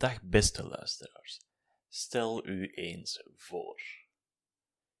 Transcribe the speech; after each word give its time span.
Dag 0.00 0.22
beste 0.22 0.62
luisteraars. 0.62 1.40
Stel 1.88 2.46
u 2.46 2.72
eens 2.72 3.22
voor. 3.36 3.82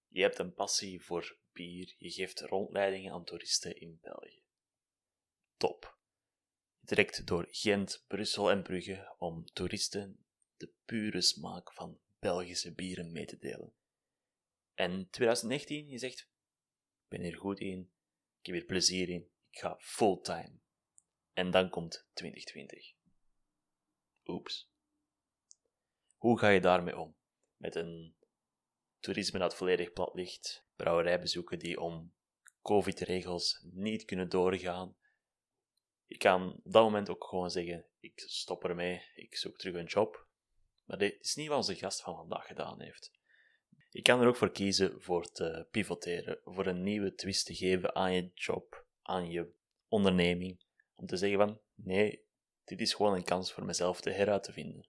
Je 0.08 0.22
hebt 0.22 0.38
een 0.38 0.54
passie 0.54 1.02
voor 1.02 1.38
bier, 1.52 1.94
je 1.98 2.10
geeft 2.10 2.40
rondleidingen 2.40 3.12
aan 3.12 3.24
toeristen 3.24 3.80
in 3.80 3.98
België. 4.02 4.42
Top. 5.56 5.98
Je 6.80 7.22
door 7.24 7.48
Gent, 7.50 8.04
Brussel 8.06 8.50
en 8.50 8.62
Brugge 8.62 9.14
om 9.18 9.44
toeristen 9.44 10.24
de 10.56 10.72
pure 10.84 11.20
smaak 11.20 11.72
van 11.72 12.00
Belgische 12.18 12.74
bieren 12.74 13.12
mee 13.12 13.26
te 13.26 13.38
delen. 13.38 13.74
En 14.74 15.10
2019, 15.10 15.88
je 15.88 15.98
zegt, 15.98 16.20
ik 16.20 17.08
ben 17.08 17.20
hier 17.20 17.36
goed 17.36 17.58
in, 17.58 17.90
ik 18.40 18.46
heb 18.46 18.54
hier 18.54 18.64
plezier 18.64 19.08
in, 19.08 19.30
ik 19.50 19.58
ga 19.58 19.76
fulltime. 19.78 20.58
En 21.32 21.50
dan 21.50 21.70
komt 21.70 22.06
2020. 22.12 22.92
Oeps. 24.26 24.69
Hoe 26.20 26.38
ga 26.38 26.48
je 26.48 26.60
daarmee 26.60 26.98
om? 26.98 27.16
Met 27.56 27.74
een 27.74 28.14
toerisme 28.98 29.38
dat 29.38 29.56
volledig 29.56 29.92
plat 29.92 30.14
ligt, 30.14 30.66
brouwerijbezoeken 30.76 31.58
die 31.58 31.80
om 31.80 32.12
COVID-regels 32.62 33.64
niet 33.70 34.04
kunnen 34.04 34.28
doorgaan. 34.28 34.96
Je 36.06 36.16
kan 36.16 36.52
op 36.64 36.72
dat 36.72 36.82
moment 36.82 37.10
ook 37.10 37.24
gewoon 37.24 37.50
zeggen: 37.50 37.86
ik 38.00 38.20
stop 38.26 38.64
ermee, 38.64 39.02
ik 39.14 39.36
zoek 39.36 39.58
terug 39.58 39.74
een 39.74 39.84
job. 39.84 40.28
Maar 40.84 40.98
dit 40.98 41.16
is 41.20 41.34
niet 41.34 41.48
wat 41.48 41.56
onze 41.56 41.74
gast 41.74 42.02
van 42.02 42.16
vandaag 42.16 42.46
gedaan 42.46 42.80
heeft. 42.80 43.10
Je 43.90 44.02
kan 44.02 44.20
er 44.20 44.26
ook 44.26 44.36
voor 44.36 44.52
kiezen 44.52 45.02
voor 45.02 45.32
te 45.32 45.66
pivoteren, 45.70 46.40
voor 46.44 46.66
een 46.66 46.82
nieuwe 46.82 47.14
twist 47.14 47.46
te 47.46 47.54
geven 47.54 47.94
aan 47.94 48.12
je 48.12 48.30
job, 48.34 48.86
aan 49.02 49.30
je 49.30 49.52
onderneming, 49.88 50.64
om 50.94 51.06
te 51.06 51.16
zeggen 51.16 51.38
van 51.38 51.60
nee, 51.74 52.24
dit 52.64 52.80
is 52.80 52.94
gewoon 52.94 53.14
een 53.14 53.24
kans 53.24 53.52
voor 53.52 53.64
mezelf 53.64 54.00
te 54.00 54.10
heruit 54.10 54.42
te 54.42 54.52
vinden. 54.52 54.88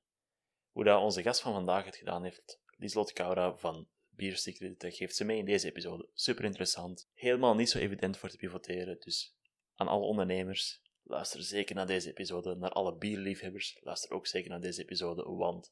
Hoe 0.71 0.83
dat 0.83 1.01
onze 1.01 1.21
gast 1.21 1.41
van 1.41 1.53
vandaag 1.53 1.85
het 1.85 1.95
gedaan 1.95 2.23
heeft, 2.23 2.59
Lieslot 2.77 3.13
Kaura 3.13 3.57
van 3.57 3.87
Beer 4.09 4.37
geeft 4.77 5.15
ze 5.15 5.23
mee 5.23 5.37
in 5.37 5.45
deze 5.45 5.67
episode. 5.67 6.09
Super 6.13 6.45
interessant. 6.45 7.09
Helemaal 7.13 7.55
niet 7.55 7.69
zo 7.69 7.77
evident 7.77 8.17
voor 8.17 8.29
te 8.29 8.37
pivoteren, 8.37 8.99
dus 8.99 9.35
aan 9.75 9.87
alle 9.87 10.05
ondernemers, 10.05 10.81
luister 11.03 11.43
zeker 11.43 11.75
naar 11.75 11.87
deze 11.87 12.09
episode. 12.09 12.55
Naar 12.55 12.71
alle 12.71 12.95
bierliefhebbers, 12.95 13.77
luister 13.81 14.11
ook 14.11 14.27
zeker 14.27 14.49
naar 14.49 14.61
deze 14.61 14.81
episode, 14.81 15.23
want 15.23 15.71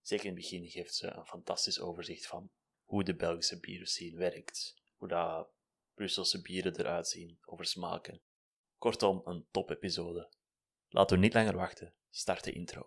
zeker 0.00 0.26
in 0.26 0.32
het 0.32 0.40
begin 0.40 0.68
geeft 0.68 0.94
ze 0.94 1.06
een 1.06 1.26
fantastisch 1.26 1.80
overzicht 1.80 2.26
van 2.26 2.50
hoe 2.82 3.04
de 3.04 3.14
Belgische 3.14 3.60
bierscene 3.60 4.16
werkt, 4.16 4.74
hoe 4.96 5.08
dat 5.08 5.48
Brusselse 5.94 6.42
bieren 6.42 6.78
eruit 6.78 7.08
zien, 7.08 7.38
over 7.44 7.64
smaken. 7.64 8.20
Kortom, 8.78 9.20
een 9.24 9.46
top 9.50 9.70
episode. 9.70 10.32
Laten 10.88 11.16
we 11.16 11.22
niet 11.22 11.34
langer 11.34 11.56
wachten, 11.56 11.94
start 12.10 12.44
de 12.44 12.52
intro. 12.52 12.86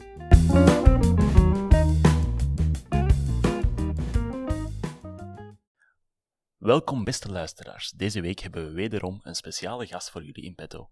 Welkom 6.61 7.03
beste 7.03 7.31
luisteraars. 7.31 7.89
Deze 7.89 8.21
week 8.21 8.39
hebben 8.39 8.65
we 8.65 8.71
wederom 8.71 9.19
een 9.23 9.35
speciale 9.35 9.87
gast 9.87 10.09
voor 10.09 10.23
jullie 10.23 10.43
in 10.43 10.55
petto. 10.55 10.91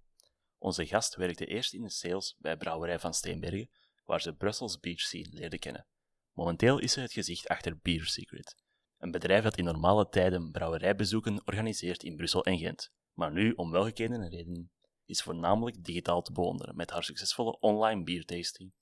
Onze 0.57 0.85
gast 0.85 1.15
werkte 1.15 1.45
eerst 1.45 1.73
in 1.73 1.81
de 1.81 1.89
sales 1.89 2.35
bij 2.39 2.57
Brouwerij 2.57 2.99
van 2.99 3.13
Steenbergen, 3.13 3.69
waar 4.05 4.21
ze 4.21 4.35
Brussels 4.35 4.79
Beach 4.79 4.99
Scene 4.99 5.27
leerde 5.31 5.59
kennen. 5.59 5.87
Momenteel 6.33 6.79
is 6.79 6.91
ze 6.91 6.99
het 6.99 7.11
gezicht 7.11 7.47
achter 7.47 7.77
Beer 7.77 8.05
Secret, 8.05 8.55
een 8.97 9.11
bedrijf 9.11 9.43
dat 9.43 9.57
in 9.57 9.63
normale 9.63 10.09
tijden 10.09 10.51
brouwerijbezoeken 10.51 11.41
organiseert 11.45 12.03
in 12.03 12.15
Brussel 12.15 12.45
en 12.45 12.57
Gent, 12.57 12.91
maar 13.13 13.31
nu 13.31 13.51
om 13.51 13.71
welgekende 13.71 14.29
redenen 14.29 14.71
is 15.05 15.21
voornamelijk 15.21 15.83
digitaal 15.83 16.21
te 16.21 16.31
bewonderen 16.31 16.75
met 16.75 16.89
haar 16.89 17.03
succesvolle 17.03 17.59
online 17.59 18.03
biertasting. 18.03 18.73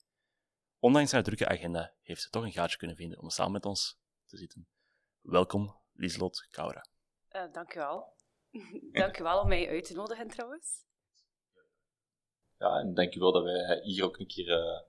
Ondanks 0.78 1.12
haar 1.12 1.22
drukke 1.22 1.48
agenda 1.48 1.94
heeft 2.02 2.22
ze 2.22 2.30
toch 2.30 2.44
een 2.44 2.52
gaatje 2.52 2.76
kunnen 2.76 2.96
vinden 2.96 3.20
om 3.20 3.30
samen 3.30 3.52
met 3.52 3.66
ons 3.66 3.98
te 4.24 4.36
zitten. 4.36 4.68
Welkom, 5.20 5.77
Lieslot 5.98 6.46
Kaura. 6.50 6.84
Uh, 7.36 7.52
dank 7.52 7.74
u 7.74 7.78
wel. 7.78 8.14
dank 9.02 9.18
u 9.18 9.22
wel 9.22 9.40
om 9.40 9.48
mij 9.48 9.68
uit 9.68 9.84
te 9.84 9.94
nodigen 9.94 10.28
trouwens. 10.28 10.84
Ja, 12.58 12.78
en 12.78 12.94
dank 12.94 13.14
u 13.14 13.20
wel 13.20 13.32
dat 13.32 13.42
wij 13.42 13.80
hier 13.82 14.04
ook 14.04 14.18
een 14.18 14.26
keer 14.26 14.48
uh, 14.48 14.80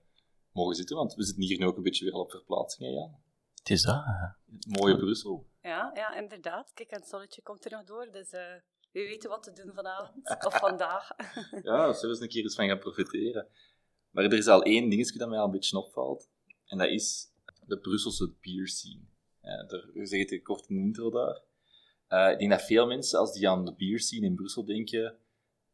mogen 0.52 0.74
zitten, 0.74 0.96
want 0.96 1.14
we 1.14 1.24
zitten 1.24 1.42
hier 1.42 1.58
nu 1.58 1.66
ook 1.66 1.76
een 1.76 1.82
beetje 1.82 2.04
weer 2.04 2.14
al 2.14 2.20
op 2.20 2.30
verplaatsing, 2.30 2.88
hè, 2.88 2.94
Jan? 2.94 3.22
Het 3.54 3.70
is 3.70 3.82
dat. 3.82 4.04
Mooie 4.80 4.96
Brussel. 4.96 5.46
Ja, 5.62 5.90
ja, 5.94 6.14
inderdaad. 6.14 6.72
Kijk, 6.74 6.90
en 6.90 7.00
het 7.00 7.08
zonnetje 7.08 7.42
komt 7.42 7.64
er 7.64 7.70
nog 7.70 7.84
door, 7.84 8.10
dus 8.10 8.32
uh, 8.32 8.40
we 8.90 9.00
weten 9.00 9.30
wat 9.30 9.42
te 9.42 9.52
doen 9.52 9.74
vanavond, 9.74 10.28
of 10.46 10.58
vandaag. 10.58 11.08
ja, 11.62 11.76
daar 11.76 11.94
zullen 11.94 12.00
we 12.00 12.06
eens 12.06 12.20
een 12.20 12.28
keer 12.28 12.42
eens 12.42 12.54
van 12.54 12.68
gaan 12.68 12.78
profiteren. 12.78 13.48
Maar 14.10 14.24
er 14.24 14.32
is 14.32 14.46
al 14.46 14.62
één 14.62 14.88
dingetje 14.88 15.18
dat 15.18 15.28
mij 15.28 15.38
al 15.38 15.44
een 15.44 15.50
beetje 15.50 15.78
opvalt, 15.78 16.28
en 16.64 16.78
dat 16.78 16.88
is 16.88 17.32
de 17.66 17.78
Brusselse 17.78 18.34
beer 18.40 18.68
daar 19.40 20.06
zeg 20.06 20.24
ik 20.24 20.42
kort 20.42 20.68
de 20.68 20.74
intro 20.74 21.10
daar. 21.10 21.40
Uh, 22.08 22.32
ik 22.32 22.38
denk 22.38 22.50
dat 22.50 22.62
veel 22.62 22.86
mensen, 22.86 23.18
als 23.18 23.32
die 23.32 23.48
aan 23.48 23.64
de 23.64 23.74
beer 23.74 24.00
scene 24.00 24.26
in 24.26 24.34
Brussel 24.34 24.64
denken, 24.64 25.18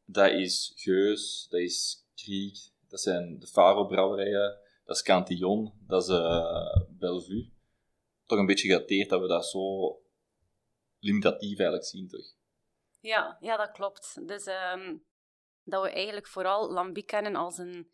dat 0.04 0.30
is 0.30 0.72
Geus, 0.76 1.46
dat 1.50 1.60
is 1.60 2.04
Kriek, 2.14 2.56
dat 2.88 3.00
zijn 3.00 3.38
de 3.38 3.46
Faro-brouwerijen, 3.46 4.58
dat 4.84 4.96
is 4.96 5.02
Cantillon, 5.02 5.72
dat 5.86 6.02
is 6.02 6.08
uh, 6.08 6.76
Bellevue. 6.88 7.50
Toch 8.26 8.38
een 8.38 8.46
beetje 8.46 8.68
gedateerd 8.68 9.08
dat 9.08 9.20
we 9.20 9.26
dat 9.26 9.46
zo 9.46 9.96
limitatief 10.98 11.58
eigenlijk 11.58 11.88
zien, 11.88 12.08
toch? 12.08 12.34
Ja, 13.00 13.36
ja 13.40 13.56
dat 13.56 13.70
klopt. 13.70 14.28
Dus 14.28 14.46
um, 14.46 15.04
dat 15.64 15.82
we 15.82 15.90
eigenlijk 15.90 16.26
vooral 16.26 16.72
Lambic 16.72 17.06
kennen 17.06 17.34
als 17.34 17.58
een, 17.58 17.90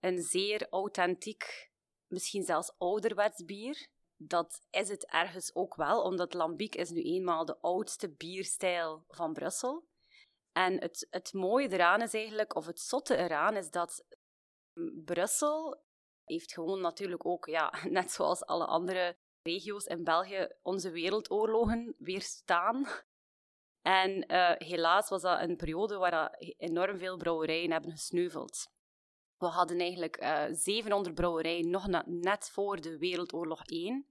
een 0.00 0.22
zeer 0.22 0.66
authentiek, 0.70 1.70
misschien 2.06 2.42
zelfs 2.42 2.74
ouderwets 2.78 3.44
bier. 3.44 3.88
Dat 4.16 4.66
is 4.70 4.88
het 4.88 5.06
ergens 5.06 5.54
ook 5.54 5.74
wel, 5.74 6.02
omdat 6.02 6.34
Lambic 6.34 6.74
is 6.74 6.90
nu 6.90 7.02
eenmaal 7.02 7.44
de 7.44 7.60
oudste 7.60 8.10
bierstijl 8.10 9.04
van 9.08 9.32
Brussel. 9.32 9.86
En 10.52 10.80
het, 10.80 11.06
het 11.10 11.32
mooie 11.32 11.68
eraan 11.68 12.02
is 12.02 12.14
eigenlijk, 12.14 12.54
of 12.54 12.66
het 12.66 12.80
zotte 12.80 13.16
eraan, 13.16 13.56
is 13.56 13.70
dat 13.70 14.04
Brussel 15.04 15.84
heeft 16.24 16.52
gewoon 16.52 16.80
natuurlijk 16.80 17.26
ook, 17.26 17.46
ja, 17.46 17.72
net 17.88 18.10
zoals 18.10 18.44
alle 18.44 18.66
andere 18.66 19.16
regio's 19.42 19.84
in 19.84 20.04
België, 20.04 20.48
onze 20.62 20.90
wereldoorlogen 20.90 21.94
weerstaan. 21.98 22.86
En 23.82 24.32
uh, 24.32 24.52
helaas 24.56 25.08
was 25.08 25.22
dat 25.22 25.40
een 25.40 25.56
periode 25.56 25.96
waar 25.96 26.30
enorm 26.56 26.98
veel 26.98 27.16
brouwerijen 27.16 27.70
hebben 27.70 27.90
gesneuveld. 27.90 28.74
We 29.38 29.46
hadden 29.46 29.78
eigenlijk 29.78 30.22
uh, 30.22 30.44
eh, 30.44 30.54
700 30.54 31.14
brouwerijen 31.14 31.70
nog 31.70 31.86
net 32.06 32.50
voor 32.50 32.80
de 32.80 32.98
Wereldoorlog 32.98 33.64
1. 33.64 34.06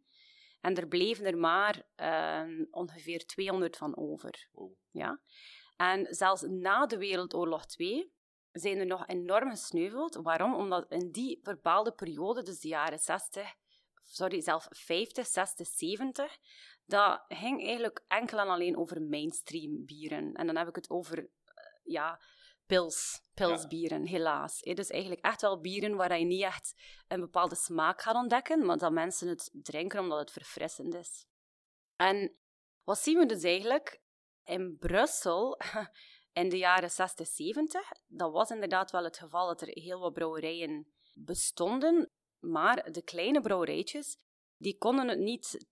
En 0.62 0.76
er 0.76 0.88
bleven 0.88 1.26
er 1.26 1.38
maar 1.38 1.84
uh, 1.98 2.66
ongeveer 2.72 3.26
200 3.26 3.78
van 3.78 3.98
over. 3.98 4.50
Ja? 4.92 5.22
En 5.78 6.08
zelfs 6.10 6.42
na 6.42 6.86
de 6.86 6.98
Wereldoorlog 6.98 7.66
2 7.66 8.14
zijn 8.52 8.78
er 8.78 8.86
nog 8.86 9.08
enorm 9.08 9.50
gesneuveld. 9.50 10.16
Waarom? 10.16 10.56
Omdat 10.56 10.92
in 10.92 11.12
die 11.12 11.40
bepaalde 11.44 11.92
periode, 11.92 12.44
dus 12.44 12.60
de 12.60 12.68
jaren 12.68 13.00
60, 13.00 13.54
sorry, 14.04 14.42
zelfs 14.42 14.68
50, 14.70 15.26
60, 15.28 15.68
70, 15.68 16.38
dat 16.86 17.24
ging 17.28 17.66
eigenlijk 17.66 18.04
enkel 18.08 18.40
en 18.40 18.48
alleen 18.48 18.78
over 18.78 19.02
mainstream 19.02 19.86
bieren. 19.86 20.34
En 20.34 20.46
dan 20.46 20.56
heb 20.56 20.68
ik 20.68 20.76
het 20.76 20.90
over, 20.90 21.18
uh, 21.20 21.28
ja, 21.84 22.20
pils, 22.66 23.22
pilsbieren, 23.34 24.06
helaas. 24.06 24.60
Dus 24.60 24.90
eigenlijk 24.90 25.22
echt 25.22 25.42
wel 25.42 25.60
bieren 25.60 25.96
waar 25.96 26.20
je 26.20 26.26
niet 26.26 26.44
echt 26.44 26.74
een 27.08 27.20
bepaalde 27.20 27.56
smaak 27.56 28.02
gaat 28.02 28.16
ontdekken, 28.16 28.66
maar 28.66 28.78
dat 28.78 28.92
mensen 28.92 29.28
het 29.28 29.50
drinken 29.54 30.00
omdat 30.00 30.20
het 30.20 30.32
verfrissend 30.32 30.94
is. 30.94 31.26
En 31.96 32.36
wat 32.84 33.00
zien 33.00 33.18
we 33.18 33.26
dus 33.26 33.44
eigenlijk? 33.44 34.02
In 34.44 34.78
Brussel 34.78 35.60
in 36.42 36.50
de 36.50 36.58
jaren 36.58 36.92
60, 36.92 37.28
70, 37.28 37.92
dat 38.08 38.32
was 38.32 38.50
inderdaad 38.50 38.92
wel 38.92 39.04
het 39.04 39.18
geval 39.18 39.48
dat 39.48 39.62
er 39.62 39.68
heel 39.72 40.00
wat 40.00 40.14
brouwerijen 40.14 40.94
bestonden, 41.14 42.12
maar 42.40 42.92
de 42.92 43.02
kleine 43.04 43.42
brouwerijtjes, 43.42 44.18
die 44.58 44.78
konden 44.78 45.08
het 45.08 45.20
niet 45.20 45.66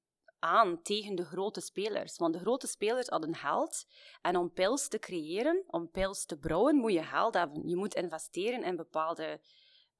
aan 0.44 0.82
tegen 0.82 1.16
de 1.16 1.26
grote 1.26 1.62
spelers. 1.62 2.18
Want 2.18 2.34
de 2.34 2.40
grote 2.40 2.68
spelers 2.68 3.08
hadden 3.08 3.36
geld. 3.36 3.86
En 4.22 4.36
om 4.36 4.52
pils 4.52 4.88
te 4.88 5.00
creëren, 5.00 5.64
om 5.68 5.90
pils 5.90 6.26
te 6.26 6.38
brouwen, 6.38 6.76
moet 6.76 6.94
je 6.94 7.04
geld 7.04 7.34
hebben. 7.34 7.68
Je 7.68 7.76
moet 7.76 7.94
investeren 7.94 8.64
in 8.64 8.76
bepaalde 8.76 9.42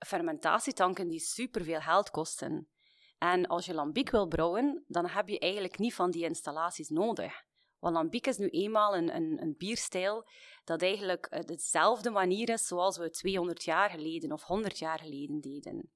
fermentatietanken 0.06 1.08
die 1.08 1.20
superveel 1.20 1.80
geld 1.80 2.10
kosten. 2.10 2.70
En 3.18 3.48
als 3.48 3.66
je 3.66 3.74
lambiek 3.74 4.10
wil 4.10 4.28
brouwen, 4.28 4.84
dan 4.88 5.08
heb 5.08 5.28
je 5.28 5.40
eigenlijk 5.40 5.78
niet 5.78 5.94
van 5.94 6.12
die 6.12 6.24
installaties 6.24 6.90
nodig. 6.90 7.44
Want 7.80 7.96
lambiek 7.96 8.28
is 8.28 8.38
nu 8.38 8.48
eenmaal 8.48 8.96
een, 8.96 9.16
een, 9.16 9.42
een 9.42 9.56
bierstijl 9.58 10.28
dat 10.64 10.82
eigenlijk 10.82 11.26
eh, 11.26 11.44
dezelfde 11.44 12.10
manier 12.10 12.50
is 12.50 12.68
zoals 12.68 12.98
we 12.98 13.10
200 13.10 13.64
jaar 13.64 13.90
geleden 13.90 14.32
of 14.32 14.44
100 14.44 14.80
jaar 14.80 15.00
geleden 15.00 15.40
deden. 15.40 15.92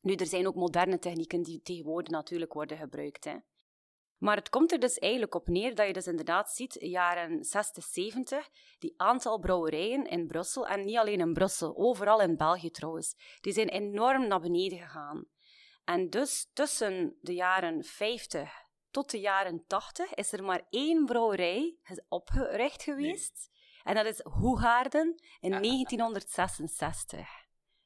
Nu, 0.00 0.14
er 0.14 0.26
zijn 0.26 0.46
ook 0.46 0.54
moderne 0.54 0.98
technieken 0.98 1.42
die 1.42 1.62
tegenwoordig 1.62 2.10
natuurlijk 2.10 2.52
worden 2.52 2.76
gebruikt. 2.76 3.24
Hè. 3.24 3.36
Maar 4.22 4.36
het 4.36 4.48
komt 4.48 4.72
er 4.72 4.80
dus 4.80 4.98
eigenlijk 4.98 5.34
op 5.34 5.48
neer 5.48 5.74
dat 5.74 5.86
je 5.86 5.92
dus 5.92 6.06
inderdaad 6.06 6.50
ziet, 6.50 6.76
jaren 6.80 7.44
60, 7.44 7.84
70, 7.84 8.48
die 8.78 8.94
aantal 8.96 9.38
brouwerijen 9.38 10.06
in 10.06 10.26
Brussel, 10.26 10.66
en 10.66 10.84
niet 10.84 10.96
alleen 10.96 11.20
in 11.20 11.32
Brussel, 11.32 11.76
overal 11.76 12.20
in 12.20 12.36
België 12.36 12.70
trouwens, 12.70 13.14
die 13.40 13.52
zijn 13.52 13.68
enorm 13.68 14.26
naar 14.26 14.40
beneden 14.40 14.78
gegaan. 14.78 15.24
En 15.84 16.10
dus 16.10 16.50
tussen 16.52 17.16
de 17.20 17.34
jaren 17.34 17.84
50 17.84 18.50
tot 18.90 19.10
de 19.10 19.20
jaren 19.20 19.64
80 19.66 20.14
is 20.14 20.32
er 20.32 20.44
maar 20.44 20.66
één 20.70 21.04
brouwerij 21.04 21.76
opgericht 22.08 22.82
geweest. 22.82 23.50
En 23.82 23.94
dat 23.94 24.06
is 24.06 24.20
Hoegaarden 24.22 25.22
in 25.40 25.50
1966. 25.50 27.28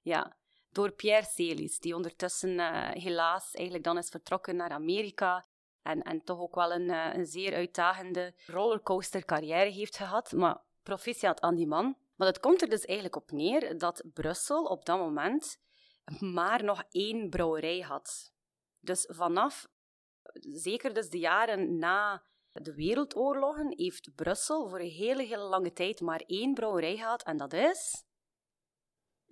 Ja, 0.00 0.36
door 0.70 0.90
Pierre 0.92 1.26
Celis, 1.26 1.78
die 1.78 1.94
ondertussen 1.94 2.50
uh, 2.50 2.90
helaas 2.90 3.52
eigenlijk 3.52 3.84
dan 3.84 3.98
is 3.98 4.08
vertrokken 4.08 4.56
naar 4.56 4.70
Amerika 4.70 5.46
en, 5.86 6.02
en 6.02 6.24
toch 6.24 6.38
ook 6.38 6.54
wel 6.54 6.72
een, 6.72 6.88
uh, 6.88 7.10
een 7.12 7.26
zeer 7.26 7.54
uitdagende 7.54 8.34
rollercoaster 8.46 9.24
carrière 9.24 9.70
heeft 9.70 9.96
gehad. 9.96 10.32
Maar 10.32 10.60
proficiat 10.82 11.40
aan 11.40 11.54
die 11.54 11.66
man. 11.66 11.96
Maar 12.16 12.26
het 12.26 12.40
komt 12.40 12.62
er 12.62 12.68
dus 12.68 12.84
eigenlijk 12.84 13.16
op 13.16 13.30
neer 13.30 13.78
dat 13.78 14.02
Brussel 14.12 14.64
op 14.64 14.84
dat 14.84 14.98
moment 14.98 15.58
maar 16.20 16.64
nog 16.64 16.82
één 16.90 17.30
brouwerij 17.30 17.80
had. 17.80 18.32
Dus 18.80 19.08
vanaf, 19.08 19.68
zeker 20.40 20.94
dus 20.94 21.08
de 21.08 21.18
jaren 21.18 21.78
na 21.78 22.22
de 22.52 22.74
wereldoorlogen, 22.74 23.72
heeft 23.76 24.14
Brussel 24.14 24.68
voor 24.68 24.80
een 24.80 24.90
hele, 24.90 25.22
hele 25.22 25.42
lange 25.42 25.72
tijd 25.72 26.00
maar 26.00 26.22
één 26.26 26.54
brouwerij 26.54 26.96
gehad 26.96 27.22
en 27.22 27.36
dat 27.36 27.52
is... 27.52 28.04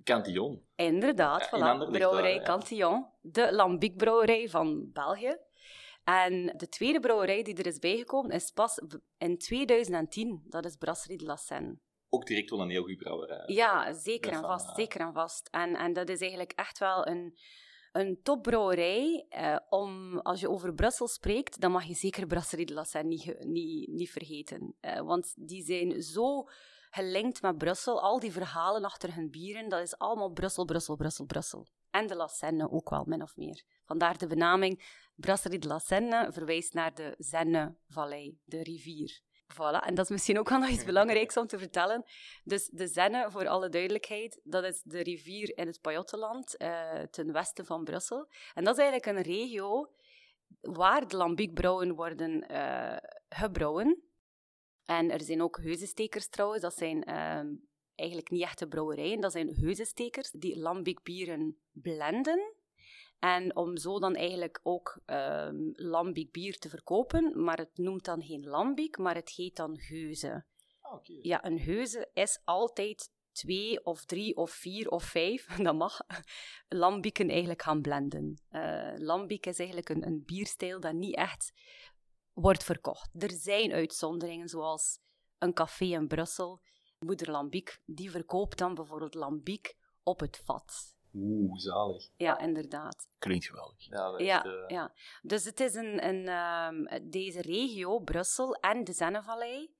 Cantillon. 0.02 0.66
Inderdaad, 0.74 1.46
voilà, 1.46 1.90
brouwerij 1.90 2.42
Cantillon. 2.42 3.06
De 3.20 3.52
Lambic-brouwerij 3.52 4.48
van 4.48 4.92
België. 4.92 5.36
En 6.04 6.54
de 6.56 6.68
tweede 6.68 7.00
brouwerij 7.00 7.42
die 7.42 7.56
er 7.56 7.66
is 7.66 7.78
bijgekomen 7.78 8.30
is 8.30 8.50
pas 8.50 8.80
in 9.18 9.38
2010. 9.38 10.42
Dat 10.48 10.64
is 10.64 10.76
Brasserie 10.76 11.18
de 11.18 11.24
la 11.24 11.36
Seine 11.36 11.78
ook 12.14 12.26
direct 12.26 12.50
wel 12.50 12.60
een 12.60 12.70
heel 12.70 12.82
goed 12.82 12.96
brouwerij. 12.96 13.42
Ja, 13.46 13.92
zeker 13.92 14.32
en 14.32 14.40
vast. 14.40 14.68
Eh, 14.68 14.74
zeker 14.74 15.00
en 15.00 15.12
vast. 15.12 15.48
En, 15.50 15.76
en 15.76 15.92
dat 15.92 16.08
is 16.08 16.20
eigenlijk 16.20 16.52
echt 16.52 16.78
wel 16.78 17.06
een, 17.06 17.38
een 17.92 18.20
topbrouwerij. 18.22 19.26
Uh, 19.30 19.56
om, 19.68 20.18
als 20.18 20.40
je 20.40 20.50
over 20.50 20.74
Brussel 20.74 21.08
spreekt, 21.08 21.60
dan 21.60 21.72
mag 21.72 21.84
je 21.84 21.94
zeker 21.94 22.26
Brasserie 22.26 22.66
de 22.66 22.74
la 22.74 22.84
Seine 22.84 23.08
niet, 23.08 23.44
niet, 23.44 23.88
niet 23.88 24.10
vergeten. 24.10 24.74
Uh, 24.80 25.00
want 25.00 25.32
die 25.36 25.64
zijn 25.64 26.02
zo 26.02 26.48
gelinkt 26.90 27.42
met 27.42 27.58
Brussel. 27.58 28.00
Al 28.00 28.20
die 28.20 28.32
verhalen 28.32 28.84
achter 28.84 29.14
hun 29.14 29.30
bieren, 29.30 29.68
dat 29.68 29.80
is 29.80 29.98
allemaal 29.98 30.30
Brussel, 30.30 30.64
Brussel, 30.64 30.96
Brussel, 30.96 31.24
Brussel. 31.24 31.66
En 31.94 32.06
de 32.06 32.14
La 32.14 32.26
Seine 32.26 32.70
ook 32.70 32.90
wel, 32.90 33.04
min 33.06 33.22
of 33.22 33.36
meer. 33.36 33.62
Vandaar 33.84 34.18
de 34.18 34.26
benaming 34.26 35.02
Brasserie 35.14 35.58
de 35.58 35.68
la 35.68 35.78
Seine 35.78 36.32
verwijst 36.32 36.72
naar 36.74 36.94
de 36.94 37.14
Seine-vallei, 37.18 38.38
de 38.44 38.62
rivier. 38.62 39.20
Voilà, 39.52 39.80
en 39.86 39.94
dat 39.94 40.04
is 40.04 40.10
misschien 40.10 40.38
ook 40.38 40.48
wel 40.48 40.58
nog 40.58 40.68
iets 40.68 40.84
belangrijks 40.84 41.36
om 41.36 41.46
te 41.46 41.58
vertellen. 41.58 42.04
Dus 42.44 42.68
de 42.68 42.86
Zenne, 42.86 43.30
voor 43.30 43.48
alle 43.48 43.68
duidelijkheid, 43.68 44.40
dat 44.44 44.64
is 44.64 44.82
de 44.82 45.02
rivier 45.02 45.56
in 45.58 45.66
het 45.66 45.80
Pajottenland, 45.80 46.54
uh, 46.58 47.00
ten 47.00 47.32
westen 47.32 47.64
van 47.64 47.84
Brussel. 47.84 48.28
En 48.54 48.64
dat 48.64 48.78
is 48.78 48.82
eigenlijk 48.82 49.16
een 49.16 49.32
regio 49.32 49.92
waar 50.60 51.08
de 51.08 51.16
lambiekbrouwen 51.16 51.94
worden 51.94 52.52
uh, 52.52 52.96
gebrouwen. 53.28 54.02
En 54.84 55.10
er 55.10 55.20
zijn 55.20 55.42
ook 55.42 55.58
heuzenstekers 55.62 56.28
trouwens, 56.28 56.62
dat 56.62 56.74
zijn 56.74 57.10
uh, 57.10 57.58
eigenlijk 57.94 58.30
niet 58.30 58.42
echte 58.42 58.66
brouwerijen, 58.66 59.20
dat 59.20 59.32
zijn 59.32 59.54
heuzenstekers 59.54 60.30
die 60.30 60.58
lambiekbieren 60.58 61.56
blenden 61.72 62.54
en 63.18 63.56
om 63.56 63.76
zo 63.76 63.98
dan 63.98 64.14
eigenlijk 64.14 64.60
ook 64.62 65.00
um, 65.06 65.72
lambiek 65.72 66.32
bier 66.32 66.58
te 66.58 66.68
verkopen, 66.68 67.44
maar 67.44 67.58
het 67.58 67.78
noemt 67.78 68.04
dan 68.04 68.22
geen 68.22 68.44
lambiek, 68.44 68.98
maar 68.98 69.14
het 69.14 69.30
heet 69.30 69.56
dan 69.56 69.78
geuze. 69.78 70.44
Ah, 70.80 70.94
okay. 70.94 71.18
Ja, 71.22 71.44
een 71.44 71.58
geuze 71.58 72.10
is 72.12 72.40
altijd 72.44 73.10
twee 73.32 73.84
of 73.84 74.04
drie 74.04 74.36
of 74.36 74.50
vier 74.50 74.88
of 74.88 75.04
vijf, 75.04 75.46
dat 75.62 75.74
mag, 75.74 76.00
lambieken 76.68 77.28
eigenlijk 77.28 77.62
gaan 77.62 77.82
blenden. 77.82 78.40
Uh, 78.50 78.92
lambiek 78.96 79.46
is 79.46 79.58
eigenlijk 79.58 79.88
een, 79.88 80.06
een 80.06 80.22
bierstijl 80.24 80.80
dat 80.80 80.94
niet 80.94 81.16
echt 81.16 81.52
wordt 82.32 82.64
verkocht. 82.64 83.22
Er 83.22 83.32
zijn 83.32 83.72
uitzonderingen, 83.72 84.48
zoals 84.48 84.98
een 85.38 85.52
café 85.52 85.84
in 85.84 86.06
Brussel, 86.06 86.60
Moeder 87.04 87.30
Lambiek, 87.30 87.80
die 87.84 88.10
verkoopt 88.10 88.58
dan 88.58 88.74
bijvoorbeeld 88.74 89.14
lambiek 89.14 89.76
op 90.02 90.20
het 90.20 90.42
vat. 90.44 90.96
Oeh, 91.14 91.58
zalig. 91.58 92.08
Ja, 92.16 92.38
inderdaad. 92.38 93.08
Klinkt 93.18 93.46
geweldig. 93.46 93.84
Ja, 93.86 94.14
ja, 94.18 94.46
uh... 94.46 94.68
ja. 94.68 94.94
dus 95.22 95.44
het 95.44 95.60
is 95.60 95.74
een, 95.74 96.06
een, 96.06 96.28
um, 96.28 97.10
deze 97.10 97.40
regio, 97.40 97.98
Brussel 97.98 98.54
en 98.54 98.84
de 98.84 98.92
Zennevallei, 98.92 99.74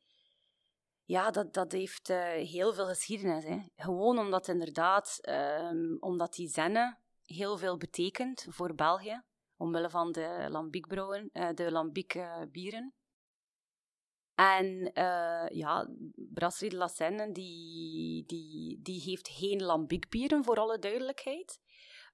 ja, 1.06 1.30
dat, 1.30 1.54
dat 1.54 1.72
heeft 1.72 2.08
uh, 2.08 2.22
heel 2.26 2.74
veel 2.74 2.86
geschiedenis. 2.86 3.44
Hè. 3.44 3.58
Gewoon 3.76 4.18
omdat 4.18 4.48
inderdaad, 4.48 5.18
um, 5.28 5.96
omdat 6.00 6.34
die 6.34 6.48
Zenne 6.48 6.98
heel 7.24 7.58
veel 7.58 7.76
betekent 7.76 8.46
voor 8.50 8.74
België, 8.74 9.22
omwille 9.56 9.90
van 9.90 10.12
de 10.12 10.46
lambiekbrouwen, 10.48 11.30
uh, 11.32 11.48
de 11.54 11.72
lambiekbieren. 11.72 12.94
En 14.34 14.90
uh, 14.94 15.46
ja, 15.48 15.88
Brasserie 16.14 16.70
de 16.70 16.76
la 16.76 17.26
die, 17.32 18.24
die, 18.26 18.80
die 18.82 19.00
heeft 19.00 19.28
geen 19.28 19.62
lambiekbieren, 19.62 20.44
voor 20.44 20.56
alle 20.56 20.78
duidelijkheid. 20.78 21.60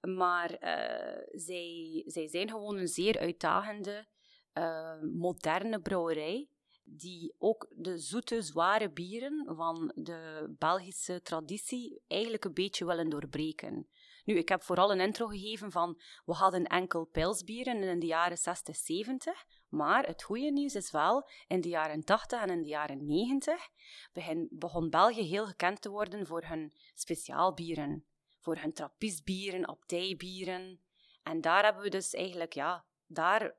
Maar 0.01 0.51
uh, 0.51 1.41
zij, 1.41 2.03
zij 2.07 2.29
zijn 2.29 2.51
gewoon 2.51 2.77
een 2.77 2.89
zeer 2.89 3.19
uitdagende, 3.19 4.07
uh, 4.55 5.01
moderne 5.03 5.81
brouwerij, 5.81 6.49
die 6.85 7.35
ook 7.39 7.67
de 7.71 7.99
zoete, 7.99 8.43
zware 8.43 8.91
bieren 8.91 9.55
van 9.57 9.93
de 9.95 10.53
Belgische 10.59 11.23
traditie 11.23 12.03
eigenlijk 12.07 12.45
een 12.45 12.55
beetje 12.55 12.87
willen 12.87 13.09
doorbreken. 13.09 13.89
Nu, 14.25 14.37
ik 14.39 14.49
heb 14.49 14.63
vooral 14.63 14.93
een 14.93 15.01
intro 15.01 15.27
gegeven 15.27 15.71
van, 15.71 16.01
we 16.25 16.33
hadden 16.33 16.65
enkel 16.65 17.05
pilsbieren 17.05 17.83
in 17.83 17.99
de 17.99 18.07
jaren 18.07 18.39
60, 18.39 18.77
70, 18.77 19.45
maar 19.71 20.07
het 20.07 20.23
goede 20.23 20.51
nieuws 20.51 20.75
is 20.75 20.91
wel, 20.91 21.29
in 21.47 21.61
de 21.61 21.69
jaren 21.69 22.05
80 22.05 22.43
en 22.43 22.51
in 22.51 22.63
de 22.63 22.69
jaren 22.69 23.07
90 23.07 23.69
begin, 24.13 24.49
begon 24.51 24.91
België 24.91 25.23
heel 25.23 25.47
gekend 25.47 25.81
te 25.81 25.91
worden 25.91 26.27
voor 26.27 26.45
hun 26.45 26.73
speciaalbieren. 26.95 28.05
Voor 28.39 28.57
hun 28.57 28.73
trappistbieren, 28.73 29.67
abdijbieren. 29.67 30.81
En 31.23 31.41
daar 31.41 31.65
hebben 31.65 31.83
we 31.83 31.91
dus 31.91 32.15
eigenlijk, 32.15 32.53
ja, 32.53 32.85
daar 33.07 33.57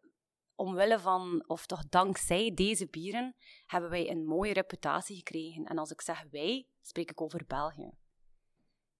omwille 0.56 1.00
van, 1.00 1.44
of 1.48 1.66
toch 1.66 1.90
dankzij 1.90 2.54
deze 2.54 2.88
bieren, 2.88 3.36
hebben 3.66 3.90
wij 3.90 4.10
een 4.10 4.26
mooie 4.26 4.54
reputatie 4.54 5.16
gekregen. 5.16 5.66
En 5.66 5.78
als 5.78 5.92
ik 5.92 6.02
zeg 6.02 6.24
wij, 6.32 6.68
spreek 6.82 7.12
ik 7.12 7.22
over 7.22 7.44
België. 7.48 7.92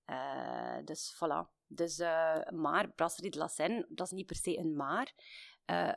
Uh, 0.06 0.78
dus 0.84 1.16
voilà. 1.16 1.60
Dus, 1.68 2.00
uh, 2.00 2.50
maar, 2.50 2.92
Brasserie 2.92 3.32
de 3.32 3.38
la 3.38 3.48
Seine, 3.48 3.86
dat 3.90 4.06
is 4.06 4.12
niet 4.12 4.26
per 4.26 4.36
se 4.36 4.58
een 4.58 4.76
maar. 4.76 5.14
Uh, 5.66 5.92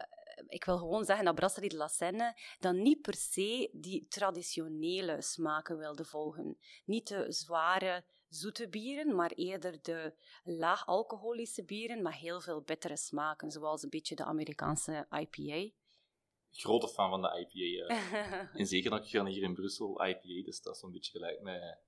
ik 0.46 0.64
wil 0.64 0.78
gewoon 0.78 1.04
zeggen 1.04 1.24
dat 1.24 1.34
Brasserie 1.34 1.68
de 1.68 1.76
la 1.76 1.88
Seine 1.88 2.38
dan 2.58 2.82
niet 2.82 3.02
per 3.02 3.14
se 3.14 3.68
die 3.72 4.06
traditionele 4.08 5.22
smaken 5.22 5.78
wilde 5.78 6.04
volgen. 6.04 6.58
Niet 6.84 7.08
de 7.08 7.32
zware, 7.32 8.04
zoete 8.28 8.68
bieren, 8.68 9.14
maar 9.14 9.30
eerder 9.30 9.82
de 9.82 10.14
laag 10.44 10.86
alcoholische 10.86 11.64
bieren 11.64 12.02
met 12.02 12.14
heel 12.14 12.40
veel 12.40 12.62
bittere 12.62 12.96
smaken, 12.96 13.50
zoals 13.50 13.82
een 13.82 13.90
beetje 13.90 14.14
de 14.14 14.24
Amerikaanse 14.24 15.06
IPA. 15.10 15.74
Grote 16.50 16.88
fan 16.88 17.10
van 17.10 17.22
de 17.22 17.46
IPA. 17.50 17.94
en 18.52 18.66
zeker 18.74 18.90
nog 18.90 19.10
hier 19.10 19.42
in 19.42 19.54
Brussel, 19.54 20.06
IPA, 20.06 20.44
dus 20.44 20.62
dat 20.62 20.74
is 20.74 20.80
zo'n 20.80 20.92
beetje 20.92 21.10
gelijk 21.10 21.40
met 21.40 21.78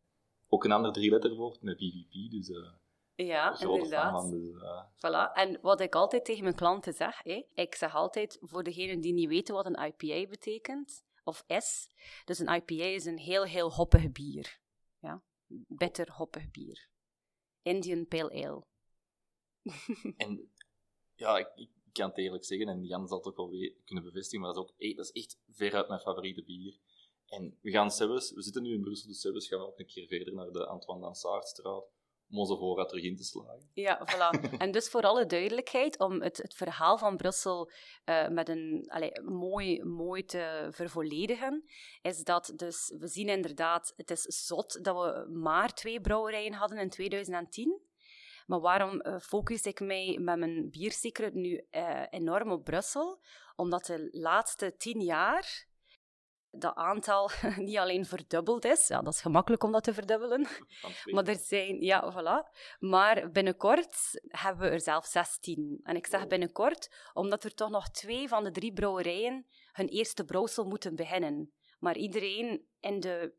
ook 0.49 0.65
een 0.65 0.73
ander 0.73 0.93
drie-letterwoord 0.93 1.63
met 1.63 1.77
BVP. 1.77 2.31
Dus, 2.31 2.49
uh, 2.49 2.69
ja, 3.17 3.61
inderdaad. 3.61 4.31
dus, 4.31 4.49
uh... 4.49 4.85
voilà. 4.97 5.33
En 5.33 5.59
wat 5.61 5.81
ik 5.81 5.95
altijd 5.95 6.25
tegen 6.25 6.43
mijn 6.43 6.55
klanten 6.55 6.95
zeg, 6.95 7.23
hé, 7.23 7.45
ik 7.55 7.75
zeg 7.75 7.95
altijd, 7.95 8.39
voor 8.41 8.63
degenen 8.63 9.01
die 9.01 9.13
niet 9.13 9.29
weten 9.29 9.55
wat 9.55 9.67
een 9.67 9.85
IPA 9.85 10.29
betekent, 10.29 11.05
of 11.25 11.45
is, 11.47 11.89
dus 12.25 12.39
een 12.39 12.55
IPA 12.55 12.85
is 12.85 13.05
een 13.05 13.19
heel, 13.19 13.45
heel 13.45 13.73
hoppig 13.73 14.13
bier. 14.13 14.59
Ja? 14.99 15.23
Bitter 15.69 16.13
hoppig 16.13 16.51
bier. 16.51 16.89
Indian 17.63 18.07
Pale 18.07 18.31
Ale. 18.45 18.65
en 20.17 20.51
ja, 21.15 21.39
ik, 21.39 21.53
ik 21.55 21.71
kan 21.93 22.09
het 22.09 22.19
eerlijk 22.19 22.45
zeggen, 22.45 22.69
en 22.69 22.85
Jan 22.85 23.09
zal 23.09 23.19
het 23.19 23.27
ook 23.27 23.37
wel 23.37 23.51
we- 23.51 23.77
kunnen 23.85 24.05
bevestigen, 24.05 24.41
maar 24.41 24.55
dat 24.55 24.65
is 24.65 24.71
ook 24.71 24.75
e- 24.79 24.95
dat 24.95 25.05
is 25.05 25.23
echt 25.23 25.39
veruit 25.49 25.89
mijn 25.89 26.01
favoriete 26.01 26.43
bier. 26.45 26.79
En 27.27 27.59
we 27.61 27.71
gaan 27.71 27.91
zelfs, 27.91 28.33
we 28.33 28.43
zitten 28.43 28.63
nu 28.63 28.73
in 28.75 28.81
Brussel, 28.81 29.09
dus 29.09 29.21
zelfs 29.21 29.49
gaan 29.49 29.59
we 29.59 29.67
ook 29.67 29.79
een 29.79 29.87
keer 29.87 30.07
verder 30.07 30.35
naar 30.35 30.53
de 30.53 30.67
Antoine 30.67 31.03
Dansaardstraat 31.03 31.85
om 32.31 32.39
onze 32.39 32.57
voorraad 32.57 32.89
terug 32.89 33.05
in 33.05 33.17
te 33.17 33.25
slagen. 33.25 33.71
Ja, 33.73 34.07
voilà. 34.07 34.41
En 34.63 34.71
dus 34.71 34.89
voor 34.89 35.03
alle 35.03 35.27
duidelijkheid, 35.27 35.99
om 35.99 36.23
het, 36.23 36.37
het 36.37 36.55
verhaal 36.55 36.99
van 36.99 37.17
Brussel 37.17 37.71
eh, 38.05 38.29
met 38.29 38.49
een 38.49 38.85
allee, 38.89 39.23
mooi, 39.23 39.85
mooi 39.85 40.25
te 40.25 40.69
vervolledigen, 40.71 41.65
is 42.03 42.25
dat 42.25 42.53
dus, 42.57 42.95
we 42.99 43.09
zien 43.09 43.29
inderdaad, 43.29 43.93
het 43.97 44.11
is 44.11 44.23
zot 44.23 44.85
dat 44.85 44.97
we 44.97 45.29
maar 45.33 45.75
twee 45.75 46.01
brouwerijen 46.01 46.53
hadden 46.53 46.79
in 46.79 46.91
2010. 46.91 47.81
Maar 48.47 48.61
waarom 48.61 49.01
eh, 49.01 49.19
focus 49.19 49.63
ik 49.63 49.81
mij 49.81 50.19
met 50.21 50.39
mijn 50.39 50.71
biersecret 50.71 51.35
nu 51.35 51.67
eh, 51.71 52.03
enorm 52.11 52.51
op 52.51 52.65
Brussel? 52.65 53.21
Omdat 53.57 53.85
de 53.85 54.09
laatste 54.11 54.77
tien 54.77 55.01
jaar 55.01 55.67
dat 56.59 56.75
aantal 56.75 57.31
niet 57.57 57.77
alleen 57.77 58.05
verdubbeld 58.05 58.65
is. 58.65 58.89
Ja, 58.89 59.03
dat 59.03 59.13
is 59.13 59.21
gemakkelijk 59.21 59.63
om 59.63 59.73
dat 59.73 59.85
te 59.85 59.95
verdubbelen. 59.95 60.47
Maar 61.05 61.25
er 61.25 61.37
zijn, 61.37 61.81
ja, 61.81 62.13
voilà. 62.13 62.57
Maar 62.79 63.31
binnenkort 63.31 64.21
hebben 64.29 64.69
we 64.69 64.75
er 64.75 64.81
zelf 64.81 65.07
16. 65.07 65.81
En 65.83 65.97
ik 65.97 66.07
zeg 66.07 66.21
Wow. 66.21 66.29
binnenkort, 66.29 66.95
omdat 67.13 67.45
er 67.45 67.55
toch 67.55 67.71
nog 67.71 67.91
twee 67.91 68.29
van 68.29 68.45
de 68.45 68.51
drie 68.51 68.73
brouwerijen 68.73 69.47
hun 69.73 69.89
eerste 69.89 70.25
brouwsel 70.25 70.65
moeten 70.65 70.95
beginnen. 70.97 71.53
Maar 71.79 71.97
iedereen 71.97 72.67
in 72.81 73.01
de, 73.01 73.35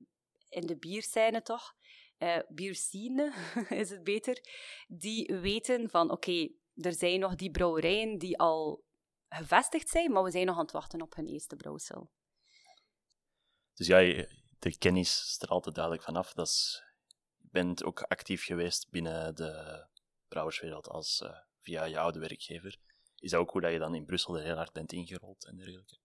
in 0.49 0.65
de 0.65 0.77
bierscène 0.77 1.41
toch, 1.41 1.75
eh 2.17 2.37
bierscene 2.47 3.33
is 3.69 3.89
het 3.89 4.03
beter, 4.03 4.39
die 4.87 5.35
weten 5.41 5.89
van 5.89 6.11
oké, 6.11 6.49
er 6.75 6.93
zijn 6.93 7.19
nog 7.19 7.35
die 7.35 7.51
brouwerijen 7.51 8.17
die 8.17 8.39
al 8.39 8.83
gevestigd 9.29 9.89
zijn, 9.89 10.11
maar 10.11 10.23
we 10.23 10.31
zijn 10.31 10.45
nog 10.45 10.55
aan 10.55 10.61
het 10.61 10.71
wachten 10.71 11.01
op 11.01 11.15
hun 11.15 11.27
eerste 11.27 11.55
brouwsel. 11.55 12.09
Dus 13.77 13.87
ja, 13.87 14.25
de 14.59 14.77
kennis 14.77 15.31
straalt 15.31 15.65
er 15.65 15.73
duidelijk 15.73 16.03
vanaf. 16.03 16.33
Dat 16.33 16.81
je 17.37 17.47
bent 17.51 17.83
ook 17.83 18.01
actief 18.01 18.43
geweest 18.45 18.89
binnen 18.89 19.35
de 19.35 19.85
brouwerswereld 20.27 20.87
als, 20.87 21.21
eh, 21.21 21.37
via 21.61 21.83
je 21.83 21.99
oude 21.99 22.19
werkgever. 22.19 22.77
Is 23.15 23.31
dat 23.31 23.39
ook 23.39 23.51
hoe 23.51 23.61
dat 23.61 23.71
je 23.71 23.79
dan 23.79 23.95
in 23.95 24.05
Brussel 24.05 24.37
er 24.37 24.43
heel 24.43 24.55
hard 24.55 24.73
bent 24.73 24.91
ingerold 24.91 25.45
en 25.45 25.57
dergelijke? 25.57 25.97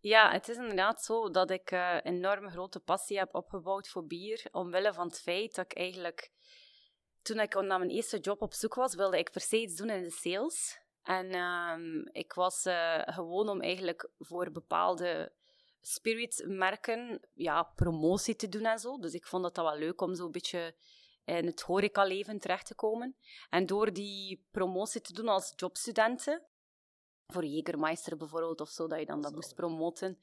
Ja, 0.00 0.32
het 0.32 0.48
is 0.48 0.56
inderdaad 0.56 1.02
zo 1.02 1.30
dat 1.30 1.50
ik 1.50 1.70
eh 1.70 1.98
enorm 2.02 2.50
grote 2.50 2.80
passie 2.80 3.18
heb 3.18 3.34
opgebouwd 3.34 3.88
voor 3.88 4.06
bier, 4.06 4.48
omwille 4.50 4.92
van 4.92 5.06
het 5.06 5.20
feit 5.20 5.54
dat 5.54 5.64
ik 5.64 5.76
eigenlijk, 5.76 6.32
toen 7.22 7.40
ik 7.40 7.54
naar 7.54 7.78
mijn 7.78 7.90
eerste 7.90 8.18
job 8.18 8.42
op 8.42 8.52
zoek 8.52 8.74
was, 8.74 8.94
wilde 8.94 9.18
ik 9.18 9.30
per 9.30 9.40
se 9.40 9.60
iets 9.60 9.76
doen 9.76 9.90
in 9.90 10.02
de 10.02 10.10
sales. 10.10 10.78
En 11.02 11.30
ehm, 11.30 12.06
ik 12.12 12.32
was 12.32 12.64
eh, 12.64 13.02
gewoon 13.04 13.48
om 13.48 13.60
eigenlijk 13.60 14.10
voor 14.18 14.50
bepaalde 14.50 15.32
spiritmerken 15.86 17.20
ja, 17.34 17.62
promotie 17.62 18.36
te 18.36 18.48
doen 18.48 18.64
en 18.64 18.78
zo. 18.78 18.98
Dus 18.98 19.12
ik 19.12 19.26
vond 19.26 19.42
dat 19.42 19.54
dat 19.54 19.64
wel 19.64 19.78
leuk 19.78 20.00
om 20.00 20.14
zo'n 20.14 20.30
beetje 20.30 20.74
in 21.24 21.46
het 21.46 21.60
horecaleven 21.60 22.38
terecht 22.38 22.66
te 22.66 22.74
komen. 22.74 23.16
En 23.50 23.66
door 23.66 23.92
die 23.92 24.46
promotie 24.50 25.00
te 25.00 25.12
doen 25.12 25.28
als 25.28 25.52
jobstudenten, 25.56 26.42
voor 27.32 27.44
Jägermeister 27.44 28.16
bijvoorbeeld 28.16 28.60
of 28.60 28.68
zo, 28.68 28.86
dat 28.86 28.98
je 28.98 29.06
dan 29.06 29.20
dat 29.20 29.34
moest 29.34 29.54
promoten. 29.54 30.18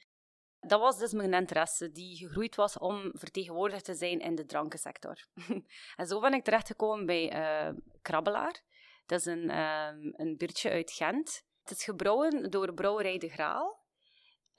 Dat 0.60 0.80
was 0.80 0.98
dus 0.98 1.12
mijn 1.12 1.34
interesse, 1.34 1.92
die 1.92 2.18
gegroeid 2.18 2.56
was 2.56 2.78
om 2.78 3.12
vertegenwoordigd 3.14 3.86
te 3.86 3.94
zijn 3.94 4.20
in 4.20 4.36
de 4.36 4.46
drankensector. 4.46 5.28
en 5.96 6.08
zo 6.08 6.20
ben 6.20 6.34
ik 6.34 6.44
terechtgekomen 6.44 7.06
bij 7.06 7.32
eh, 7.32 7.74
Krabbelaar. 8.02 8.62
Dat 9.06 9.20
is 9.20 9.26
een, 9.26 9.50
ehm, 9.50 10.00
een 10.12 10.38
biertje 10.38 10.70
uit 10.70 10.92
Gent. 10.92 11.44
Het 11.62 11.72
is 11.72 11.84
gebrouwen 11.84 12.50
door 12.50 12.74
Brouwerij 12.74 13.18
de 13.18 13.30
Graal. 13.30 13.81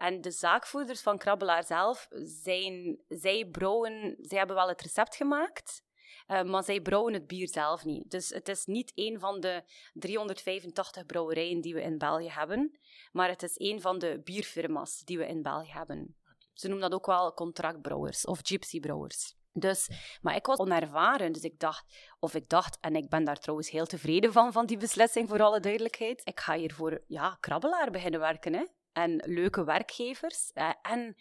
En 0.03 0.21
de 0.21 0.31
zaakvoerders 0.31 1.01
van 1.01 1.19
Krabbelaar 1.19 1.65
zelf, 1.65 2.09
zijn, 2.43 2.99
zij 3.09 3.49
brouwen, 3.51 4.17
zij 4.21 4.39
hebben 4.39 4.57
wel 4.57 4.69
het 4.69 4.83
recept 4.83 5.17
gemaakt, 5.17 5.83
eh, 6.27 6.43
maar 6.43 6.65
zij 6.65 6.81
brouwen 6.81 7.13
het 7.13 7.27
bier 7.27 7.49
zelf 7.49 7.85
niet. 7.85 8.11
Dus 8.11 8.29
het 8.29 8.49
is 8.49 8.65
niet 8.65 8.93
een 8.95 9.21
van 9.21 9.41
de 9.41 9.63
385 9.93 11.07
brouwerijen 11.07 11.61
die 11.61 11.75
we 11.75 11.83
in 11.83 11.99
België 11.99 12.31
hebben, 12.31 12.79
maar 13.13 13.29
het 13.29 13.43
is 13.43 13.53
een 13.55 13.81
van 13.81 13.99
de 13.99 14.21
bierfirma's 14.25 15.01
die 15.05 15.19
we 15.19 15.27
in 15.27 15.43
België 15.43 15.73
hebben. 15.73 16.17
Ze 16.53 16.69
noemen 16.69 16.91
dat 16.91 16.99
ook 16.99 17.07
wel 17.07 17.35
contractbrouwers 17.35 18.25
of 18.25 18.41
gypsybrouwers. 18.43 19.35
Dus, 19.53 19.91
maar 20.21 20.37
ik 20.37 20.47
was 20.47 20.59
onervaren, 20.59 21.33
dus 21.33 21.43
ik 21.43 21.59
dacht, 21.59 22.15
of 22.19 22.35
ik 22.35 22.49
dacht, 22.49 22.79
en 22.81 22.97
ik 22.97 23.09
ben 23.09 23.25
daar 23.25 23.39
trouwens 23.39 23.71
heel 23.71 23.87
tevreden 23.87 24.33
van, 24.33 24.53
van 24.53 24.67
die 24.67 24.77
beslissing, 24.77 25.29
voor 25.29 25.43
alle 25.43 25.61
duidelijkheid. 25.61 26.21
Ik 26.25 26.41
ga 26.41 26.57
hier 26.57 26.75
voor, 26.75 27.05
ja, 27.07 27.37
krabbelaar 27.41 27.91
beginnen 27.91 28.21
werken, 28.21 28.55
hè. 28.55 28.65
En 28.93 29.23
leuke 29.27 29.65
werkgevers. 29.65 30.53
eh, 30.53 30.73
en 30.83 31.17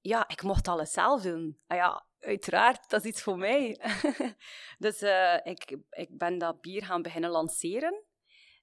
ja, 0.00 0.28
ik 0.28 0.42
mocht 0.42 0.68
alles 0.68 0.92
zelf 0.92 1.22
doen. 1.22 1.58
Ah 1.66 1.76
ja, 1.76 2.06
uiteraard, 2.20 2.90
dat 2.90 3.04
is 3.04 3.10
iets 3.10 3.22
voor 3.22 3.38
mij. 3.38 3.80
dus 4.78 5.02
eh, 5.02 5.38
ik, 5.42 5.76
ik 5.90 6.18
ben 6.18 6.38
dat 6.38 6.60
bier 6.60 6.84
gaan 6.84 7.02
beginnen 7.02 7.30
lanceren. 7.30 8.02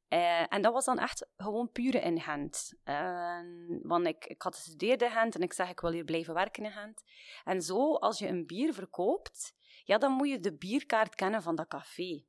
Eh, 0.07 0.53
en 0.53 0.61
dat 0.61 0.73
was 0.73 0.85
dan 0.85 0.99
echt 0.99 1.27
gewoon 1.37 1.71
pure 1.71 1.99
in 1.99 2.21
Gent. 2.21 2.73
En- 2.83 3.79
want 3.81 4.07
ik, 4.07 4.25
ik 4.25 4.41
had 4.41 4.55
gestudeerd 4.55 5.01
in 5.01 5.11
Gent 5.11 5.35
en 5.35 5.41
ik 5.41 5.53
zeg 5.53 5.69
ik 5.69 5.79
wil 5.79 5.91
hier 5.91 6.03
blijven 6.03 6.33
werken 6.33 6.63
in 6.63 6.71
Gent. 6.71 7.03
En 7.43 7.61
zo, 7.61 7.95
als 7.95 8.19
je 8.19 8.27
een 8.27 8.45
bier 8.45 8.73
verkoopt, 8.73 9.53
ja, 9.83 9.97
dan 9.97 10.11
moet 10.11 10.29
je 10.29 10.39
de 10.39 10.55
bierkaart 10.57 11.15
kennen 11.15 11.41
van 11.41 11.55
dat 11.55 11.67
café. 11.67 12.23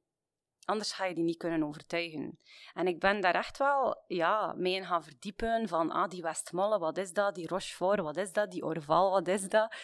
Anders 0.67 0.93
ga 0.93 1.05
je 1.05 1.15
die 1.15 1.25
niet 1.25 1.37
kunnen 1.37 1.63
overtuigen. 1.63 2.39
En 2.75 2.87
ik 2.87 3.01
ben 3.01 3.21
daar 3.21 3.35
echt 3.35 3.59
wel 3.59 4.05
ja, 4.07 4.55
mee 4.57 4.75
in 4.75 4.87
gaan 4.87 5.05
verdiepen 5.05 5.69
van 5.69 5.91
ah, 5.91 6.09
die 6.09 6.23
Westmalle, 6.23 6.79
wat 6.79 6.99
is 6.99 7.13
dat? 7.13 7.35
Die 7.35 7.49
Rochefort, 7.49 8.01
wat 8.01 8.17
is 8.17 8.33
dat? 8.33 8.51
Die 8.51 8.65
Orval, 8.65 9.11
wat 9.11 9.29
is 9.29 9.49
dat? 9.49 9.75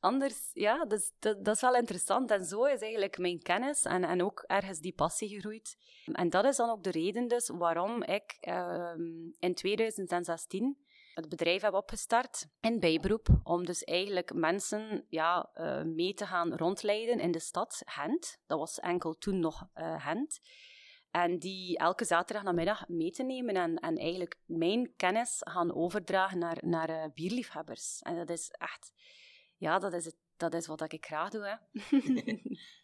Anders, 0.00 0.50
ja, 0.52 0.84
dus, 0.84 1.12
dat, 1.18 1.44
dat 1.44 1.54
is 1.54 1.60
wel 1.60 1.74
interessant. 1.74 2.30
En 2.30 2.44
zo 2.44 2.64
is 2.64 2.80
eigenlijk 2.80 3.18
mijn 3.18 3.42
kennis 3.42 3.84
en, 3.84 4.04
en 4.04 4.22
ook 4.22 4.44
ergens 4.46 4.78
die 4.78 4.94
passie 4.94 5.28
gegroeid. 5.28 5.76
En 6.12 6.30
dat 6.30 6.44
is 6.44 6.56
dan 6.56 6.70
ook 6.70 6.82
de 6.82 6.90
reden 6.90 7.28
dus 7.28 7.48
waarom 7.48 8.02
ik 8.02 8.36
ehm, 8.40 9.30
in 9.38 9.54
2016 9.54 10.78
het 11.18 11.28
bedrijf 11.28 11.62
heb 11.62 11.74
opgestart 11.74 12.48
in 12.60 12.80
bijberoep, 12.80 13.28
om 13.42 13.64
dus 13.64 13.84
eigenlijk 13.84 14.34
mensen 14.34 15.04
ja, 15.08 15.50
eh, 15.54 15.82
mee 15.82 16.14
te 16.14 16.26
gaan 16.26 16.54
rondleiden 16.54 17.20
in 17.20 17.30
de 17.30 17.38
stad 17.38 17.82
Gent. 17.84 18.40
Dat 18.46 18.58
was 18.58 18.80
enkel 18.80 19.18
toen 19.18 19.40
nog 19.40 19.68
eh, 19.72 20.04
Gent. 20.04 20.40
En 21.10 21.38
die 21.38 21.78
elke 21.78 22.04
zaterdag 22.04 22.44
namiddag 22.44 22.88
mee 22.88 23.10
te 23.10 23.22
nemen 23.22 23.54
en, 23.54 23.76
en 23.76 23.96
eigenlijk 23.96 24.38
mijn 24.44 24.92
kennis 24.96 25.36
gaan 25.38 25.74
overdragen 25.74 26.38
naar, 26.38 26.58
naar 26.60 26.88
eh, 26.88 27.04
bierliefhebbers. 27.14 28.00
En 28.02 28.16
dat 28.16 28.30
is 28.30 28.50
echt, 28.50 28.92
ja, 29.56 29.78
dat 29.78 29.92
is, 29.92 30.04
het, 30.04 30.16
dat 30.36 30.54
is 30.54 30.66
wat 30.66 30.92
ik 30.92 31.06
graag 31.06 31.30
doe. 31.30 31.44
Hè. 31.44 31.80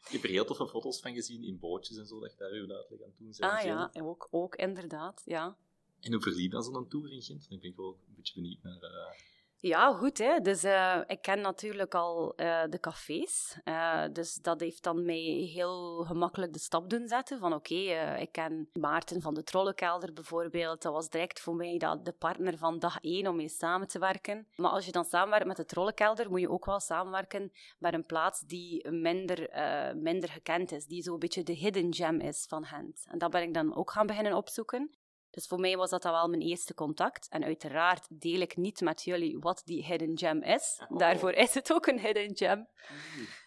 Ik 0.05 0.11
heb 0.11 0.23
er 0.23 0.29
heel 0.29 0.45
toffe 0.45 0.69
foto's 0.69 1.01
van 1.01 1.15
gezien 1.15 1.45
in 1.45 1.59
bootjes 1.59 1.97
en 1.97 2.07
zo, 2.07 2.21
dat 2.21 2.31
je 2.33 2.39
daar 2.39 2.51
uw 2.51 2.73
uitleg 2.73 3.03
aan 3.03 3.15
toen 3.15 3.35
ah 3.39 3.63
ja, 3.63 3.91
ook, 3.93 4.29
ook 4.31 4.57
inderdaad, 4.57 5.23
ja. 5.25 5.57
En 6.05 6.13
hoe 6.13 6.23
verliep 6.23 6.51
dan 6.51 6.63
zo'n 6.63 6.89
tour 6.89 7.13
in 7.13 7.23
Gent? 7.23 7.49
Dan 7.49 7.59
ben 7.61 7.71
ik 7.71 7.77
wel 7.77 7.99
een 8.09 8.15
beetje 8.17 8.35
benieuwd 8.35 8.63
naar... 8.63 8.83
eh, 8.83 9.13
Ja, 9.61 9.93
goed. 9.93 10.19
Hè. 10.19 10.41
Dus 10.41 10.65
eh, 10.65 11.01
ik 11.07 11.23
ken 11.23 11.41
natuurlijk 11.41 11.95
al 11.95 12.35
eh, 12.37 12.63
de 12.71 12.81
cafés. 12.81 13.59
Dus 14.13 14.35
dat 14.35 14.61
heeft 14.61 14.83
dan 14.83 15.05
mij 15.05 15.49
heel 15.55 16.05
gemakkelijk 16.05 16.53
de 16.53 16.59
stap 16.59 16.91
doen 16.91 17.09
zetten. 17.09 17.39
Van 17.39 17.53
oké, 17.55 17.75
ik 18.19 18.33
ken 18.33 18.69
Maarten 18.73 19.21
van 19.21 19.35
de 19.35 19.43
Trollenkelder 19.43 20.13
bijvoorbeeld. 20.13 20.83
Dat 20.83 20.93
was 20.93 21.09
direct 21.09 21.41
voor 21.41 21.55
mij 21.57 21.79
dat, 21.79 22.05
de 22.05 22.13
partner 22.13 22.59
van 22.59 22.79
dag 22.79 22.99
één 23.01 23.27
om 23.27 23.37
mee 23.37 23.49
samen 23.49 23.89
te 23.89 23.99
werken. 23.99 24.47
Maar 24.57 24.71
als 24.71 24.87
je 24.87 24.93
dan 24.93 25.05
samenwerkt 25.05 25.47
met 25.47 25.57
de 25.57 25.65
Trollenkelder, 25.65 26.31
moet 26.31 26.41
je 26.41 26.51
ook 26.51 26.65
wel 26.65 26.81
samenwerken 26.81 27.53
met 27.79 27.95
een 27.95 28.07
plaats 28.07 28.41
die 28.41 28.91
minder, 28.91 29.49
minder 29.97 30.29
gekend 30.31 30.73
is. 30.73 30.87
Die 30.87 31.03
zo'n 31.03 31.19
beetje 31.19 31.43
de 31.43 31.53
hidden 31.53 31.95
gem 31.95 32.21
is 32.21 32.45
van 32.49 32.65
Gent. 32.65 33.05
En 33.11 33.19
dat 33.19 33.31
ben 33.31 33.43
ik 33.43 33.55
dan 33.55 33.75
ook 33.77 33.91
gaan 33.91 34.07
beginnen 34.07 34.35
opzoeken. 34.37 34.91
Dus 35.35 35.47
voor 35.47 35.61
mij 35.61 35.77
was 35.77 35.91
dat 35.91 36.03
dan 36.03 36.13
wel 36.13 36.29
mijn 36.29 36.43
eerste 36.43 36.75
contact. 36.75 37.29
En 37.29 37.45
uiteraard 37.45 38.07
deel 38.21 38.41
ik 38.41 38.57
niet 38.57 38.81
met 38.81 39.03
jullie 39.03 39.39
wat 39.39 39.63
die 39.65 39.85
hidden 39.85 40.19
gem 40.19 40.43
is. 40.43 40.83
Oh. 40.89 40.99
Daarvoor 40.99 41.33
is 41.33 41.55
het 41.55 41.73
ook 41.73 41.87
een 41.87 42.01
hidden 42.01 42.37
gem. 42.37 42.69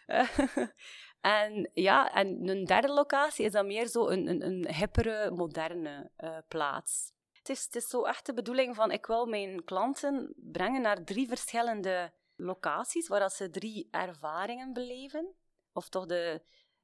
en 1.21 1.69
ja, 1.73 2.13
en 2.13 2.49
een 2.49 2.65
derde 2.65 2.93
locatie 2.93 3.45
is 3.45 3.51
dan 3.51 3.67
meer 3.67 3.87
zo 3.87 4.07
een, 4.07 4.27
een, 4.27 4.45
een 4.45 4.73
hippere, 4.73 5.31
moderne 5.31 6.11
eh, 6.15 6.37
plaats. 6.47 7.11
Het 7.31 7.49
is, 7.49 7.63
het 7.63 7.75
is 7.75 7.87
zo 7.87 8.03
echt 8.03 8.25
de 8.25 8.33
bedoeling 8.33 8.75
van, 8.75 8.91
ik 8.91 9.05
wil 9.05 9.25
mijn 9.25 9.63
klanten 9.63 10.33
brengen 10.35 10.81
naar 10.81 11.03
drie 11.03 11.27
verschillende 11.27 12.13
locaties, 12.35 13.07
waar 13.07 13.19
dat 13.19 13.33
ze 13.33 13.49
drie 13.49 13.87
ervaringen 13.91 14.73
beleven. 14.73 15.35
Of 15.73 15.89
toch 15.89 16.05
de, 16.05 16.41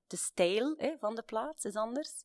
de 0.08 0.18
stijl 0.18 0.74
hè, 0.78 0.98
van 0.98 1.16
de 1.16 1.24
plaats 1.24 1.66
is 1.66 1.76
anders. 1.76 2.24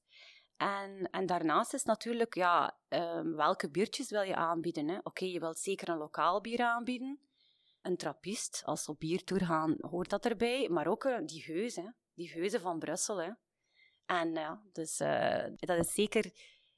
En, 0.59 1.11
en 1.11 1.27
daarnaast 1.27 1.75
is 1.75 1.85
natuurlijk, 1.85 2.35
ja, 2.35 2.79
ehm, 2.89 3.33
welke 3.33 3.71
biertjes 3.71 4.11
wil 4.11 4.23
je 4.23 4.35
aanbieden? 4.35 5.01
Oké, 5.03 5.25
je 5.25 5.41
wilt 5.41 5.59
zeker 5.59 5.89
een 5.89 5.99
lokaal 5.99 6.41
bier 6.41 6.61
aanbieden. 6.61 7.19
Een 7.83 7.97
trappist, 7.97 8.63
als 8.65 8.87
we 8.87 8.93
op 8.93 8.99
biertour 8.99 9.45
gaan, 9.45 9.77
hoort 9.81 10.11
dat 10.11 10.25
erbij. 10.25 10.69
Maar 10.69 10.87
ook 10.87 11.05
eh, 11.05 11.19
die 11.27 11.43
geuze, 11.43 11.95
die 12.15 12.29
geuze 12.29 12.61
van 12.61 12.79
Brussel. 12.79 13.23
Hè? 13.23 13.31
En 14.07 14.33
ja, 14.33 14.63
dus 14.73 15.01
eh, 15.01 15.45
dat 15.57 15.79
is 15.79 15.95
zeker 15.95 16.33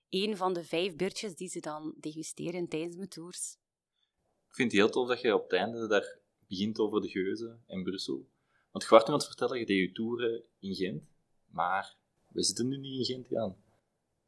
één 0.08 0.36
van 0.36 0.52
de 0.52 0.64
vijf 0.64 0.96
biertjes 0.96 1.34
die 1.34 1.48
ze 1.48 1.60
dan 1.60 1.94
degusteren 2.00 2.68
tijdens 2.68 2.96
mijn 2.96 3.08
tours. 3.08 3.56
Ik 4.48 4.54
vind 4.54 4.72
het 4.72 4.80
heel 4.80 4.90
tof 4.90 5.08
dat 5.08 5.20
je 5.20 5.34
op 5.34 5.42
het 5.42 5.52
einde 5.52 5.86
daar 5.86 6.18
begint 6.48 6.78
over 6.78 7.00
de 7.00 7.08
Geuze 7.08 7.58
en 7.66 7.82
Brussel. 7.82 8.28
Want 8.70 8.84
je 8.84 8.90
was 8.90 9.04
toen 9.04 9.14
aan 9.14 9.20
vertellen, 9.20 9.58
je 9.58 9.66
deed 9.66 9.88
je 9.88 9.92
toeren 9.92 10.42
in 10.58 10.74
Gent, 10.74 11.02
maar 11.46 11.96
we 12.28 12.42
zitten 12.42 12.68
nu 12.68 12.76
niet 12.76 12.98
in 12.98 13.14
Gent, 13.14 13.28
Jan. 13.28 13.56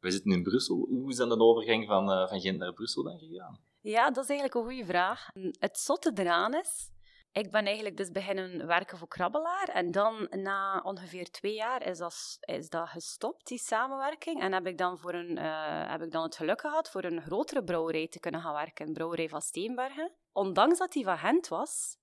We 0.03 0.11
zitten 0.11 0.31
in 0.31 0.43
Brussel. 0.43 0.87
Hoe 0.89 1.09
is 1.09 1.15
dan 1.15 1.29
de 1.29 1.37
overgang 1.37 1.85
van, 1.85 2.09
uh, 2.09 2.27
van 2.27 2.41
Gent 2.41 2.57
naar 2.57 2.73
Brussel 2.73 3.03
dan 3.03 3.19
gegaan? 3.19 3.59
Ja, 3.81 4.11
dat 4.11 4.23
is 4.23 4.29
eigenlijk 4.29 4.59
een 4.59 4.71
goede 4.71 4.85
vraag. 4.85 5.27
Het 5.59 5.77
zotte 5.77 6.11
eraan 6.15 6.53
is, 6.53 6.89
ik 7.31 7.51
ben 7.51 7.65
eigenlijk 7.65 7.97
dus 7.97 8.11
beginnen 8.11 8.67
werken 8.67 8.97
voor 8.97 9.07
Krabbelaar. 9.07 9.69
En 9.73 9.91
dan 9.91 10.27
na 10.29 10.81
ongeveer 10.81 11.31
twee 11.31 11.53
jaar 11.53 11.87
is 11.87 11.97
dat, 11.97 12.37
is 12.39 12.69
dat 12.69 12.89
gestopt, 12.89 13.47
die 13.47 13.57
samenwerking. 13.57 14.41
En 14.41 14.53
heb 14.53 14.67
ik, 14.67 14.77
dan 14.77 14.97
voor 14.97 15.13
een, 15.13 15.37
uh, 15.37 15.89
heb 15.91 16.01
ik 16.01 16.11
dan 16.11 16.23
het 16.23 16.35
geluk 16.35 16.61
gehad 16.61 16.89
voor 16.89 17.03
een 17.03 17.21
grotere 17.21 17.63
brouwerij 17.63 18.07
te 18.07 18.19
kunnen 18.19 18.41
gaan 18.41 18.53
werken. 18.53 18.87
Een 18.87 18.93
brouwerij 18.93 19.29
van 19.29 19.41
Steenbergen. 19.41 20.11
Ondanks 20.31 20.77
dat 20.77 20.91
die 20.91 21.03
van 21.03 21.17
Gent 21.17 21.47
was, 21.47 21.97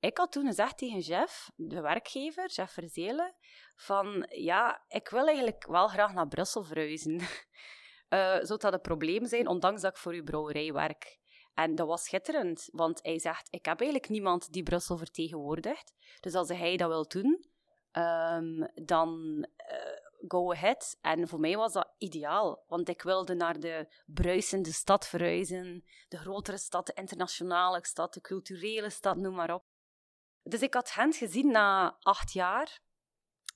ik 0.00 0.18
had 0.18 0.32
toen 0.32 0.46
gezegd 0.46 0.78
tegen 0.78 1.00
Jeff, 1.00 1.50
de 1.56 1.80
werkgever, 1.80 2.50
Jeff 2.50 2.72
Verzelen, 2.72 3.34
van 3.76 4.26
ja, 4.30 4.84
ik 4.88 5.08
wil 5.08 5.26
eigenlijk 5.26 5.66
wel 5.66 5.88
graag 5.88 6.12
naar 6.12 6.28
Brussel 6.28 6.62
verhuizen. 6.62 7.20
uh, 8.08 8.38
zou 8.48 8.58
dat 8.58 8.72
een 8.72 8.80
probleem 8.80 9.26
zijn, 9.26 9.48
ondanks 9.48 9.80
dat 9.80 9.90
ik 9.90 9.96
voor 9.96 10.12
uw 10.12 10.24
brouwerij 10.24 10.72
werk? 10.72 11.18
En 11.54 11.74
dat 11.74 11.86
was 11.86 12.04
schitterend, 12.04 12.68
want 12.72 12.98
hij 13.02 13.18
zegt, 13.18 13.48
ik 13.50 13.64
heb 13.64 13.80
eigenlijk 13.80 14.10
niemand 14.10 14.52
die 14.52 14.62
Brussel 14.62 14.96
vertegenwoordigt. 14.96 15.94
Dus 16.20 16.34
als 16.34 16.48
hij 16.48 16.76
dat 16.76 16.88
wil 16.88 17.08
doen, 17.08 17.44
um, 17.92 18.68
dan 18.74 19.46
uh, 19.72 20.26
go 20.28 20.52
ahead. 20.52 20.98
En 21.00 21.28
voor 21.28 21.40
mij 21.40 21.56
was 21.56 21.72
dat 21.72 21.94
ideaal, 21.98 22.64
want 22.66 22.88
ik 22.88 23.02
wilde 23.02 23.34
naar 23.34 23.60
de 23.60 23.86
bruisende 24.06 24.72
stad 24.72 25.06
verhuizen. 25.06 25.84
De 26.08 26.16
grotere 26.16 26.58
stad, 26.58 26.86
de 26.86 26.92
internationale 26.94 27.78
stad, 27.82 28.14
de 28.14 28.20
culturele 28.20 28.90
stad, 28.90 29.16
noem 29.16 29.34
maar 29.34 29.54
op. 29.54 29.64
Dus 30.42 30.62
ik 30.62 30.74
had 30.74 30.90
Gent 30.90 31.16
gezien 31.16 31.50
na 31.50 31.96
acht 32.00 32.32
jaar. 32.32 32.80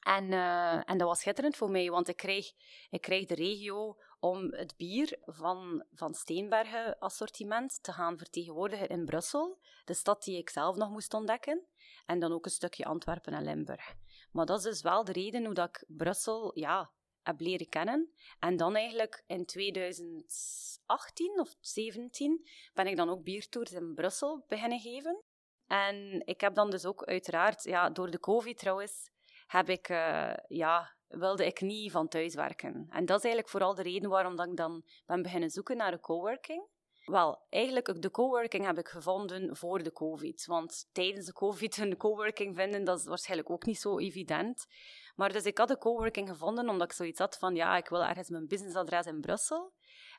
En, 0.01 0.25
uh, 0.25 0.91
en 0.91 0.99
dat 0.99 1.09
was 1.09 1.21
schitterend 1.21 1.57
voor 1.57 1.71
mij, 1.71 1.91
want 1.91 2.09
ik 2.09 2.17
kreeg, 2.17 2.53
ik 2.91 3.01
kreeg 3.01 3.27
de 3.27 3.35
regio 3.35 3.97
om 4.21 4.53
het 4.53 4.77
bier 4.77 5.19
van, 5.23 5.85
van 5.93 6.15
Steenbergen 6.15 6.99
assortiment 6.99 7.83
te 7.83 7.93
gaan 7.93 8.19
vertegenwoordigen 8.19 8.89
in 8.89 9.05
Brussel, 9.05 9.59
de 9.85 9.95
stad 9.95 10.23
die 10.23 10.39
ik 10.39 10.51
zelf 10.51 10.77
nog 10.77 10.91
moest 10.91 11.15
ontdekken, 11.15 11.67
en 12.07 12.19
dan 12.19 12.33
ook 12.33 12.45
een 12.45 12.51
stukje 12.51 12.85
Antwerpen 12.85 13.33
en 13.33 13.45
Limburg. 13.45 13.95
Maar 14.33 14.47
dat 14.47 14.59
is 14.59 14.65
dus 14.65 14.83
wel 14.83 15.05
de 15.05 15.13
reden 15.13 15.45
hoe 15.45 15.55
dat 15.55 15.69
ik 15.69 15.85
Brussel 15.87 16.59
ja, 16.59 16.93
heb 17.23 17.41
leren 17.41 17.69
kennen. 17.69 18.13
En 18.39 18.57
dan 18.57 18.77
eigenlijk 18.77 19.25
in 19.27 19.47
2018 19.47 21.41
of 21.41 21.55
2017 21.61 22.49
ben 22.75 22.87
ik 22.87 22.97
dan 22.97 23.09
ook 23.09 23.23
biertours 23.23 23.73
in 23.73 23.95
Brussel 23.95 24.45
beginnen 24.49 24.81
geven. 24.81 25.24
En 25.67 26.23
ik 26.25 26.41
heb 26.41 26.55
dan 26.55 26.71
dus 26.71 26.87
ook 26.87 27.05
uiteraard, 27.05 27.63
ja, 27.63 27.91
door 27.91 28.11
de 28.11 28.21
COVID 28.21 28.59
trouwens, 28.59 29.11
heb 29.47 29.69
ik, 29.69 29.89
uh, 29.89 30.33
ja, 30.47 30.97
wilde 31.09 31.47
ik 31.47 31.61
niet 31.61 31.91
van 31.91 32.09
thuis 32.09 32.35
werken. 32.35 32.87
En 32.91 33.07
dat 33.07 33.17
is 33.17 33.25
eigenlijk 33.25 33.49
vooral 33.49 33.75
de 33.75 33.83
reden 33.83 34.11
waarom 34.11 34.37
dat 34.37 34.47
ik 34.47 34.57
dan 34.57 34.85
ben 35.07 35.23
beginnen 35.23 35.51
zoeken 35.51 35.77
naar 35.77 35.93
een 35.93 36.01
coworking. 36.01 36.73
Wel, 37.05 37.47
eigenlijk 37.49 38.03
de 38.03 38.11
coworking 38.11 38.65
heb 38.67 38.79
ik 38.79 38.89
gevonden 38.89 39.57
voor 39.57 39.83
de 39.83 39.93
COVID. 39.93 40.47
Want 40.47 40.89
tijdens 40.93 41.27
de 41.27 41.33
COVID 41.33 41.77
een 41.77 41.97
coworking 41.97 42.57
vinden, 42.57 42.85
dat 42.85 42.99
is 42.99 43.05
waarschijnlijk 43.05 43.51
ook 43.51 43.67
niet 43.67 43.81
zo 43.81 43.99
evident. 43.99 44.67
Maar 45.15 45.33
dus 45.33 45.45
ik 45.45 45.59
had 45.59 45.71
een 45.71 45.79
coworking 45.79 46.29
gevonden 46.29 46.69
omdat 46.69 46.91
ik 46.91 46.97
zoiets 46.97 47.19
had 47.19 47.39
van, 47.39 47.55
ja, 47.55 47.77
ik 47.77 47.89
wil 47.89 48.05
ergens 48.05 48.29
mijn 48.29 48.47
businessadres 48.47 49.07
in 49.07 49.21
Brussel. 49.21 49.73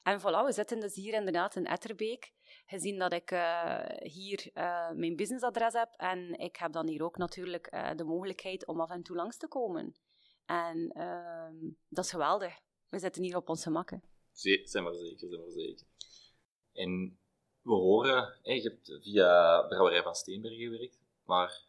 En 0.04 0.20
voilà, 0.20 0.46
we 0.46 0.52
zitten 0.52 0.80
dus 0.80 0.96
hier 0.96 1.14
inderdaad 1.14 1.56
in 1.56 1.66
Etterbeek. 1.66 2.34
Gezien 2.66 3.00
dat 3.00 3.14
ik 3.14 3.32
uh, 3.32 3.86
hier 4.00 4.50
uh, 4.54 4.92
mijn 4.92 5.16
businessadres 5.16 5.74
heb. 5.74 5.94
En 5.98 6.40
ik 6.40 6.56
heb 6.56 6.72
dan 6.72 6.88
hier 6.88 7.04
ook 7.04 7.18
natuurlijk 7.18 7.74
uh, 7.74 7.92
de 7.96 8.04
mogelijkheid 8.04 8.68
om 8.68 8.80
af 8.80 8.90
en 8.90 9.04
toe 9.04 9.16
langs 9.16 9.38
te 9.38 9.48
komen. 9.48 9.96
En 10.46 10.92
ehm, 10.92 11.56
dat 11.90 12.04
is 12.06 12.12
geweldig. 12.12 12.60
We 12.90 13.00
zitten 13.00 13.24
hier 13.24 13.36
op 13.36 13.50
onze 13.50 13.70
makken. 13.70 14.04
Zijn 14.32 14.84
maar 14.84 14.94
zeker, 14.94 15.28
zijn 15.28 15.42
maar 15.42 15.52
zeker. 15.52 15.88
En 16.74 17.20
we 17.62 17.74
horen, 17.74 18.40
je 18.42 18.62
hebt 18.62 19.04
via 19.04 19.62
Brouwerij 19.62 20.04
van 20.04 20.16
Steenbergen 20.16 20.60
gewerkt, 20.60 21.00
maar 21.24 21.66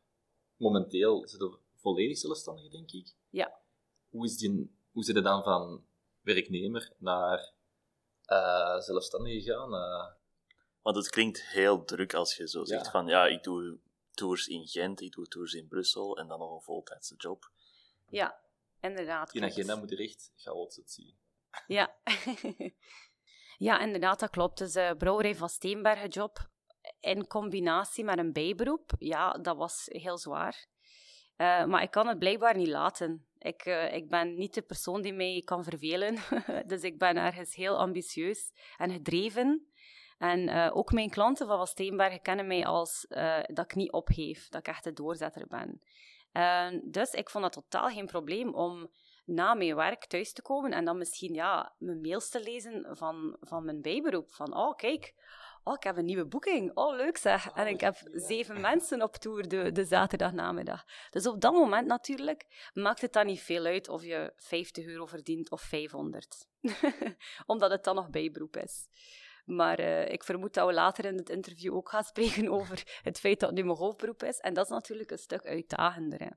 momenteel 0.57 1.29
zit 1.29 1.41
er 1.41 1.59
volledig 1.75 2.19
zelfstandig, 2.19 2.71
denk 2.71 2.91
ik. 2.91 3.15
Ja. 3.31 3.61
Hoe, 4.09 4.25
is 4.25 4.37
die, 4.37 4.77
hoe 4.93 5.05
zit 5.05 5.15
het 5.15 5.25
dan 5.25 5.43
van 5.43 5.87
werknemer 6.21 6.93
naar 6.99 7.53
zelfstandig 8.79 9.45
gegaan? 9.45 9.71
Want 10.87 10.99
het 10.99 11.11
klinkt 11.11 11.47
heel 11.47 11.85
druk 11.85 12.15
als 12.15 12.37
je 12.37 12.49
zo 12.49 12.65
zegt 12.65 12.91
van 12.91 13.07
ja, 13.07 13.27
ik 13.27 13.43
doe 13.43 13.79
tours 14.11 14.47
in 14.47 14.67
Gent, 14.67 15.01
ik 15.01 15.13
doe 15.13 15.27
tours 15.27 15.53
in 15.53 15.69
Brussel 15.69 16.19
en 16.19 16.29
dan 16.29 16.39
nog 16.39 16.55
een 16.55 16.61
voltijdse 16.61 17.15
job. 17.17 17.51
Ja, 18.09 18.41
inderdaad. 18.81 19.31
Die 19.31 19.45
agenda 19.45 19.77
moet 19.77 19.93
er 19.93 20.01
echt 20.01 20.33
chaotisch 20.37 20.95
zien. 20.95 21.17
Ja. 21.67 21.97
ja, 23.69 23.81
inderdaad, 23.81 24.21
dat 24.21 24.31
klopt. 24.31 24.59
Dus 24.59 24.77
uh, 24.77 24.91
brouwerij 24.91 25.35
van 25.35 25.49
Steenbergen 25.49 26.09
job 26.09 26.49
in 27.01 27.27
combinatie 27.27 28.05
met 28.05 28.19
een 28.19 28.33
bijberoep, 28.33 28.93
ja, 28.99 29.33
dat 29.33 29.57
was 29.57 29.85
heel 29.87 30.19
zwaar. 30.19 30.67
Uh, 31.37 31.65
maar 31.65 31.83
ik 31.83 31.91
kan 31.91 32.07
het 32.07 32.19
blijkbaar 32.19 32.57
niet 32.57 32.69
laten. 32.69 33.27
Ik, 33.39 33.67
uh, 33.67 33.95
ik 33.95 34.09
ben 34.09 34.35
niet 34.35 34.55
de 34.55 34.63
persoon 34.63 35.03
die 35.03 35.13
mij 35.13 35.43
kan 35.45 35.65
vervelen. 35.65 36.17
dus 36.67 36.83
ik 36.83 36.99
ben 36.99 37.17
ergens 37.17 37.55
heel 37.55 37.79
ambitieus 37.79 38.53
en 38.77 38.91
gedreven. 38.91 39.67
En 40.19 40.49
uh, 40.49 40.71
ook 40.73 40.93
mijn 40.93 41.11
klanten 41.11 41.47
van 41.47 41.67
Steenbergen 41.67 42.23
kennen 42.23 42.47
mij 42.47 42.67
als 42.67 43.07
dat 43.47 43.65
ik 43.65 43.75
niet 43.75 43.93
opgeef, 43.93 44.49
dat 44.49 44.61
ik 44.61 44.69
echt 44.69 44.85
de 44.85 44.93
doorzetter 44.93 45.47
ben. 45.47 45.81
dus 46.85 47.11
ik 47.11 47.31
vond 47.31 47.45
dat 47.45 47.53
totaal 47.53 47.89
geen 47.89 48.07
probleem 48.07 48.55
om 48.55 48.91
na 49.27 49.55
mijn 49.55 49.77
werk 49.77 50.07
thuis 50.07 50.33
te 50.33 50.43
komen 50.43 50.73
en 50.73 50.85
dan 50.85 50.99
misschien 50.99 51.35
ja, 51.35 51.75
mijn 51.79 52.01
mails 52.01 52.29
te 52.29 52.43
lezen 52.43 52.97
van, 52.97 53.37
van 53.41 53.65
mijn 53.65 53.83
bijberoep. 53.83 54.33
Van, 54.33 54.57
oh 54.57 54.77
kijk, 54.77 55.15
oh, 55.63 55.75
ik 55.75 55.83
heb 55.83 55.97
een 55.97 56.05
nieuwe 56.05 56.27
boeking. 56.27 56.71
Oh, 56.75 56.97
leuk 56.97 57.17
zeg. 57.17 57.51
En 57.51 57.67
ik 57.67 57.81
heb 57.81 57.97
zeven 58.13 58.61
mensen 58.61 59.03
op 59.03 59.17
tour 59.17 59.49
de, 59.49 59.73
de 59.73 59.85
zaterdagnamiddag. 59.85 60.85
Dus 61.11 61.27
op 61.27 61.41
dat 61.41 61.53
moment 61.53 61.87
natuurlijk 61.87 62.71
maakt 62.75 63.01
het 63.01 63.13
dan 63.13 63.27
niet 63.27 63.41
veel 63.41 63.65
uit 63.65 63.89
of 63.89 64.03
je 64.03 64.33
50 64.37 64.87
euro 64.87 65.07
verdient 65.07 65.51
of 65.51 65.61
500. 65.61 66.49
Omdat 67.47 67.71
het 67.71 67.85
dan 67.85 67.95
nog 67.95 68.11
bijberoep 68.11 68.57
is. 68.57 68.89
Maar 69.47 69.81
uh, 69.81 70.09
ik 70.09 70.25
vermoed 70.25 70.55
dat 70.55 70.67
we 70.67 70.73
later 70.73 71.05
in 71.05 71.17
het 71.17 71.29
interview 71.29 71.75
ook 71.75 71.89
gaan 71.89 72.05
spreken 72.15 72.49
over 72.49 73.01
het 73.03 73.19
feit 73.19 73.41
dat 73.41 73.53
nu 73.53 73.65
mijn 73.65 73.77
hoofdberoep 73.77 74.23
is. 74.23 74.39
En 74.39 74.55
dat 74.55 74.65
is 74.65 74.71
natuurlijk 74.71 75.11
een 75.11 75.19
stuk 75.19 75.45
uitdagender. 75.45 76.21
Hè. 76.21 76.31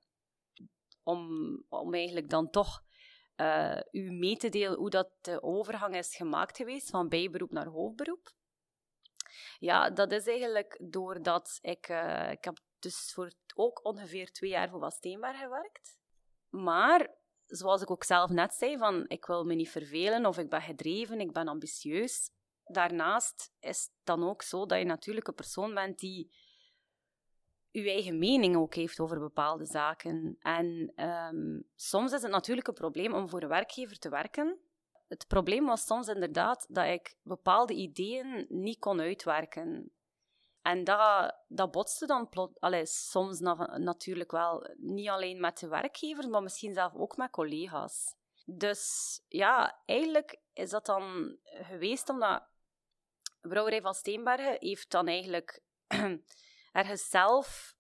Om, 1.04 1.64
om 1.70 1.94
eigenlijk 1.94 2.30
dan 2.30 2.50
toch 2.50 2.84
uh, 3.36 3.80
u 3.92 4.12
mee 4.12 4.38
te 4.38 4.50
delen 4.50 4.78
hoe 4.78 4.90
dat 4.90 5.12
de 5.22 5.44
overgang 5.44 5.96
is 5.96 6.16
gemaakt 6.16 6.58
geweest 6.58 6.90
van 6.90 7.10
bijberoep 7.10 7.52
naar 7.52 7.68
hoofdberoep. 7.68 8.32
Ja, 9.60 9.90
dat 9.90 10.12
is 10.12 10.28
eigenlijk 10.28 10.80
doordat 10.82 11.58
ik... 11.62 11.90
Uh, 11.90 12.32
ik 12.32 12.44
heb 12.44 12.58
dus 12.80 13.12
voor 13.14 13.32
ook 13.56 13.86
ongeveer 13.86 14.32
twee 14.32 14.50
jaar 14.50 14.70
voor 14.70 14.92
Steenberg 14.92 15.40
gewerkt. 15.40 15.98
Maar, 16.50 17.16
zoals 17.46 17.82
ik 17.82 17.92
ook 17.92 18.04
zelf 18.04 18.30
net 18.30 18.54
zei, 18.54 18.78
van 18.78 19.06
ik 19.08 19.26
wil 19.26 19.44
me 19.44 19.56
niet 19.56 19.70
vervelen 19.70 20.26
of 20.26 20.38
ik 20.38 20.50
ben 20.50 20.62
gedreven, 20.62 21.20
ik 21.20 21.32
ben 21.32 21.48
ambitieus. 21.48 22.32
Daarnaast 22.72 23.54
is 23.60 23.82
het 23.82 23.92
dan 24.04 24.24
ook 24.24 24.42
zo 24.42 24.66
dat 24.66 24.80
je 24.80 24.86
natuurlijk 24.86 25.28
een 25.28 25.34
persoon 25.34 25.74
bent 25.74 26.00
die 26.00 26.32
je 27.72 27.90
eigen 27.90 28.20
mening 28.20 28.56
ook 28.56 28.76
heeft 28.76 29.00
over 29.00 29.20
bepaalde 29.20 29.66
zaken. 29.66 30.38
En 30.40 30.94
um, 30.96 31.64
soms 31.76 32.12
is 32.12 32.22
het 32.22 32.32
natuurlijk 32.32 32.68
een 32.68 32.74
probleem 32.74 33.14
om 33.14 33.30
voor 33.30 33.42
een 33.42 33.48
werkgever 33.48 34.00
te 34.00 34.10
werken 34.10 34.60
het 35.10 35.28
probleem 35.28 35.66
was 35.66 35.86
soms 35.86 36.08
inderdaad 36.08 36.66
dat 36.70 36.86
ik 36.86 37.16
bepaalde 37.22 37.74
ideeën 37.74 38.46
niet 38.50 38.80
kon 38.80 39.00
uitwerken. 39.00 39.92
En 40.62 40.84
dat, 40.84 41.36
dat 41.48 41.72
botste 41.72 42.06
dan 42.06 42.30
plot, 42.30 42.60
soms 42.84 43.40
na, 43.40 43.78
natuurlijk 43.78 44.32
wel 44.32 44.70
niet 44.78 45.10
alleen 45.10 45.40
met 45.40 45.60
de 45.60 45.68
werkgevers, 45.68 46.28
maar 46.28 46.44
misschien 46.44 46.74
zelf 46.74 46.96
ook 46.96 47.18
met 47.18 47.32
collega's. 47.32 48.16
Dus 48.46 48.84
ja, 49.28 49.82
eigenlijk 49.86 50.42
is 50.54 50.70
dat 50.70 50.86
dan 50.86 51.38
geweest 51.44 52.10
omdat 52.10 52.44
Brouwerij 53.42 53.82
van 53.82 53.94
Steenbergen 53.94 54.56
heeft 54.60 54.92
dan 54.92 55.08
eigenlijk 55.08 55.62
ergens 56.72 57.10
zelf 57.10 57.78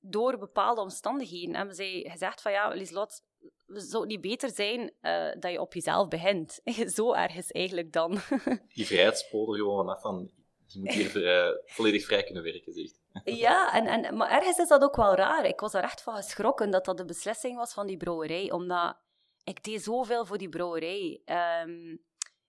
door 0.00 0.38
bepaalde 0.38 0.80
omstandigheden 0.80 1.54
hebben 1.54 1.74
zij 1.74 2.06
gezegd 2.10 2.42
van 2.42 2.52
ja, 2.52 2.68
Lieslot, 2.68 3.22
zou 3.66 4.02
het 4.02 4.10
niet 4.10 4.20
beter 4.20 4.50
zijn 4.50 4.92
uh, 5.02 5.30
dat 5.40 5.52
je 5.52 5.60
op 5.60 5.74
jezelf 5.74 6.08
begint? 6.08 6.60
Zo 6.96 7.12
ergens 7.12 7.50
eigenlijk 7.50 7.92
dan. 7.92 8.18
Die 8.74 8.86
vrijheidspolen 8.86 9.58
gewoon 9.58 9.76
vanaf 9.76 10.00
van, 10.00 10.30
je 10.66 10.78
moet 10.78 10.92
hier 10.92 11.16
uh, 11.16 11.56
volledig 11.64 12.04
vrij 12.04 12.22
kunnen 12.22 12.42
werken, 12.42 12.72
zegt. 12.72 13.00
ja, 13.24 13.74
en, 13.74 14.04
en, 14.04 14.16
maar 14.16 14.30
ergens 14.30 14.58
is 14.58 14.68
dat 14.68 14.82
ook 14.82 14.96
wel 14.96 15.14
raar. 15.14 15.44
Ik 15.44 15.60
was 15.60 15.74
er 15.74 15.82
echt 15.82 16.02
van 16.02 16.14
geschrokken 16.14 16.70
dat 16.70 16.84
dat 16.84 16.96
de 16.96 17.04
beslissing 17.04 17.56
was 17.56 17.72
van 17.72 17.86
die 17.86 17.96
brouwerij, 17.96 18.52
omdat 18.52 18.96
ik 19.44 19.64
deed 19.64 19.82
zoveel 19.82 20.26
voor 20.26 20.38
die 20.38 20.48
brouwerij. 20.48 21.22
Um, 21.64 22.06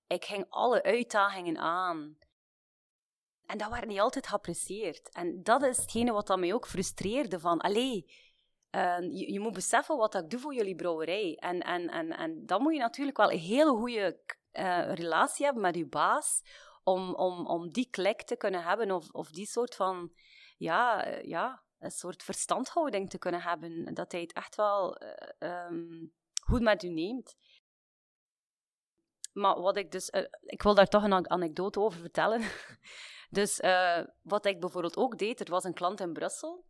Ik 0.09 0.25
ging 0.25 0.45
alle 0.49 0.83
uitdagingen 0.83 1.57
aan. 1.57 2.17
En 3.45 3.57
dat 3.57 3.69
werd 3.69 3.85
niet 3.85 3.99
altijd 3.99 4.27
geapprecieerd. 4.27 5.09
En 5.09 5.43
dat 5.43 5.63
is 5.63 5.77
hetgene 5.77 6.11
wat 6.11 6.37
mij 6.37 6.53
ook 6.53 6.67
frustreerde. 6.67 7.39
Van, 7.39 7.59
allee, 7.59 8.05
uh, 8.71 8.97
je, 9.11 9.39
moet 9.39 9.53
beseffen 9.53 9.97
wat 9.97 10.15
ik 10.15 10.29
doe 10.29 10.39
voor 10.39 10.53
jullie 10.53 10.75
brouwerij. 10.75 11.35
En, 11.35 11.59
en, 11.59 11.89
en, 11.89 12.17
en 12.17 12.45
dan 12.45 12.61
moet 12.61 12.73
je 12.73 12.79
natuurlijk 12.79 13.17
wel 13.17 13.31
een 13.31 13.39
hele 13.39 13.71
goede 13.71 14.19
uh, 14.53 14.93
relatie 14.93 15.45
hebben 15.45 15.63
met 15.63 15.75
je 15.75 15.87
baas. 15.87 16.41
Om, 16.83 17.15
om, 17.15 17.47
om 17.47 17.71
die 17.71 17.89
klik 17.89 18.21
te 18.21 18.35
kunnen 18.35 18.63
hebben. 18.63 18.91
Of, 18.91 19.09
of 19.09 19.29
die 19.29 19.47
soort 19.47 19.75
van, 19.75 20.11
ja, 20.57 21.07
uh, 21.07 21.23
ja, 21.23 21.63
een 21.79 21.91
soort 21.91 22.23
verstandhouding 22.23 23.09
te 23.09 23.17
kunnen 23.17 23.41
hebben. 23.41 23.93
Dat 23.93 24.11
hij 24.11 24.21
het 24.21 24.33
echt 24.33 24.55
wel 24.55 25.01
um, 25.39 26.13
goed 26.43 26.61
met 26.61 26.83
u 26.83 26.89
neemt. 26.89 27.35
Maar 29.31 29.61
wat 29.61 29.77
ik 29.77 29.91
dus... 29.91 30.09
ik 30.45 30.61
wil 30.61 30.75
daar 30.75 30.87
toch 30.87 31.03
een 31.03 31.29
anekdote 31.29 31.79
over 31.79 31.99
vertellen. 31.99 32.41
Dus 33.29 33.59
uh, 33.59 33.99
wat 34.21 34.45
ik 34.45 34.59
bijvoorbeeld 34.59 34.97
ook 34.97 35.17
deed, 35.17 35.39
er 35.39 35.49
was 35.49 35.63
een 35.63 35.73
klant 35.73 35.99
in 35.99 36.13
Brussel. 36.13 36.67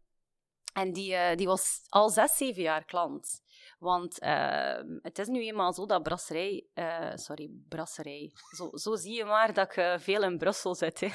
En 0.74 0.94
die, 0.94 1.12
uh, 1.12 1.36
die 1.36 1.48
was 1.48 1.82
al 1.90 2.10
zes, 2.10 2.38
zeven 2.38 2.62
jaar 2.62 2.86
klant. 2.86 3.42
Want 3.80 4.24
uh, 4.24 4.80
het 5.02 5.20
is 5.20 5.28
nu 5.28 5.42
eenmaal 5.42 5.74
zo 5.74 5.86
dat 5.86 6.04
brasserij... 6.04 6.68
sorry, 7.14 7.50
brasserij. 7.70 8.32
Zo, 8.56 8.70
zo 8.74 8.96
zie 8.96 9.14
je 9.14 9.26
maar 9.26 9.54
dat 9.54 9.76
ik 9.76 10.00
veel 10.02 10.24
in 10.24 10.38
Brussel 10.38 10.76
zit. 10.76 11.00
Hè. 11.00 11.10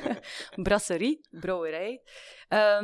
Brasserie, 0.62 1.20
brouwerij. 1.30 2.02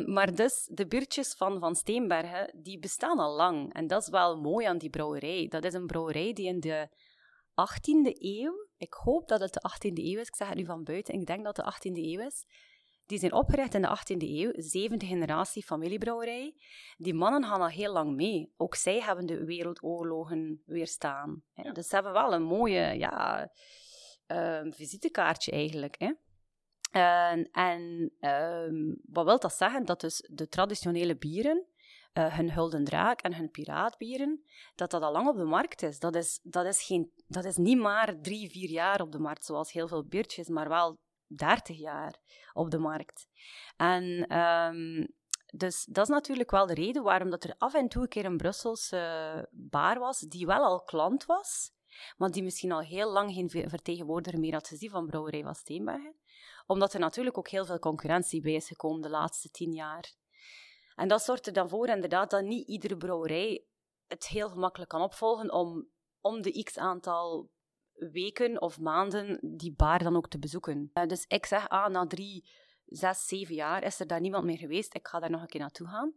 maar 0.07 0.35
dus, 0.35 0.69
de 0.71 0.87
biertjes 0.87 1.35
van 1.35 1.61
Van 1.61 1.75
Steenbergen, 1.75 2.53
die 2.57 2.79
bestaan 2.79 3.19
al 3.19 3.37
lang. 3.37 3.75
En 3.75 3.87
dat 3.87 4.03
is 4.03 4.09
wel 4.09 4.37
mooi 4.37 4.67
aan 4.67 4.79
die 4.79 4.91
brouwerij. 4.91 5.47
Dat 5.49 5.65
is 5.65 5.75
een 5.75 5.87
brouwerij 5.87 6.33
die 6.33 6.47
in 6.47 6.61
de 6.61 6.89
18e 7.67 8.13
eeuw 8.19 8.69
ik 8.79 8.93
hoop 8.93 9.29
dat 9.29 9.41
het 9.41 9.53
de 9.53 9.71
18e 9.71 9.99
eeuw 9.99 10.19
is. 10.19 10.29
Ik 10.29 10.37
zeg 10.37 10.49
het 10.49 10.57
nu 10.57 10.65
van 10.65 10.85
buiten. 10.85 11.15
Ik 11.15 11.27
denk 11.27 11.45
dat 11.45 11.57
het 11.57 11.67
de 11.67 11.91
18e 11.91 11.97
eeuw 11.97 12.27
is. 12.27 12.45
Die 13.07 13.19
zijn 13.19 13.33
opgericht 13.33 13.75
in 13.75 13.83
de 13.83 13.99
18e 13.99 14.29
eeuw, 14.29 14.53
zevende 14.55 15.07
generatie 15.07 15.63
familiebrouwerij. 15.63 16.55
Die 16.97 17.15
mannen 17.15 17.45
gaan 17.45 17.61
al 17.61 17.69
heel 17.69 17.93
lang 17.93 18.15
mee. 18.15 18.53
Ook 18.57 18.75
zij 18.75 19.01
hebben 19.01 19.27
de 19.27 19.45
wereldoorlogen 19.45 20.63
weerstaan. 20.67 21.43
Ja. 21.55 21.73
Dus 21.73 21.89
ze 21.89 21.95
hebben 21.95 22.13
wel 22.13 22.33
een 22.33 22.43
mooie 22.43 22.99
ja, 22.99 23.51
uh, 24.27 24.61
visitekaartje 24.73 25.53
eigenlijk. 25.53 25.95
Hè. 25.99 26.13
En, 26.91 27.51
en 27.51 28.13
uh, 28.21 28.97
wat 29.03 29.25
wil 29.25 29.39
dat 29.39 29.53
zeggen? 29.53 29.85
Dat 29.85 30.01
dus 30.01 30.29
de 30.31 30.49
traditionele 30.49 31.17
bieren 31.17 31.67
uh, 32.19 32.37
hun 32.37 32.53
Hulden 32.53 32.85
Draak 32.85 33.21
en 33.21 33.35
hun 33.35 33.51
Piraatbieren, 33.51 34.45
dat 34.75 34.91
dat 34.91 35.03
al 35.03 35.13
lang 35.13 35.29
op 35.29 35.37
de 35.37 35.45
markt 35.45 35.83
is. 35.83 35.99
Dat 35.99 36.15
is, 36.15 36.41
dat 36.43 36.67
is, 36.67 36.83
geen, 36.83 37.13
dat 37.27 37.45
is 37.45 37.57
niet 37.57 37.79
maar 37.79 38.21
drie, 38.21 38.51
vier 38.51 38.71
jaar 38.71 39.01
op 39.01 39.13
de 39.13 39.19
markt, 39.19 39.45
zoals 39.45 39.73
heel 39.73 39.89
veel 39.89 40.05
biertjes, 40.05 40.49
maar 40.49 40.69
wel 40.69 40.99
dertig 41.27 41.79
jaar 41.79 42.15
op 42.53 42.71
de 42.71 42.79
markt. 42.79 43.27
En 43.77 44.39
um, 44.39 45.17
dus 45.55 45.85
dat 45.85 46.05
is 46.05 46.15
natuurlijk 46.15 46.51
wel 46.51 46.67
de 46.67 46.75
reden 46.75 47.03
waarom 47.03 47.31
dat 47.31 47.45
er 47.45 47.55
af 47.59 47.75
en 47.75 47.89
toe 47.89 48.03
een 48.03 48.09
keer 48.09 48.25
een 48.25 48.37
Brusselse 48.37 49.49
bar 49.51 49.99
was, 49.99 50.19
die 50.19 50.47
wel 50.47 50.65
al 50.65 50.83
klant 50.83 51.25
was, 51.25 51.71
maar 52.17 52.31
die 52.31 52.43
misschien 52.43 52.73
al 52.73 52.81
heel 52.81 53.13
lang 53.13 53.33
geen 53.33 53.51
vertegenwoordiger 53.51 54.41
meer 54.41 54.53
had 54.53 54.69
gezien 54.69 54.91
van 54.91 55.07
Brouwerij 55.07 55.43
van 55.43 55.55
Steenbergen. 55.55 56.15
Omdat 56.67 56.95
er 56.95 57.01
natuurlijk 57.01 57.39
ook 57.39 57.49
heel 57.49 57.65
veel 57.65 57.79
concurrentie 57.79 58.41
bij 58.41 58.53
is 58.53 58.67
gekomen 58.67 59.01
de 59.01 59.09
laatste 59.09 59.51
tien 59.51 59.73
jaar. 59.73 60.13
En 60.99 61.09
dat 61.09 61.23
zorgt 61.23 61.47
er 61.47 61.53
dan 61.53 61.69
voor 61.69 61.89
inderdaad 61.89 62.31
dat 62.31 62.43
niet 62.43 62.69
iedere 62.69 62.97
brouwerij 62.97 63.65
het 64.07 64.27
heel 64.27 64.49
gemakkelijk 64.49 64.91
kan 64.91 65.03
opvolgen 65.03 65.53
om 65.53 65.89
om 66.21 66.43
de 66.43 66.63
x 66.63 66.79
aantal 66.79 67.51
weken 67.93 68.61
of 68.61 68.81
maanden 68.81 69.39
die 69.57 69.75
bar 69.75 70.03
dan 70.03 70.17
ook 70.17 70.29
te 70.29 70.39
bezoeken. 70.39 70.91
Uh, 70.95 71.07
dus 71.07 71.25
ik 71.27 71.47
zeg, 71.47 71.69
ah, 71.69 71.89
na 71.91 72.07
drie, 72.07 72.51
zes, 72.87 73.27
zeven 73.27 73.55
jaar 73.55 73.83
is 73.85 74.01
er 74.01 74.07
daar 74.07 74.21
niemand 74.21 74.45
meer 74.45 74.59
geweest. 74.59 74.95
Ik 74.95 75.09
ga 75.09 75.19
daar 75.19 75.31
nog 75.31 75.41
een 75.41 75.49
keer 75.49 75.61
naartoe 75.61 75.87
gaan. 75.87 76.15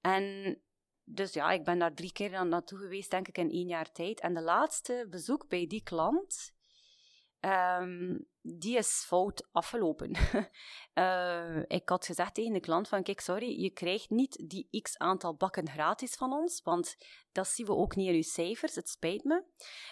En 0.00 0.56
dus 1.04 1.32
ja, 1.32 1.50
ik 1.50 1.64
ben 1.64 1.78
daar 1.78 1.94
drie 1.94 2.12
keer 2.12 2.46
naartoe 2.46 2.78
geweest, 2.78 3.10
denk 3.10 3.28
ik, 3.28 3.38
in 3.38 3.50
één 3.50 3.68
jaar 3.68 3.92
tijd. 3.92 4.20
En 4.20 4.34
de 4.34 4.42
laatste 4.42 5.06
bezoek 5.10 5.48
bij 5.48 5.66
die 5.66 5.82
klant 5.82 6.52
Um, 7.44 8.26
die 8.42 8.76
is 8.76 9.04
fout 9.06 9.48
afgelopen. 9.52 10.16
uh, 10.94 11.62
ik 11.78 11.88
had 11.88 12.06
gezegd 12.06 12.34
tegen 12.34 12.52
de 12.52 12.60
klant 12.60 12.88
van, 12.88 13.02
kijk, 13.02 13.20
sorry, 13.20 13.60
je 13.60 13.70
krijgt 13.70 14.10
niet 14.10 14.44
die 14.46 14.80
x 14.82 14.98
aantal 14.98 15.34
bakken 15.34 15.68
gratis 15.68 16.14
van 16.14 16.32
ons, 16.32 16.60
want 16.62 16.96
dat 17.32 17.48
zien 17.48 17.66
we 17.66 17.74
ook 17.74 17.96
niet 17.96 18.08
in 18.08 18.14
uw 18.14 18.22
cijfers, 18.22 18.74
het 18.74 18.88
spijt 18.88 19.24
me. 19.24 19.44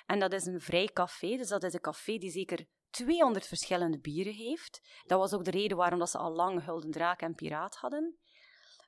En 0.07 0.19
dat 0.19 0.33
is 0.33 0.47
een 0.47 0.61
vrij 0.61 0.91
café, 0.93 1.37
dus 1.37 1.49
dat 1.49 1.63
is 1.63 1.73
een 1.73 1.81
café 1.81 2.19
die 2.19 2.31
zeker 2.31 2.67
200 2.91 3.47
verschillende 3.47 3.99
bieren 3.99 4.35
heeft. 4.35 5.03
Dat 5.07 5.19
was 5.19 5.33
ook 5.33 5.45
de 5.45 5.51
reden 5.51 5.77
waarom 5.77 5.99
dat 5.99 6.11
ze 6.11 6.19
al 6.19 6.33
lang 6.33 6.63
Gulden 6.65 6.91
Draak 6.91 7.21
en 7.21 7.35
Piraat 7.35 7.77
hadden. 7.77 8.19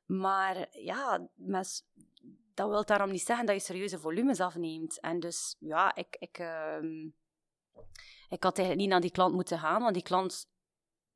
Maar 0.07 0.69
ja, 0.71 1.29
dat 2.55 2.69
wil 2.69 2.85
daarom 2.85 3.11
niet 3.11 3.27
zeggen 3.27 3.47
dat 3.47 3.55
je 3.55 3.61
serieuze 3.63 3.99
volumes 3.99 4.41
afneemt. 4.41 5.01
En 5.01 5.21
dus, 5.21 5.57
ja, 5.59 5.95
ik... 5.95 6.17
ik 6.19 6.39
uh, 6.39 7.11
ik 8.29 8.43
had 8.43 8.59
eigenlijk 8.59 8.79
niet 8.79 8.89
naar 8.89 9.01
die 9.01 9.11
klant 9.11 9.35
moeten 9.35 9.59
gaan, 9.59 9.83
want 9.83 9.95
die 9.95 10.03
klant 10.03 10.51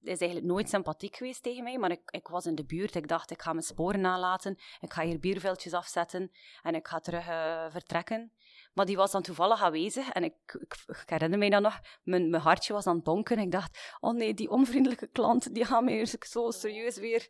is 0.00 0.20
eigenlijk 0.20 0.52
nooit 0.52 0.68
sympathiek 0.68 1.16
geweest 1.16 1.42
tegen 1.42 1.64
mij, 1.64 1.78
maar 1.78 1.90
ik, 1.90 2.10
ik 2.10 2.28
was 2.28 2.46
in 2.46 2.54
de 2.54 2.64
buurt. 2.64 2.94
Ik 2.94 3.08
dacht, 3.08 3.30
ik 3.30 3.42
ga 3.42 3.52
mijn 3.52 3.64
sporen 3.64 4.00
nalaten, 4.00 4.58
ik 4.80 4.92
ga 4.92 5.02
hier 5.02 5.18
bierveldjes 5.18 5.72
afzetten 5.72 6.30
en 6.62 6.74
ik 6.74 6.88
ga 6.88 7.00
terug 7.00 7.28
uh, 7.28 7.70
vertrekken. 7.70 8.32
Maar 8.74 8.86
die 8.86 8.96
was 8.96 9.10
dan 9.10 9.22
toevallig 9.22 9.62
aanwezig 9.62 10.08
en 10.08 10.24
ik, 10.24 10.34
ik, 10.60 10.76
ik, 10.86 11.02
herinner 11.06 11.38
mij 11.38 11.50
dan 11.50 11.62
nog, 11.62 11.80
mijn, 12.02 12.30
mijn 12.30 12.42
hartje 12.42 12.72
was 12.72 12.86
aan 12.86 12.94
het 12.94 13.04
bonken. 13.04 13.38
Ik 13.38 13.50
dacht, 13.50 13.96
oh 14.00 14.14
nee, 14.14 14.34
die 14.34 14.50
onvriendelijke 14.50 15.06
klant, 15.06 15.54
die 15.54 15.64
gaat 15.64 15.84
mij 15.84 16.06
zo 16.06 16.50
serieus 16.50 16.96
weer 16.96 17.28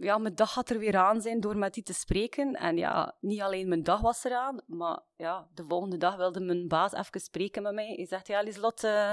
ja, 0.00 0.18
mijn 0.18 0.34
dag 0.34 0.52
gaat 0.52 0.70
er 0.70 0.78
weer 0.78 0.96
aan 0.96 1.20
zijn 1.20 1.40
door 1.40 1.56
met 1.56 1.74
die 1.74 1.82
te 1.82 1.92
spreken. 1.92 2.52
En 2.54 2.76
ja, 2.76 3.16
niet 3.20 3.40
alleen 3.40 3.68
mijn 3.68 3.82
dag 3.82 4.00
was 4.00 4.24
eraan, 4.24 4.62
maar 4.66 5.02
ja, 5.16 5.48
de 5.54 5.64
volgende 5.68 5.96
dag 5.96 6.16
wilde 6.16 6.40
mijn 6.40 6.68
baas 6.68 6.92
even 6.92 7.20
spreken 7.20 7.62
met 7.62 7.74
mij. 7.74 7.92
Hij 7.96 8.06
zegt, 8.06 8.26
ja, 8.26 8.40
Lieslot, 8.40 8.84
uh, 8.84 9.12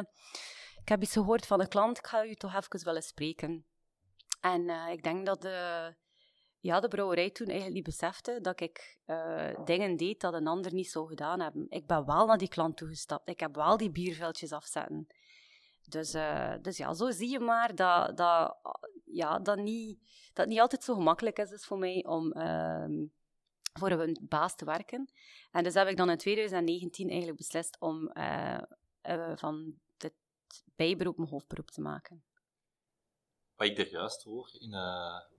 ik 0.81 0.89
heb 0.89 1.01
iets 1.01 1.13
gehoord 1.13 1.45
van 1.45 1.61
een 1.61 1.67
klant, 1.67 1.97
ik 1.97 2.07
ga 2.07 2.25
u 2.25 2.35
toch 2.35 2.55
even 2.55 2.85
willen 2.85 3.03
spreken. 3.03 3.65
En 4.41 4.61
uh, 4.61 4.91
ik 4.91 5.03
denk 5.03 5.25
dat 5.25 5.41
de, 5.41 5.93
ja, 6.59 6.79
de 6.79 6.87
brouwerij 6.87 7.29
toen 7.29 7.47
eigenlijk 7.47 7.75
niet 7.75 7.97
besefte 7.97 8.39
dat 8.41 8.59
ik 8.59 8.99
uh, 9.05 9.65
dingen 9.65 9.97
deed 9.97 10.21
dat 10.21 10.33
een 10.33 10.47
ander 10.47 10.73
niet 10.73 10.89
zou 10.89 11.07
gedaan 11.07 11.39
hebben. 11.39 11.65
Ik 11.69 11.87
ben 11.87 12.05
wel 12.05 12.25
naar 12.25 12.37
die 12.37 12.47
klant 12.47 12.77
toegestapt. 12.77 13.29
Ik 13.29 13.39
heb 13.39 13.55
wel 13.55 13.77
die 13.77 13.91
bierveldjes 13.91 14.51
afzetten. 14.51 15.07
Dus, 15.89 16.15
uh, 16.15 16.53
dus 16.61 16.77
ja, 16.77 16.93
zo 16.93 17.11
zie 17.11 17.29
je 17.29 17.39
maar 17.39 17.75
dat, 17.75 18.17
dat, 18.17 18.57
ja, 19.05 19.39
dat, 19.39 19.57
niet, 19.57 19.99
dat 20.33 20.47
niet 20.47 20.59
altijd 20.59 20.83
zo 20.83 20.93
gemakkelijk 20.93 21.37
is, 21.37 21.65
voor 21.65 21.77
mij 21.77 22.05
om 22.05 22.37
uh, 22.37 23.07
voor 23.73 23.91
een 23.91 24.19
baas 24.21 24.55
te 24.55 24.65
werken. 24.65 25.09
En 25.51 25.63
dus 25.63 25.73
heb 25.73 25.87
ik 25.87 25.97
dan 25.97 26.09
in 26.09 26.17
2019 26.17 27.07
eigenlijk 27.07 27.37
beslist 27.37 27.79
om 27.79 28.11
uh, 28.13 28.61
van 29.35 29.79
dit 29.97 30.13
bijberoep 30.75 31.17
mijn 31.17 31.29
hoofdberoep 31.29 31.71
te 31.71 31.81
maken. 31.81 32.23
Wat 33.55 33.67
ik 33.67 33.77
er 33.77 33.89
juist 33.89 34.23
hoor, 34.23 34.49
in 34.59 34.71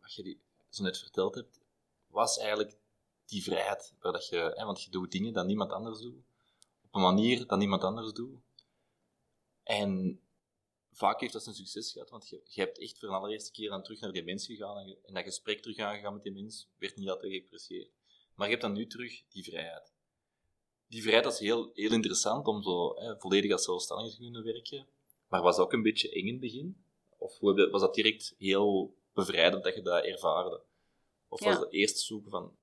wat 0.00 0.14
je 0.14 0.38
zo 0.68 0.82
net 0.82 0.98
verteld 0.98 1.34
hebt, 1.34 1.60
was 2.06 2.38
eigenlijk 2.38 2.78
die 3.26 3.42
vrijheid. 3.42 3.94
Waar 4.00 4.12
dat 4.12 4.28
je, 4.28 4.36
hè, 4.36 4.64
want 4.64 4.82
je 4.82 4.90
doet 4.90 5.12
dingen 5.12 5.32
dat 5.32 5.46
niemand 5.46 5.72
anders 5.72 6.00
doet, 6.00 6.24
op 6.82 6.94
een 6.94 7.00
manier 7.00 7.46
dat 7.46 7.58
niemand 7.58 7.84
anders 7.84 8.12
doet. 8.12 8.38
En 9.62 10.20
vaak 10.96 11.20
heeft 11.20 11.32
dat 11.32 11.46
een 11.46 11.54
succes 11.54 11.92
gehad, 11.92 12.10
want 12.10 12.28
je, 12.28 12.40
je 12.44 12.60
hebt 12.60 12.78
echt 12.78 12.98
voor 12.98 13.08
de 13.08 13.14
allereerste 13.14 13.50
keer 13.50 13.68
dan 13.68 13.82
terug 13.82 14.00
naar 14.00 14.12
die 14.12 14.24
mens 14.24 14.46
gegaan 14.46 14.78
en, 14.78 14.96
en 15.04 15.14
dat 15.14 15.22
gesprek 15.22 15.62
terug 15.62 15.78
aangegaan 15.78 16.14
met 16.14 16.22
die 16.22 16.32
mens, 16.32 16.68
werd 16.78 16.96
niet 16.96 17.08
altijd 17.08 17.32
geapprecieerd. 17.32 17.90
Maar 18.34 18.46
je 18.46 18.52
hebt 18.52 18.66
dan 18.66 18.72
nu 18.72 18.86
terug 18.86 19.22
die 19.28 19.44
vrijheid. 19.44 19.92
Die 20.88 21.02
vrijheid 21.02 21.26
is 21.26 21.38
heel, 21.38 21.70
heel 21.74 21.92
interessant 21.92 22.46
om 22.46 22.62
zo 22.62 22.94
hè, 22.94 23.18
volledig 23.18 23.52
als 23.52 23.64
zelfstandige 23.64 24.16
te 24.16 24.22
kunnen 24.22 24.44
werken, 24.44 24.86
maar 25.28 25.42
was 25.42 25.58
ook 25.58 25.72
een 25.72 25.82
beetje 25.82 26.10
eng 26.10 26.26
in 26.26 26.32
het 26.32 26.40
begin? 26.40 26.84
Of 27.18 27.38
was 27.70 27.80
dat 27.80 27.94
direct 27.94 28.34
heel 28.38 28.94
bevrijdend 29.12 29.64
dat 29.64 29.74
je 29.74 29.82
dat 29.82 30.04
ervaarde? 30.04 30.62
Of 31.28 31.40
was 31.40 31.58
het 31.58 31.72
eerst 31.72 31.98
zoeken 31.98 32.30
van, 32.30 32.56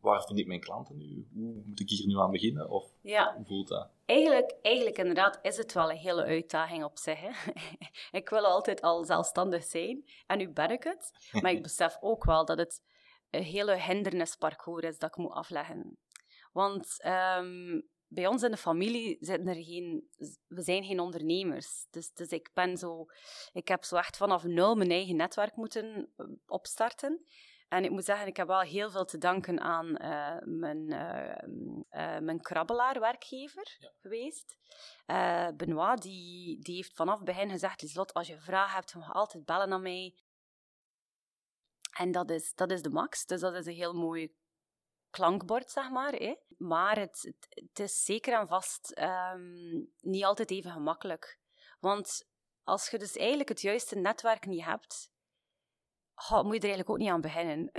waar 0.00 0.24
vind 0.24 0.38
ik 0.38 0.46
mijn 0.46 0.60
klanten 0.60 0.96
nu? 0.96 1.28
Hoe 1.34 1.62
moet 1.64 1.80
ik 1.80 1.88
hier 1.88 2.06
nu 2.06 2.18
aan 2.18 2.30
beginnen? 2.30 2.70
Of 2.70 2.92
ja. 3.00 3.34
hoe 3.36 3.44
voelt 3.44 3.68
dat? 3.68 3.90
Eigenlijk, 4.04 4.56
eigenlijk 4.62 4.98
inderdaad 4.98 5.38
is 5.42 5.56
het 5.56 5.72
wel 5.72 5.90
een 5.90 5.96
hele 5.96 6.24
uitdaging 6.24 6.84
op 6.84 6.98
zich. 6.98 7.20
Hè? 7.20 7.30
ik 8.18 8.28
wil 8.28 8.44
altijd 8.44 8.80
al 8.80 9.04
zelfstandig 9.04 9.64
zijn 9.64 10.04
en 10.26 10.38
nu 10.38 10.48
ben 10.48 10.70
ik 10.70 10.82
het. 10.82 11.30
Maar 11.32 11.50
ik 11.52 11.62
besef 11.70 11.96
ook 12.00 12.24
wel 12.24 12.44
dat 12.44 12.58
het 12.58 12.82
een 13.30 13.42
hele 13.42 13.80
hindernisparcours 13.80 14.86
is 14.86 14.98
dat 14.98 15.10
ik 15.10 15.16
moet 15.16 15.32
afleggen. 15.32 15.98
Want 16.52 17.04
um, 17.38 17.88
bij 18.12 18.26
ons 18.26 18.42
in 18.42 18.50
de 18.50 18.56
familie 18.56 19.16
zijn 19.20 19.48
er 19.48 19.64
geen, 19.64 20.08
we 20.46 20.62
zijn 20.62 20.84
geen 20.84 21.00
ondernemers. 21.00 21.86
Dus, 21.90 22.12
dus 22.12 22.28
ik 22.28 22.50
ben 22.54 22.76
zo, 22.76 23.06
ik 23.52 23.68
heb 23.68 23.84
zo 23.84 23.96
echt 23.96 24.16
vanaf 24.16 24.44
nul 24.44 24.74
mijn 24.74 24.90
eigen 24.90 25.16
netwerk 25.16 25.56
moeten 25.56 26.12
opstarten. 26.46 27.24
En 27.70 27.84
ik 27.84 27.90
moet 27.90 28.04
zeggen, 28.04 28.26
ik 28.26 28.36
heb 28.36 28.46
wel 28.46 28.60
heel 28.60 28.90
veel 28.90 29.04
te 29.04 29.18
danken 29.18 29.60
aan 29.60 29.96
eh, 29.96 30.36
mijn, 30.44 30.92
uh, 30.92 32.18
mijn 32.18 32.40
krabbelaar-werkgever 32.40 33.78
geweest. 34.00 34.56
Benoit, 35.56 36.02
die, 36.02 36.58
die 36.60 36.74
heeft 36.74 36.94
vanaf 36.94 37.16
het 37.16 37.24
begin 37.24 37.50
gezegd, 37.50 37.82
Lieslot, 37.82 38.14
als 38.14 38.26
je 38.26 38.40
vragen 38.40 38.74
hebt, 38.74 38.94
mag 38.94 39.06
je 39.06 39.12
altijd 39.12 39.44
bellen 39.44 39.72
aan 39.72 39.82
mij. 39.82 40.14
En 41.90 42.12
dat 42.12 42.30
is, 42.30 42.54
dat 42.54 42.70
is 42.70 42.82
de 42.82 42.90
max. 42.90 43.26
Dus 43.26 43.40
dat 43.40 43.54
is 43.54 43.66
een 43.66 43.72
heel 43.72 43.94
mooi 43.94 44.34
klankbord, 45.10 45.70
zeg 45.70 45.90
maar. 45.90 46.12
Hè. 46.12 46.34
Maar 46.58 46.98
het, 46.98 47.32
het, 47.48 47.78
is 47.78 48.04
zeker 48.04 48.38
en 48.38 48.48
vast 48.48 48.98
um, 48.98 49.92
niet 50.00 50.24
altijd 50.24 50.50
even 50.50 50.70
gemakkelijk. 50.70 51.38
Want 51.80 52.28
als 52.62 52.90
je 52.90 52.98
dus 52.98 53.16
eigenlijk 53.16 53.48
het 53.48 53.60
juiste 53.60 53.96
netwerk 53.96 54.46
niet 54.46 54.64
hebt, 54.64 55.09
oh, 56.28 56.42
moet 56.42 56.54
je 56.54 56.60
er 56.60 56.68
eigenlijk 56.68 56.90
ook 56.90 56.98
niet 56.98 57.10
aan 57.10 57.20
beginnen. 57.20 57.70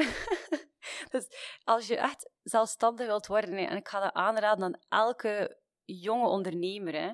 dus 1.14 1.28
als 1.64 1.88
je 1.88 1.98
echt 1.98 2.30
zelfstandig 2.44 3.08
wilt 3.08 3.28
worden, 3.28 3.68
en 3.68 3.78
ik 3.78 3.88
ga 3.88 4.00
dat 4.00 4.14
aanraden 4.14 4.64
aan 4.64 4.80
elke 4.90 5.60
jonge 5.86 6.28
ondernemer, 6.28 6.94
hè, 6.94 7.12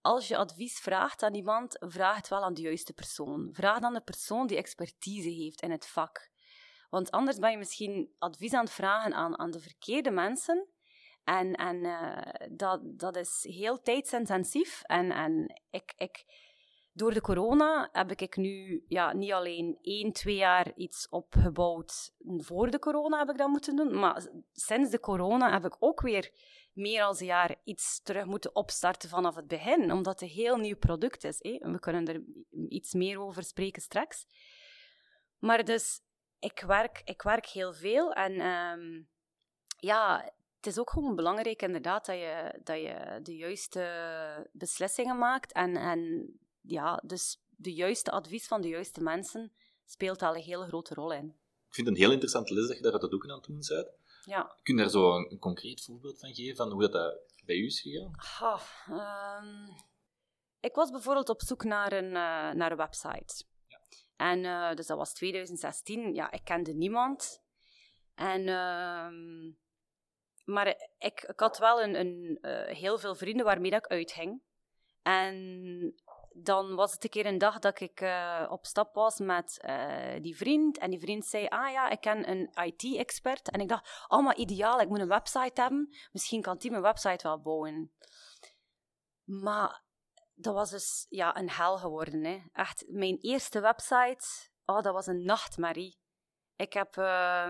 als 0.00 0.28
je 0.28 0.36
advies 0.36 0.80
vraagt 0.80 1.22
aan 1.22 1.34
iemand, 1.34 1.76
vraag 1.78 2.16
het 2.16 2.28
wel 2.28 2.42
aan 2.42 2.54
de 2.54 2.62
juiste 2.62 2.92
persoon. 2.92 3.48
Vraag 3.52 3.78
dan 3.78 3.94
de 3.94 4.00
persoon 4.00 4.46
die 4.46 4.56
expertise 4.56 5.28
heeft 5.28 5.62
in 5.62 5.70
het 5.70 5.86
vak. 5.86 6.30
Want 6.90 7.10
anders 7.10 7.38
ben 7.38 7.50
je 7.50 7.56
misschien 7.58 8.14
advies 8.18 8.52
aan 8.52 8.64
het 8.64 8.72
vragen 8.72 9.14
aan, 9.14 9.38
aan 9.38 9.50
de 9.50 9.60
verkeerde 9.60 10.10
mensen. 10.10 10.68
En, 11.24 11.54
en 11.54 11.84
uh, 11.84 12.48
dat, 12.50 12.80
dat 12.98 13.16
is 13.16 13.44
heel 13.48 13.80
tijdsintensief. 13.80 14.82
En, 14.82 15.10
en 15.10 15.62
ik, 15.70 15.92
ik, 15.96 16.24
door 16.96 17.14
de 17.14 17.20
corona 17.20 17.88
heb 17.92 18.10
ik 18.10 18.36
nu 18.36 18.84
ja, 18.88 19.12
niet 19.12 19.32
alleen 19.32 19.78
één, 19.82 20.12
twee 20.12 20.36
jaar 20.36 20.72
iets 20.76 21.08
opgebouwd. 21.08 22.14
Voor 22.36 22.70
de 22.70 22.78
corona 22.78 23.18
heb 23.18 23.30
ik 23.30 23.36
dat 23.36 23.48
moeten 23.48 23.76
doen. 23.76 23.98
Maar 23.98 24.26
sinds 24.52 24.90
de 24.90 25.00
corona 25.00 25.52
heb 25.52 25.64
ik 25.64 25.76
ook 25.78 26.00
weer 26.00 26.32
meer 26.72 27.00
dan 27.00 27.16
een 27.18 27.26
jaar 27.26 27.56
iets 27.64 28.02
terug 28.02 28.24
moeten 28.24 28.54
opstarten 28.54 29.08
vanaf 29.08 29.34
het 29.34 29.46
begin. 29.46 29.92
Omdat 29.92 30.20
het 30.20 30.30
een 30.30 30.36
heel 30.36 30.56
nieuw 30.56 30.76
product 30.76 31.24
is. 31.24 31.38
We 31.40 31.78
kunnen 31.80 32.06
er 32.06 32.22
iets 32.68 32.92
meer 32.92 33.20
over 33.20 33.42
spreken 33.42 33.82
straks. 33.82 34.26
Maar 35.38 35.64
dus, 35.64 36.00
ik 36.38 36.62
werk, 36.66 37.02
ik 37.04 37.22
werk 37.22 37.46
heel 37.46 37.72
veel. 37.72 38.12
En 38.12 38.40
um, 38.40 39.08
ja, 39.76 40.32
het 40.56 40.66
is 40.66 40.78
ook 40.78 40.90
gewoon 40.90 41.16
belangrijk 41.16 41.62
inderdaad 41.62 42.06
dat 42.06 42.16
je, 42.16 42.60
dat 42.62 42.76
je 42.76 43.20
de 43.22 43.36
juiste 43.36 44.48
beslissingen 44.52 45.18
maakt. 45.18 45.52
En, 45.52 45.76
en 45.76 46.28
ja, 46.66 47.02
dus 47.04 47.40
de 47.48 47.74
juiste 47.74 48.10
advies 48.10 48.46
van 48.46 48.60
de 48.60 48.68
juiste 48.68 49.00
mensen 49.00 49.52
speelt 49.84 50.22
al 50.22 50.34
een 50.34 50.42
hele 50.42 50.66
grote 50.66 50.94
rol 50.94 51.12
in. 51.12 51.26
Ik 51.68 51.74
vind 51.74 51.86
het 51.86 51.96
een 51.96 52.02
heel 52.02 52.12
interessante 52.12 52.54
les 52.54 52.66
dat 52.66 52.76
je 52.76 52.82
daar 52.82 52.98
dat 52.98 53.12
ook 53.12 53.24
aan 53.24 53.36
het 53.36 53.44
doen 53.44 53.62
bent. 53.68 53.90
Ja. 54.24 54.56
Kun 54.62 54.76
je 54.76 54.80
daar 54.80 54.90
zo 54.90 55.16
een, 55.16 55.38
concreet 55.38 55.82
voorbeeld 55.82 56.18
van 56.18 56.34
geven, 56.34 56.56
van 56.56 56.70
hoe 56.70 56.88
dat, 56.88 57.18
bij 57.44 57.56
u 57.56 57.64
is 57.64 57.80
gegaan? 57.80 58.14
Oh, 58.40 58.62
ik 60.60 60.74
was 60.74 60.90
bijvoorbeeld 60.90 61.28
op 61.28 61.42
zoek 61.42 61.64
naar 61.64 61.92
een, 61.92 62.04
uh, 62.04 62.50
naar 62.52 62.70
een 62.70 62.76
website. 62.76 63.44
Ja. 63.66 63.78
En 64.16 64.44
uh, 64.44 64.74
dus 64.74 64.86
dat 64.86 64.98
was 64.98 65.12
2016. 65.12 66.14
Ja, 66.14 66.30
ik 66.30 66.44
kende 66.44 66.74
niemand. 66.74 67.42
En, 68.14 68.40
uh, 68.40 69.08
maar 70.44 70.68
ik, 70.98 71.24
ik 71.28 71.40
had 71.40 71.58
wel 71.58 71.82
een, 71.82 71.94
een, 71.94 72.38
uh, 72.40 72.76
heel 72.76 72.98
veel 72.98 73.14
vrienden 73.14 73.46
waarmee 73.46 73.70
dat 73.70 73.84
ik 73.84 73.90
uitging. 73.90 74.42
En 75.02 75.94
dan 76.36 76.74
was 76.74 76.92
het 76.92 77.04
een 77.04 77.10
keer 77.10 77.26
een 77.26 77.38
dag 77.38 77.58
dat 77.58 77.80
ik 77.80 78.00
uh, 78.00 78.46
op 78.48 78.66
stap 78.66 78.94
was 78.94 79.18
met 79.18 79.64
uh, 79.64 80.22
die 80.22 80.36
vriend. 80.36 80.78
En 80.78 80.90
die 80.90 81.00
vriend 81.00 81.26
zei, 81.26 81.46
ah 81.46 81.70
ja, 81.70 81.90
ik 81.90 82.00
ken 82.00 82.30
een 82.30 82.50
IT-expert. 82.54 83.50
En 83.50 83.60
ik 83.60 83.68
dacht, 83.68 84.04
oh 84.08 84.24
maar 84.24 84.36
ideaal, 84.36 84.80
ik 84.80 84.88
moet 84.88 85.00
een 85.00 85.08
website 85.08 85.60
hebben. 85.60 85.96
Misschien 86.12 86.42
kan 86.42 86.56
die 86.56 86.70
mijn 86.70 86.82
website 86.82 87.28
wel 87.28 87.40
bouwen. 87.40 87.92
Maar 89.24 89.82
dat 90.34 90.54
was 90.54 90.70
dus 90.70 91.06
ja, 91.08 91.36
een 91.36 91.50
hel 91.50 91.78
geworden. 91.78 92.24
Hè. 92.24 92.42
Echt, 92.52 92.84
mijn 92.88 93.18
eerste 93.20 93.60
website, 93.60 94.26
oh, 94.64 94.82
dat 94.82 94.92
was 94.92 95.06
een 95.06 95.24
nachtmerrie. 95.24 95.98
Ik 96.56 96.72
heb... 96.72 96.96
Uh, 96.96 97.48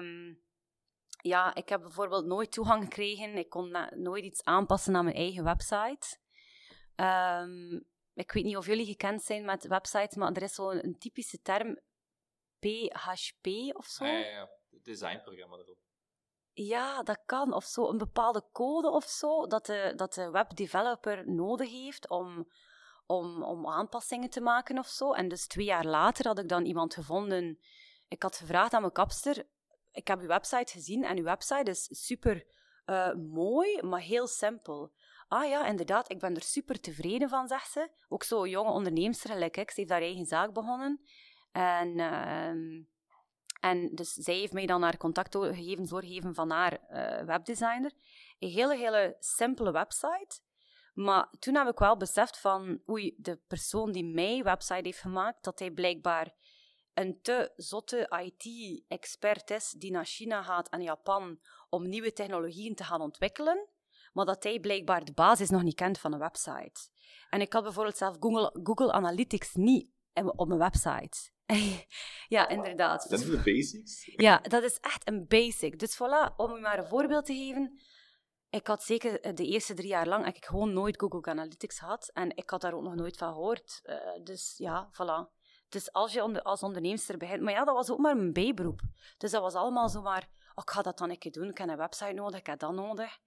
ja, 1.21 1.55
ik 1.55 1.69
heb 1.69 1.81
bijvoorbeeld 1.81 2.27
nooit 2.27 2.53
toegang 2.53 2.83
gekregen. 2.83 3.37
Ik 3.37 3.49
kon 3.49 3.77
nooit 3.95 4.25
iets 4.25 4.45
aanpassen 4.45 4.97
aan 4.97 5.05
mijn 5.05 5.17
eigen 5.17 5.45
website. 5.45 6.19
Um, 6.97 7.87
ik 8.15 8.33
weet 8.33 8.45
niet 8.45 8.57
of 8.57 8.67
jullie 8.67 8.87
gekend 8.87 9.23
zijn 9.23 9.45
met 9.45 9.67
websites, 9.67 10.17
maar 10.17 10.33
er 10.33 10.43
is 10.43 10.55
zo'n 10.55 10.85
een 10.85 10.99
typische 10.99 11.41
term 11.43 11.79
PHP 12.59 13.47
of 13.73 13.87
zo. 13.87 14.05
Ja, 14.05 14.19
ja, 14.19 14.29
ja. 14.29 14.51
Designprogramma 14.71 15.57
erop. 15.57 15.79
Ja, 16.53 17.03
dat 17.03 17.23
kan. 17.27 17.53
Of 17.53 17.65
zo, 17.65 17.89
een 17.89 17.99
bepaalde 17.99 18.45
code 18.53 18.91
of 18.91 19.05
zo, 19.05 19.47
dat 19.47 19.67
de, 19.67 19.93
dat 19.97 20.15
de 20.15 20.31
webdeveloper 20.31 21.31
nodig 21.31 21.71
heeft 21.71 22.09
om, 22.09 22.49
om, 23.07 23.43
om 23.43 23.69
aanpassingen 23.69 24.31
te 24.31 24.41
maken 24.41 24.79
of 24.79 24.87
zo. 24.87 25.13
En 25.13 25.29
dus 25.29 25.47
twee 25.47 25.65
jaar 25.65 25.85
later 25.87 26.27
had 26.27 26.39
ik 26.39 26.49
dan 26.49 26.65
iemand 26.65 26.95
gevonden. 26.95 27.59
Ik 28.09 28.23
had 28.23 28.37
gevraagd 28.37 28.73
aan 28.73 28.81
mijn 28.81 28.93
kapster, 28.93 29.47
ik 29.95 30.09
heb 30.09 30.21
uw 30.21 30.27
website 30.27 30.73
gezien 30.73 31.05
en 31.05 31.17
uw 31.17 31.25
website 31.25 31.71
is 31.71 31.89
super 31.91 32.47
uh, 32.87 33.15
mooi, 33.15 33.83
maar 33.83 34.01
heel 34.01 34.27
simpel. 34.27 34.93
Ah 35.35 35.49
ja, 35.49 35.67
inderdaad, 35.67 36.11
ik 36.11 36.19
ben 36.19 36.35
er 36.35 36.43
super 36.43 36.81
tevreden 36.81 37.29
van, 37.29 37.49
zegt 37.49 37.71
ze. 37.71 37.89
Ook 38.09 38.23
zo 38.23 38.47
jonge 38.47 38.71
onderneemster 38.71 39.31
gelijk 39.31 39.57
ik. 39.57 39.71
Ze 39.71 39.81
heeft 39.81 39.93
haar 39.93 40.01
eigen 40.01 40.27
zaak 40.27 40.53
begonnen. 40.53 41.01
En, 41.53 41.99
uh, 41.99 42.49
en 43.61 43.91
dus 43.95 44.13
zij 44.13 44.35
heeft 44.35 44.53
mij 44.53 44.67
dan 44.67 44.83
haar 44.83 44.97
contactgegevens 44.97 45.91
doorgegeven 45.91 46.35
van 46.35 46.51
haar 46.51 46.73
uh, 46.73 47.27
webdesigner. 47.27 47.93
Een 48.39 48.49
hele, 48.49 48.77
hele 48.77 49.17
simpele 49.19 49.73
website. 49.73 50.41
Maar 50.93 51.29
toen 51.39 51.55
heb 51.55 51.69
ik 51.69 51.79
wel 51.79 51.97
beseft 51.97 52.39
van, 52.39 52.81
oei, 52.89 53.15
de 53.17 53.37
persoon 53.47 53.93
die 53.93 54.05
mij 54.05 54.43
website 54.43 54.81
heeft 54.83 55.01
gemaakt, 55.01 55.45
dat 55.45 55.59
hij 55.59 55.71
blijkbaar 55.71 56.35
een 56.93 57.21
te 57.23 57.53
zotte 57.57 58.23
IT-expert 58.25 59.51
is 59.51 59.71
die 59.71 59.91
naar 59.91 60.07
China 60.07 60.43
gaat 60.43 60.69
en 60.69 60.83
Japan 60.83 61.41
om 61.69 61.89
nieuwe 61.89 62.13
technologieën 62.13 62.75
te 62.75 62.85
gaan 62.85 63.01
ontwikkelen 63.01 63.69
maar 64.15 64.25
dat 64.25 64.43
hij 64.43 64.61
blijkbaar 64.61 65.05
de 65.05 65.13
basis 65.13 65.51
nog 65.51 65.63
niet 65.63 65.75
kent 65.75 65.99
van 65.99 66.13
een 66.13 66.19
website. 66.19 66.89
En 67.31 67.41
ik 67.41 67.53
had 67.53 67.63
bijvoorbeeld 67.63 67.97
zelf 67.97 68.17
Google, 68.21 68.61
Google 68.63 68.93
Analytics 68.93 69.55
niet 69.55 69.89
op 70.37 70.49
mijn 70.49 70.61
website. 70.61 71.33
ja, 72.29 72.49
inderdaad. 72.49 73.09
Dat 73.09 73.21
zijn 73.21 73.31
de 73.31 73.43
basics? 73.43 74.13
Ja, 74.17 74.39
dat 74.39 74.63
is 74.63 74.79
echt 74.81 75.09
een 75.09 75.27
basic. 75.27 75.79
Dus 75.79 75.95
voilà, 75.95 76.37
om 76.37 76.57
u 76.57 76.61
maar 76.61 76.79
een 76.79 76.87
voorbeeld 76.87 77.27
te 77.27 77.35
geven. 77.35 77.81
Ik 78.51 78.67
had 78.67 78.83
zeker 78.83 79.35
de 79.35 79.47
eerste 79.47 79.75
drie 79.75 79.89
jaar 79.89 80.07
lang 80.07 80.27
ik 80.27 80.45
gewoon 80.45 80.73
nooit 80.73 81.01
Google 81.01 81.31
Analytics 81.31 81.79
gehad. 81.79 82.11
En 82.13 82.37
ik 82.37 82.51
had 82.51 82.61
daar 82.61 82.75
ook 82.75 82.83
nog 82.83 82.95
nooit 82.95 83.17
van 83.17 83.33
gehoord. 83.33 83.81
Uh, 83.85 83.97
dus 84.23 84.55
ja, 84.57 84.91
voilà. 84.93 85.43
Dus 85.69 85.93
als 85.93 86.13
je 86.13 86.43
als 86.43 86.63
onderneemster 86.63 87.17
begint... 87.17 87.43
Maar 87.43 87.53
ja, 87.53 87.65
dat 87.65 87.75
was 87.75 87.91
ook 87.91 87.99
maar 87.99 88.17
mijn 88.17 88.33
bijberoep. 88.33 88.81
Dus 89.19 89.31
dat 89.31 89.43
was 89.43 89.55
allemaal 89.55 89.89
zomaar... 89.89 90.29
Oh, 90.55 90.63
ik 90.67 90.71
ga 90.71 90.83
dat 90.83 90.99
dan 90.99 91.11
een 91.11 91.19
keer 91.19 91.33
doen. 91.33 91.49
Ik 91.49 91.59
heb 91.59 91.69
een 91.69 91.77
website 91.77 92.13
nodig, 92.13 92.39
ik 92.39 92.47
heb 92.47 92.59
dat 92.59 92.73
nodig. 92.73 93.19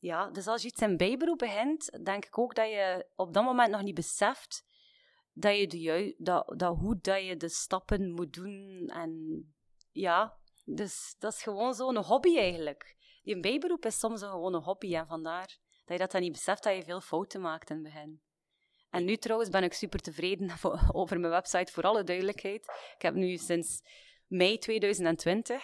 Ja, 0.00 0.30
dus 0.30 0.46
als 0.46 0.62
je 0.62 0.68
iets 0.68 0.82
in 0.82 0.96
bijberoep 0.96 1.38
begint, 1.38 2.04
denk 2.04 2.24
ik 2.24 2.38
ook 2.38 2.54
dat 2.54 2.68
je 2.68 3.06
op 3.16 3.34
dat 3.34 3.44
moment 3.44 3.70
nog 3.70 3.82
niet 3.82 3.94
beseft 3.94 4.64
dat 5.32 5.56
je 5.56 5.66
de 5.66 6.14
dat, 6.18 6.52
dat 6.56 6.76
hoe 6.76 6.98
dat 7.00 7.24
je 7.24 7.36
de 7.36 7.48
stappen 7.48 8.10
moet 8.12 8.32
doen. 8.32 8.86
En 8.86 9.42
ja, 9.92 10.38
dus 10.64 11.14
dat 11.18 11.32
is 11.32 11.42
gewoon 11.42 11.74
zo'n 11.74 11.96
hobby 11.96 12.36
eigenlijk. 12.36 12.96
Die 13.22 13.40
bijberoep 13.40 13.86
is 13.86 13.98
soms 13.98 14.20
een 14.20 14.54
hobby 14.54 14.96
en 14.96 15.06
vandaar 15.06 15.58
dat 15.84 15.96
je 15.96 15.98
dat 15.98 16.10
dan 16.10 16.20
niet 16.20 16.32
beseft 16.32 16.62
dat 16.62 16.76
je 16.76 16.82
veel 16.82 17.00
fouten 17.00 17.40
maakt 17.40 17.70
in 17.70 17.76
het 17.76 17.84
begin. 17.84 18.22
En 18.90 19.04
nu 19.04 19.16
trouwens 19.16 19.50
ben 19.50 19.62
ik 19.62 19.72
super 19.72 20.00
tevreden 20.00 20.50
over 20.92 21.20
mijn 21.20 21.32
website, 21.32 21.72
voor 21.72 21.82
alle 21.82 22.04
duidelijkheid. 22.04 22.64
Ik 22.94 23.02
heb 23.02 23.14
nu 23.14 23.36
sinds 23.36 23.82
mei 24.26 24.58
2020 24.58 25.62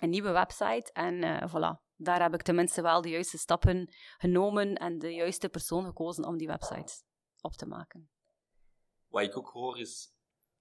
een 0.00 0.10
nieuwe 0.10 0.30
website 0.30 0.92
en 0.92 1.14
uh, 1.14 1.42
voilà 1.48 1.81
daar 2.02 2.22
heb 2.22 2.34
ik 2.34 2.42
tenminste 2.42 2.82
wel 2.82 3.02
de 3.02 3.08
juiste 3.08 3.38
stappen 3.38 3.94
genomen 4.18 4.74
en 4.74 4.98
de 4.98 5.14
juiste 5.14 5.48
persoon 5.48 5.84
gekozen 5.84 6.24
om 6.24 6.36
die 6.36 6.46
website 6.46 6.92
op 7.40 7.52
te 7.52 7.66
maken. 7.66 8.10
Wat 9.08 9.22
ik 9.22 9.36
ook 9.36 9.48
hoor 9.48 9.78
is, 9.78 10.14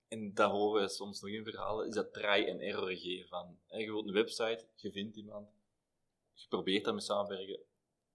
en 0.08 0.34
daar 0.34 0.50
horen 0.50 0.82
we 0.82 0.90
soms 0.90 1.22
nog 1.22 1.32
in 1.32 1.44
verhalen, 1.44 1.88
is 1.88 1.94
dat 1.94 2.14
try 2.14 2.46
en 2.48 2.60
error 2.60 2.96
geven. 2.96 3.28
Van, 3.28 3.60
je 3.68 3.92
wilt 3.92 4.08
een 4.08 4.14
website, 4.14 4.68
je 4.76 4.92
vindt 4.92 5.16
iemand, 5.16 5.50
je 6.34 6.48
probeert 6.48 6.84
daarmee 6.84 7.04
samenwerken, 7.04 7.60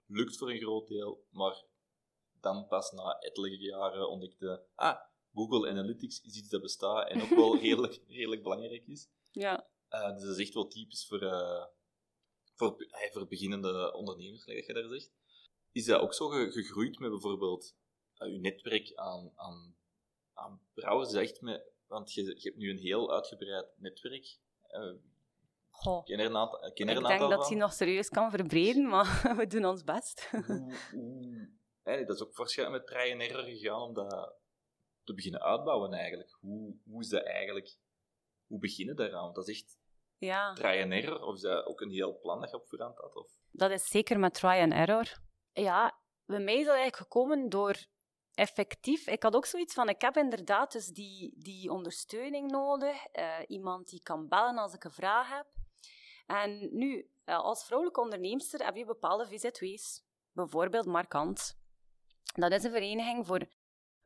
lukt 0.05 0.37
voor 0.37 0.49
een 0.49 0.59
groot 0.59 0.87
deel, 0.87 1.25
maar 1.29 1.63
dan 2.41 2.67
pas 2.67 2.91
na 2.91 3.19
ettelijke 3.19 3.57
jaren 3.57 4.09
ontdekte, 4.09 4.65
ah, 4.75 4.97
Google 5.33 5.69
Analytics 5.69 6.21
is 6.21 6.37
iets 6.37 6.49
dat 6.49 6.61
bestaat 6.61 7.09
en 7.09 7.21
ook 7.21 7.29
wel 7.29 7.57
redelijk, 7.65 8.01
redelijk 8.07 8.43
belangrijk 8.43 8.87
is. 8.87 9.09
Ja. 9.31 9.67
Uh, 9.89 10.13
dus 10.13 10.23
dat 10.23 10.37
is 10.37 10.45
echt 10.45 10.53
wel 10.53 10.67
typisch 10.67 11.07
voor, 11.07 11.23
uh, 11.23 11.65
voor, 12.57 12.87
voor 13.11 13.27
beginnende 13.27 13.93
ondernemers, 13.93 14.43
zoals 14.43 14.65
je 14.65 14.73
daar 14.73 14.87
zegt. 14.87 15.11
Is 15.71 15.85
dat 15.85 16.01
ook 16.01 16.13
zo 16.13 16.27
gegroeid 16.27 16.99
met 16.99 17.09
bijvoorbeeld 17.09 17.75
uh, 18.17 18.31
je 18.31 18.39
netwerk 18.39 18.91
aan, 18.95 19.31
aan, 19.35 19.75
aan 20.33 20.61
brouwers? 20.73 21.13
Echt 21.13 21.41
met, 21.41 21.71
want 21.87 22.13
je, 22.13 22.23
je 22.23 22.49
hebt 22.49 22.57
nu 22.57 22.69
een 22.69 22.77
heel 22.77 23.13
uitgebreid 23.13 23.67
netwerk. 23.75 24.37
Uh, 24.69 24.93
Goh, 25.69 26.03
een 26.05 26.35
aantal, 26.35 26.65
ik 26.65 26.75
denk 26.75 27.01
dat 27.19 27.31
van? 27.31 27.47
hij 27.47 27.55
nog 27.55 27.73
serieus 27.73 28.09
kan 28.09 28.31
verbreden, 28.31 28.87
maar 28.93 29.23
we 29.37 29.47
doen 29.47 29.65
ons 29.65 29.83
best. 29.83 30.29
hè, 31.83 32.05
dat 32.05 32.15
is 32.15 32.23
ook 32.23 32.37
waarschijnlijk 32.37 32.89
met 32.89 33.11
and 33.11 33.21
error 33.21 33.43
gegaan 33.43 33.81
om 33.81 33.93
dat 33.93 34.35
te 35.03 35.13
beginnen 35.13 35.41
uitbouwen 35.41 35.93
eigenlijk. 35.93 36.37
Hoe, 36.39 36.75
hoe 36.83 37.01
is 37.01 37.09
dat 37.09 37.23
eigenlijk? 37.23 37.77
Hoe 38.47 38.59
beginnen 38.59 38.95
daaraan? 38.95 39.23
Want 39.23 39.35
dat 39.35 39.47
is 39.47 39.61
echt 39.61 39.76
ja. 40.17 40.53
trial 40.53 40.83
and 40.83 40.91
error, 40.91 41.21
of 41.21 41.35
is 41.35 41.41
dat 41.41 41.65
ook 41.65 41.81
een 41.81 41.91
heel 41.91 42.19
plan 42.19 42.41
dat 42.41 42.49
je 42.49 42.55
op 42.55 42.67
voorhand 42.67 42.97
had? 42.97 43.15
Of? 43.15 43.31
Dat 43.51 43.71
is 43.71 43.87
zeker 43.87 44.19
met 44.19 44.33
try 44.33 44.61
and 44.61 44.73
error. 44.73 45.17
Ja, 45.53 45.97
bij 46.25 46.39
mij 46.39 46.53
is 46.53 46.65
dat 46.65 46.75
eigenlijk 46.75 46.95
gekomen 46.95 47.49
door 47.49 47.75
effectief. 48.33 49.07
Ik 49.07 49.23
had 49.23 49.35
ook 49.35 49.45
zoiets 49.45 49.73
van: 49.73 49.89
ik 49.89 50.01
heb 50.01 50.17
inderdaad 50.17 50.71
dus 50.71 50.87
die, 50.87 51.33
die 51.37 51.71
ondersteuning 51.71 52.51
nodig. 52.51 53.05
eh, 53.05 53.39
iemand 53.47 53.89
die 53.89 54.01
kan 54.01 54.27
bellen 54.27 54.57
als 54.57 54.73
ik 54.73 54.83
een 54.83 54.91
vraag 54.91 55.29
heb. 55.29 55.47
En 56.25 56.69
nu, 56.71 57.09
eh, 57.25 57.39
als 57.39 57.65
vrouwelijke 57.65 58.01
onderneemster 58.01 58.65
heb 58.65 58.75
je 58.75 58.85
bepaalde 58.85 59.27
VZW's. 59.27 60.05
Bijvoorbeeld 60.31 60.85
Markant. 60.85 61.59
Dat 62.33 62.51
is 62.51 62.63
een 62.63 62.71
vereniging 62.71 63.25
voor, 63.25 63.45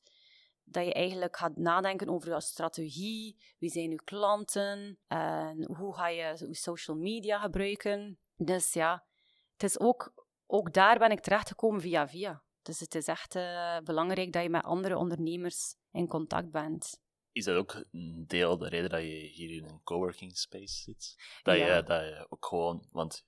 dat 0.69 0.85
je 0.85 0.93
eigenlijk 0.93 1.37
gaat 1.37 1.55
nadenken 1.57 2.09
over 2.09 2.33
je 2.33 2.41
strategie, 2.41 3.37
wie 3.57 3.69
zijn 3.69 3.89
je 3.89 4.03
klanten, 4.03 4.99
en 5.07 5.75
hoe 5.75 5.95
ga 5.95 6.07
je 6.07 6.47
social 6.51 6.97
media 6.97 7.39
gebruiken. 7.39 8.19
Dus 8.35 8.73
ja, 8.73 9.05
het 9.53 9.63
is 9.63 9.79
ook, 9.79 10.13
ook 10.45 10.73
daar 10.73 10.97
ben 10.99 11.11
ik 11.11 11.19
terechtgekomen 11.19 11.81
via 11.81 12.07
via. 12.07 12.43
Dus 12.61 12.79
het 12.79 12.95
is 12.95 13.07
echt 13.07 13.35
eh, 13.35 13.77
belangrijk 13.83 14.33
dat 14.33 14.43
je 14.43 14.49
met 14.49 14.63
andere 14.63 14.97
ondernemers 14.97 15.75
in 15.91 16.07
contact 16.07 16.51
bent. 16.51 16.99
Is 17.31 17.45
dat 17.45 17.55
ook 17.55 17.85
een 17.91 18.23
deel 18.27 18.57
de 18.57 18.67
reden 18.69 18.89
dat 18.89 19.01
je 19.01 19.07
hier 19.07 19.49
in 19.49 19.63
een 19.65 19.83
coworking 19.83 20.37
space 20.37 20.81
zit? 20.81 21.15
Dat, 21.43 21.57
Ja. 21.57 21.75
je, 21.75 21.83
dat 21.83 22.01
je 22.01 22.25
ook 22.29 22.45
gewoon, 22.45 22.87
want 22.91 23.25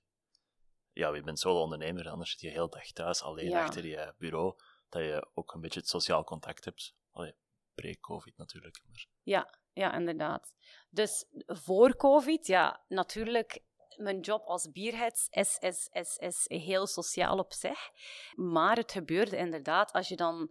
ja, 0.92 1.14
je 1.14 1.22
bent 1.22 1.38
solo-ondernemer, 1.38 2.08
anders 2.08 2.30
zit 2.30 2.40
je 2.40 2.48
heel 2.48 2.68
dag 2.68 2.86
thuis 2.92 3.22
alleen 3.22 3.50
Ja. 3.50 3.64
achter 3.64 3.86
je 3.86 4.14
bureau, 4.18 4.54
dat 4.88 5.02
je 5.02 5.28
ook 5.34 5.54
een 5.54 5.60
beetje 5.60 5.80
het 5.80 5.88
sociaal 5.88 6.24
contact 6.24 6.64
hebt. 6.64 6.94
Allee, 7.10 7.34
pre-COVID 7.74 8.36
natuurlijk. 8.36 8.80
Maar 8.86 9.06
Ja, 9.22 9.58
ja, 9.72 9.94
inderdaad. 9.94 10.54
Dus 10.90 11.26
voor 11.46 11.96
COVID, 11.96 12.46
ja, 12.46 12.84
natuurlijk, 12.88 13.62
mijn 13.96 14.20
job 14.20 14.42
als 14.44 14.70
bierheids 14.70 15.26
is, 15.30 15.58
is, 15.58 15.88
is, 15.92 16.16
is 16.16 16.44
heel 16.48 16.86
sociaal 16.86 17.38
op 17.38 17.52
zich. 17.52 17.90
Maar 18.34 18.76
het 18.76 18.92
gebeurde 18.92 19.36
inderdaad 19.36 19.92
als 19.92 20.08
je 20.08 20.16
dan... 20.16 20.50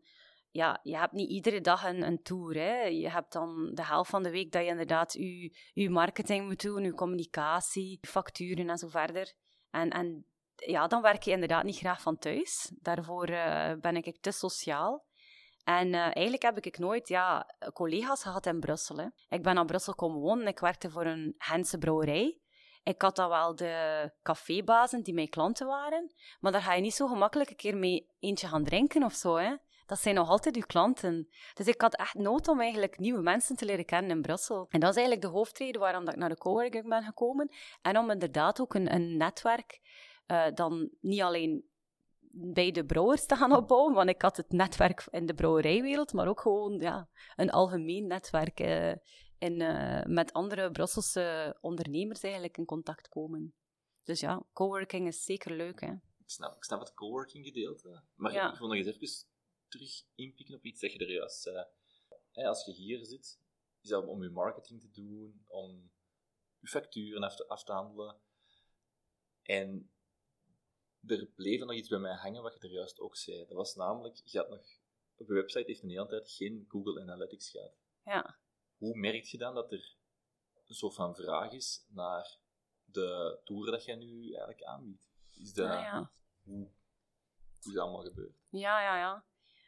Ja, 0.52 0.80
je 0.84 0.98
hebt 0.98 1.14
niet 1.14 1.30
iedere 1.30 1.62
dag 1.62 1.84
een, 1.84 2.02
een 2.02 2.22
tour. 2.22 2.56
Hè. 2.56 2.84
Je 2.84 3.10
hebt 3.10 3.32
dan 3.32 3.72
de 3.74 3.86
helft 3.86 4.10
van 4.10 4.24
de 4.24 4.32
week 4.32 4.52
dat 4.52 4.62
je 4.62 4.68
inderdaad 4.68 5.14
je, 5.14 5.56
je 5.74 5.90
marketing 5.90 6.46
moet 6.46 6.62
doen, 6.62 6.84
je 6.84 6.94
communicatie, 6.94 7.98
facturen 8.02 8.70
en 8.70 8.78
zo 8.78 8.88
verder. 8.88 9.34
En, 9.70 9.90
en 9.90 10.26
ja, 10.56 10.88
dan 10.88 11.02
werk 11.02 11.24
je 11.24 11.32
inderdaad 11.32 11.64
niet 11.64 11.78
graag 11.78 12.02
van 12.02 12.18
thuis. 12.18 12.72
Daarvoor 12.80 13.28
eh, 13.28 13.74
ben 13.80 13.96
ik 13.96 14.18
te 14.22 14.32
sociaal. 14.32 15.08
En 15.70 15.94
eh, 15.94 16.02
eigenlijk 16.02 16.42
heb 16.42 16.58
ik 16.58 16.78
nooit 16.78 17.08
ja, 17.08 17.56
collega's 17.74 18.22
gehad 18.22 18.46
in 18.46 18.60
Brussel. 18.60 18.98
Hè. 18.98 19.06
Ik 19.30 19.44
ben 19.44 19.56
naar 19.56 19.66
Brussel 19.66 19.96
komen 19.96 20.20
wonen. 20.20 20.48
Ik 20.48 20.60
werkte 20.60 20.90
voor 20.90 21.06
een 21.06 21.36
Gentse 21.38 21.78
brouwerij. 21.78 22.40
Ik 22.84 23.02
had 23.02 23.16
dan 23.16 23.30
wel 23.30 23.56
de 23.56 24.12
cafébazen 24.24 25.04
die 25.04 25.14
mijn 25.14 25.30
klanten 25.30 25.68
waren. 25.68 26.14
Maar 26.40 26.52
daar 26.52 26.62
ga 26.62 26.74
je 26.74 26.82
niet 26.82 26.94
zo 26.94 27.08
gemakkelijk 27.08 27.50
een 27.50 27.56
keer 27.56 27.78
mee 27.78 28.10
eentje 28.20 28.48
gaan 28.48 28.64
drinken 28.64 29.04
of 29.04 29.14
zo. 29.14 29.36
Hè. 29.36 29.56
Dat 29.86 30.00
zijn 30.00 30.16
nog 30.16 30.30
altijd 30.30 30.56
uw 30.56 30.66
klanten. 30.66 31.30
Dus 31.54 31.68
ik 31.68 31.82
had 31.82 31.96
echt 31.96 32.14
nood 32.14 32.48
om 32.48 32.62
eigenlijk 32.62 33.00
nieuwe 33.00 33.22
mensen 33.22 33.56
te 33.56 33.66
leren 33.66 33.86
kennen 33.86 34.12
in 34.12 34.22
Brussel. 34.22 34.66
En 34.70 34.80
dat 34.80 34.90
is 34.90 34.96
eigenlijk 34.96 35.26
de 35.26 35.38
hoofdreden 35.38 35.82
waarom 35.82 36.06
dat 36.06 36.14
ik 36.14 36.20
naar 36.20 36.30
de 36.30 36.38
coworking 36.38 36.90
ben 36.90 37.04
gekomen. 37.04 37.52
En 37.82 37.98
om 37.98 38.12
inderdaad 38.12 38.60
ook 38.60 38.74
een, 38.74 38.94
een 38.94 39.18
netwerk 39.18 39.82
eh, 40.26 40.46
dan 40.54 40.90
niet 41.02 41.22
alleen 41.22 41.69
bij 42.32 42.72
de 42.72 42.86
brouwers 42.86 43.26
te 43.26 43.36
gaan 43.36 43.56
opbouwen, 43.56 43.94
want 43.94 44.10
ik 44.10 44.22
had 44.22 44.38
het 44.38 44.52
netwerk 44.52 45.08
in 45.10 45.26
de 45.26 45.34
brouwerijwereld, 45.34 46.14
maar 46.14 46.28
ook 46.28 46.42
gewoon 46.42 46.80
ja, 46.80 47.10
een 47.36 47.50
algemeen 47.50 48.08
netwerk 48.08 48.60
eh, 48.60 48.94
in, 49.38 49.62
eh, 49.62 50.06
met 50.06 50.34
andere 50.34 50.72
Brusselse 50.72 51.58
ondernemers 51.62 52.24
eigenlijk 52.24 52.58
in 52.58 52.66
contact 52.66 53.08
komen. 53.08 53.54
Dus 54.04 54.20
ja, 54.20 54.46
coworking 54.54 55.08
is 55.08 55.24
zeker 55.24 55.56
leuk. 55.56 55.82
Hè? 55.82 55.92
Ik 55.92 56.30
snap, 56.30 56.56
ik 56.56 56.64
snap 56.64 56.80
het 56.80 56.94
coworking 56.94 57.46
gedeelte, 57.46 58.04
maar 58.16 58.32
Ja. 58.32 58.52
ik 58.54 58.60
wil 58.60 58.68
nog 58.68 58.78
eens 58.78 58.88
even 58.88 59.28
terug 59.68 60.04
inpikken 60.16 60.56
op 60.56 60.64
iets 60.66 60.82
dat 60.82 60.94
je 60.94 61.00
er 61.00 61.12
juist 61.12 61.42
zei. 61.42 61.66
Hè, 62.32 62.48
als 62.48 62.66
je 62.66 62.72
hier 62.72 63.06
zit, 63.06 63.40
is 63.82 63.90
dat 63.90 64.06
om 64.08 64.24
je 64.24 64.30
marketing 64.30 64.82
te 64.82 64.92
doen, 64.92 65.44
om 65.48 65.92
je 66.60 66.68
facturen 66.68 67.24
af 67.24 67.36
te, 67.36 67.48
af 67.48 67.64
te 67.64 67.72
handelen. 67.72 68.20
En 69.42 69.92
er 71.08 71.26
bleef 71.26 71.60
nog 71.60 71.74
iets 71.74 71.90
bij 71.90 72.00
mij 72.00 72.14
hangen 72.14 72.42
wat 72.42 72.54
je 72.54 72.60
er 72.60 72.74
juist 72.74 73.00
ook 73.00 73.16
zei. 73.16 73.46
Dat 73.46 73.58
was 73.58 73.76
namelijk, 73.76 74.22
je 74.24 74.38
had 74.38 74.50
nog, 74.50 74.80
op 75.16 75.28
je 75.28 75.34
website 75.34 75.66
heeft 75.66 75.84
een 75.84 75.90
hele 75.90 76.08
tijd 76.08 76.32
geen 76.32 76.66
Google 76.68 77.02
Analytics 77.02 77.50
gehad. 77.50 77.74
Ja. 78.04 78.40
Hoe 78.78 78.98
merk 78.98 79.24
je 79.24 79.38
dan 79.38 79.54
dat 79.54 79.72
er 79.72 79.98
een 80.68 80.76
soort 80.76 80.94
van 80.94 81.16
vraag 81.16 81.52
is 81.52 81.86
naar 81.90 82.38
de 82.84 83.40
toeren 83.44 83.72
dat 83.72 83.86
jij 83.86 83.96
nu 83.96 84.26
eigenlijk 84.28 84.64
aanbiedt? 84.64 85.10
Is 85.32 85.54
dat, 85.54 85.68
ja. 85.68 86.12
hoe, 86.42 86.54
hoe 86.54 86.72
is 87.60 87.74
dat 87.74 87.84
allemaal 87.84 88.04
gebeurd? 88.04 88.38
Ja, 88.50 88.82
ja, 88.82 88.98
ja. 88.98 89.26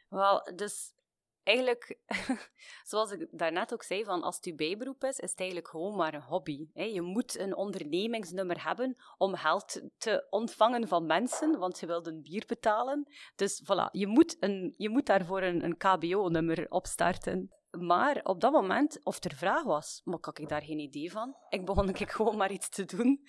Wel, 0.08 0.56
dus 0.56 0.94
eigenlijk, 1.42 1.98
zoals 2.90 3.10
ik 3.10 3.28
daarnet 3.30 3.72
ook 3.72 3.82
zei, 3.82 4.04
van 4.04 4.22
als 4.22 4.38
het 4.40 4.56
bijberoep 4.56 5.04
is, 5.04 5.18
is 5.18 5.30
het 5.30 5.40
eigenlijk 5.40 5.68
gewoon 5.68 5.96
maar 5.96 6.14
een 6.14 6.22
hobby. 6.22 6.68
Je 6.72 7.02
moet 7.02 7.38
een 7.38 7.56
ondernemingsnummer 7.56 8.64
hebben 8.64 8.96
om 9.18 9.34
geld 9.34 9.82
te 9.96 10.26
ontvangen 10.30 10.88
van 10.88 11.06
mensen, 11.06 11.58
want 11.58 11.80
je 11.80 11.86
wilt 11.86 12.06
een 12.06 12.22
bier 12.22 12.44
betalen. 12.46 13.06
Dus 13.34 13.62
voilà, 13.64 13.90
je 13.90 14.06
moet, 14.06 14.36
een, 14.40 14.74
je 14.76 14.88
moet 14.88 15.06
daarvoor 15.06 15.42
een, 15.42 15.64
een 15.64 15.76
KBO-nummer 15.76 16.66
opstarten. 16.68 17.50
Maar 17.78 18.20
op 18.22 18.40
dat 18.40 18.52
moment, 18.52 19.04
of 19.04 19.24
er 19.24 19.34
vraag 19.34 19.62
was, 19.62 20.00
maar 20.04 20.18
had 20.20 20.38
ik 20.38 20.48
daar 20.48 20.62
geen 20.62 20.78
idee 20.78 21.10
van. 21.10 21.36
Ik 21.48 21.64
begon 21.64 21.88
ik 21.88 22.10
gewoon 22.10 22.36
maar 22.36 22.52
iets 22.52 22.68
te 22.68 22.84
doen. 22.84 23.26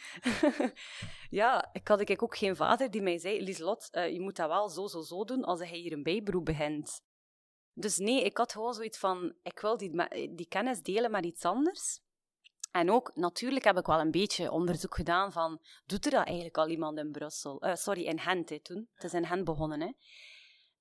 ja, 1.29 1.69
ik 1.73 1.87
had 1.87 2.09
ik 2.09 2.23
ook 2.23 2.37
geen 2.37 2.55
vader 2.55 2.91
die 2.91 3.01
mij 3.01 3.17
zei, 3.17 3.43
Lieslot, 3.43 3.87
uh, 3.91 4.09
je 4.09 4.21
moet 4.21 4.35
dat 4.35 4.47
wel 4.47 4.69
zo, 4.69 4.87
zo, 4.87 5.01
zo 5.01 5.23
doen 5.23 5.43
als 5.43 5.59
hij 5.59 5.77
hier 5.77 5.91
een 5.91 6.03
bijberoep 6.03 6.45
begint. 6.45 7.01
Dus 7.73 7.97
nee, 7.97 8.23
ik 8.23 8.37
had 8.37 8.51
gewoon 8.51 8.73
zoiets 8.73 8.97
van, 8.97 9.33
ik 9.43 9.59
wil 9.59 9.77
die, 9.77 9.91
die 10.35 10.47
kennis 10.47 10.81
delen 10.81 11.11
met 11.11 11.25
iets 11.25 11.45
anders. 11.45 11.99
En 12.71 12.91
ook, 12.91 13.11
natuurlijk 13.15 13.63
heb 13.63 13.77
ik 13.77 13.85
wel 13.85 13.99
een 13.99 14.11
beetje 14.11 14.51
onderzoek 14.51 14.95
gedaan 14.95 15.31
van, 15.31 15.61
doet 15.85 16.05
er 16.05 16.11
dat 16.11 16.25
eigenlijk 16.25 16.57
al 16.57 16.67
iemand 16.67 16.97
in 16.97 17.11
Brussel? 17.11 17.65
Uh, 17.65 17.75
sorry, 17.75 18.03
in 18.03 18.19
Gent 18.19 18.63
toen. 18.63 18.89
Het 18.93 19.03
is 19.03 19.13
in 19.13 19.25
Gent 19.25 19.43
begonnen, 19.43 19.81
hè. 19.81 19.91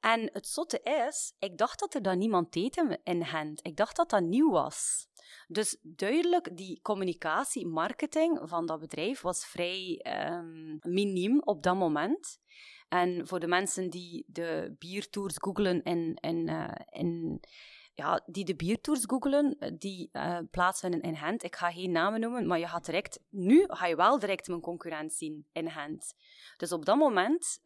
En 0.00 0.30
het 0.32 0.46
zotte 0.46 0.80
is, 1.08 1.34
ik 1.38 1.58
dacht 1.58 1.80
dat 1.80 1.94
er 1.94 2.02
dan 2.02 2.18
niemand 2.18 2.52
deed 2.52 2.98
in 3.04 3.24
Gent. 3.24 3.66
Ik 3.66 3.76
dacht 3.76 3.96
dat 3.96 4.10
dat 4.10 4.22
nieuw 4.22 4.50
was. 4.50 5.08
Dus 5.48 5.78
duidelijk, 5.82 6.56
die 6.56 6.80
communicatie, 6.82 7.66
marketing 7.66 8.40
van 8.42 8.66
dat 8.66 8.80
bedrijf 8.80 9.20
was 9.20 9.46
vrij 9.46 10.04
um, 10.30 10.78
miniem 10.80 11.40
op 11.42 11.62
dat 11.62 11.76
moment. 11.76 12.38
En 12.92 13.26
voor 13.26 13.40
de 13.40 13.46
mensen 13.46 13.90
die 13.90 14.24
de 14.26 14.74
biertours 14.78 15.34
googelen 15.36 15.82
in, 15.82 16.14
in, 16.20 16.48
uh, 16.48 16.68
in 16.90 17.40
ja, 17.94 18.22
die 18.26 18.44
de 18.44 18.56
biertours 18.56 19.04
googelen, 19.06 19.76
die 19.78 20.08
uh, 20.12 20.38
plaatsvinden 20.50 21.00
in 21.00 21.16
Gent. 21.16 21.42
Ik 21.42 21.56
ga 21.56 21.70
geen 21.70 21.90
namen 21.90 22.20
noemen, 22.20 22.46
maar 22.46 22.58
je 22.58 22.66
gaat 22.66 22.84
direct, 22.84 23.20
nu 23.30 23.64
ga 23.66 23.86
je 23.86 23.96
wel 23.96 24.18
direct 24.18 24.48
mijn 24.48 24.60
concurrent 24.60 25.12
zien 25.12 25.46
in 25.52 25.70
Gent. 25.70 26.14
Dus 26.56 26.72
op 26.72 26.84
dat 26.84 26.96
moment, 26.96 27.60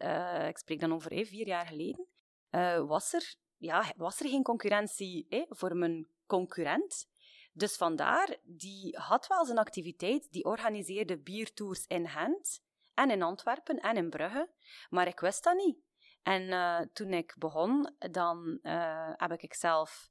ik 0.47 0.57
spreek 0.57 0.79
dan 0.79 0.93
over 0.93 1.25
vier 1.25 1.47
jaar 1.47 1.65
geleden, 1.65 2.07
was, 2.87 3.13
er, 3.13 3.35
ja, 3.57 3.93
was 3.95 4.19
er 4.19 4.29
geen 4.29 4.43
concurrentie 4.43 5.27
voor 5.49 5.75
mijn 5.75 6.07
concurrent. 6.25 7.07
Dus 7.53 7.75
vandaar, 7.75 8.37
die 8.43 8.97
had 8.97 9.27
wel 9.27 9.45
zijn 9.45 9.57
activiteit, 9.57 10.31
die 10.31 10.45
organiseerde 10.45 11.17
biertours 11.17 11.85
in 11.87 12.07
Gent 12.07 12.65
en 12.97 13.11
in 13.11 13.21
Antwerpen 13.21 13.79
en 13.79 13.97
in 13.97 14.09
Brugge, 14.09 14.49
maar 14.89 15.07
ik 15.07 15.19
wist 15.19 15.43
dat 15.43 15.55
niet. 15.55 15.77
En 16.23 16.41
uh, 16.41 16.79
toen 16.93 17.13
ik 17.13 17.35
begon, 17.37 17.95
dan 17.97 18.59
uh, 18.61 19.09
heb 19.15 19.31
ik 19.31 19.53
zelf 19.53 20.09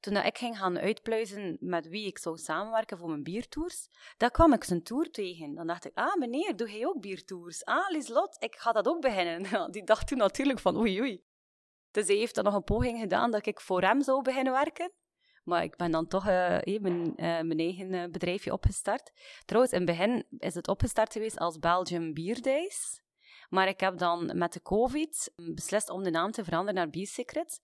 toen 0.00 0.16
ik 0.16 0.38
ging 0.38 0.58
gaan 0.58 0.78
uitpluizen 0.78 1.56
met 1.60 1.88
wie 1.88 2.06
ik 2.06 2.18
zou 2.18 2.36
samenwerken 2.36 2.98
voor 2.98 3.08
mijn 3.08 3.22
biertours, 3.22 3.88
dan 4.16 4.30
kwam 4.30 4.52
ik 4.52 4.64
zijn 4.64 4.82
tour 4.82 5.10
tegen. 5.10 5.54
Dan 5.54 5.66
dacht 5.66 5.84
ik, 5.84 5.94
ah 5.94 6.14
meneer, 6.14 6.56
doe 6.56 6.70
jij 6.70 6.86
ook 6.86 7.00
biertours? 7.00 7.64
Ah, 7.64 7.88
Lieslot, 7.88 8.36
ik 8.38 8.56
ga 8.56 8.72
dat 8.72 8.88
ook 8.88 9.00
beginnen. 9.00 9.70
die 9.72 9.84
dacht 9.84 10.06
toen 10.06 10.18
natuurlijk 10.18 10.58
van, 10.58 10.76
oei 10.76 11.00
oei. 11.00 11.24
Dus 11.90 12.06
hij 12.06 12.16
heeft 12.16 12.34
dan 12.34 12.44
nog 12.44 12.54
een 12.54 12.64
poging 12.64 13.00
gedaan 13.00 13.30
dat 13.30 13.46
ik 13.46 13.60
voor 13.60 13.82
hem 13.82 14.02
zou 14.02 14.22
beginnen 14.22 14.52
werken. 14.52 14.92
Maar 15.44 15.62
ik 15.62 15.76
ben 15.76 15.90
dan 15.90 16.06
toch 16.06 16.26
uh, 16.26 16.58
mijn, 16.80 17.06
uh, 17.06 17.14
mijn, 17.16 17.58
eigen 17.58 17.92
uh, 17.92 18.04
bedrijfje 18.04 18.52
opgestart. 18.52 19.12
Trouwens, 19.44 19.74
in 19.74 19.80
het 19.80 19.96
begin 19.96 20.26
is 20.38 20.54
het 20.54 20.68
opgestart 20.68 21.12
geweest 21.12 21.38
als 21.38 21.58
Belgium 21.58 22.14
Beer 22.14 22.42
Days. 22.42 23.02
Maar 23.48 23.68
ik 23.68 23.80
heb 23.80 23.98
dan 23.98 24.38
met 24.38 24.52
de 24.52 24.62
COVID 24.62 25.32
beslist 25.36 25.90
om 25.90 26.02
de 26.02 26.10
naam 26.10 26.30
te 26.30 26.44
veranderen 26.44 26.74
naar 26.74 26.90
Beer 26.90 27.06
Secret. 27.06 27.60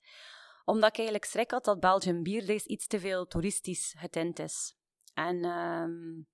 Omdat 0.65 0.89
ik 0.89 0.97
eigenlijk 0.97 1.27
schrik 1.31 1.51
had 1.51 1.65
dat 1.65 1.81
Belgium 1.81 2.23
Beer 2.23 2.47
Days 2.47 2.65
iets 2.65 2.87
te 2.87 3.01
veel 3.01 3.27
toeristisch 3.27 3.95
getint 3.99 4.39
is. 4.39 4.75
En 5.15 5.45
um, 5.45 6.27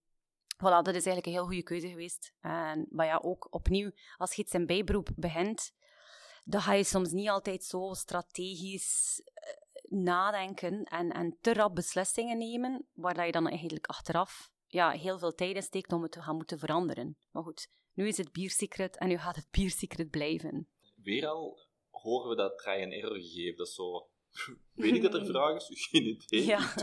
voilà, 0.57 0.83
dat 0.83 0.95
is 0.95 1.07
eigenlijk 1.07 1.27
een 1.27 1.33
heel 1.33 1.45
goede 1.45 1.63
keuze 1.63 1.89
geweest. 1.89 2.33
En, 2.41 2.87
maar 2.91 3.07
ja, 3.07 3.21
ook 3.23 3.47
opnieuw, 3.51 3.91
als 4.17 4.35
je 4.35 4.43
iets 4.43 4.53
in 4.53 4.67
bijberoep 4.67 5.09
begint, 5.17 5.73
dan 6.45 6.61
ga 6.61 6.73
je 6.73 6.85
soms 6.85 7.11
niet 7.11 7.29
altijd 7.29 7.65
zo 7.65 7.93
strategisch 7.93 9.23
nadenken 9.89 10.85
en, 10.85 11.11
en 11.11 11.39
te 11.41 11.53
rap 11.53 11.75
beslissingen 11.75 12.39
nemen, 12.39 12.87
waar 12.93 13.27
je 13.27 13.33
dan 13.33 13.49
eigenlijk 13.49 13.87
achteraf 13.87 14.51
ja, 14.67 14.91
heel 14.91 15.19
veel 15.19 15.35
tijd 15.35 15.57
in 15.57 15.63
steekt 15.63 15.93
om 15.93 16.03
het 16.03 16.13
te 16.13 16.23
gaan 16.23 16.37
moeten 16.37 16.59
veranderen. 16.59 17.17
Maar 17.31 17.43
goed, 17.43 17.69
nu 17.93 18.09
is 18.09 18.17
het 18.17 18.33
biersecret 18.33 18.99
en 18.99 19.09
nu 19.09 19.19
gaat 19.19 19.37
het 19.37 19.51
biersecret 19.51 20.11
blijven. 20.11 20.69
Weer 21.03 21.27
al 21.27 21.67
horen 21.91 22.29
we 22.29 22.37
dat 22.37 22.59
try 22.59 22.83
and 22.83 22.93
error 22.93 23.21
gegeven. 23.21 23.57
Dat 23.57 23.67
is 23.67 23.75
zo... 23.75 24.09
Weet 24.73 24.95
ik 24.95 25.03
dat 25.03 25.15
er 25.15 25.27
vragen 25.27 25.57
is? 25.57 25.69
Geen 25.91 26.07
idee. 26.07 26.45
Ja. 26.45 26.75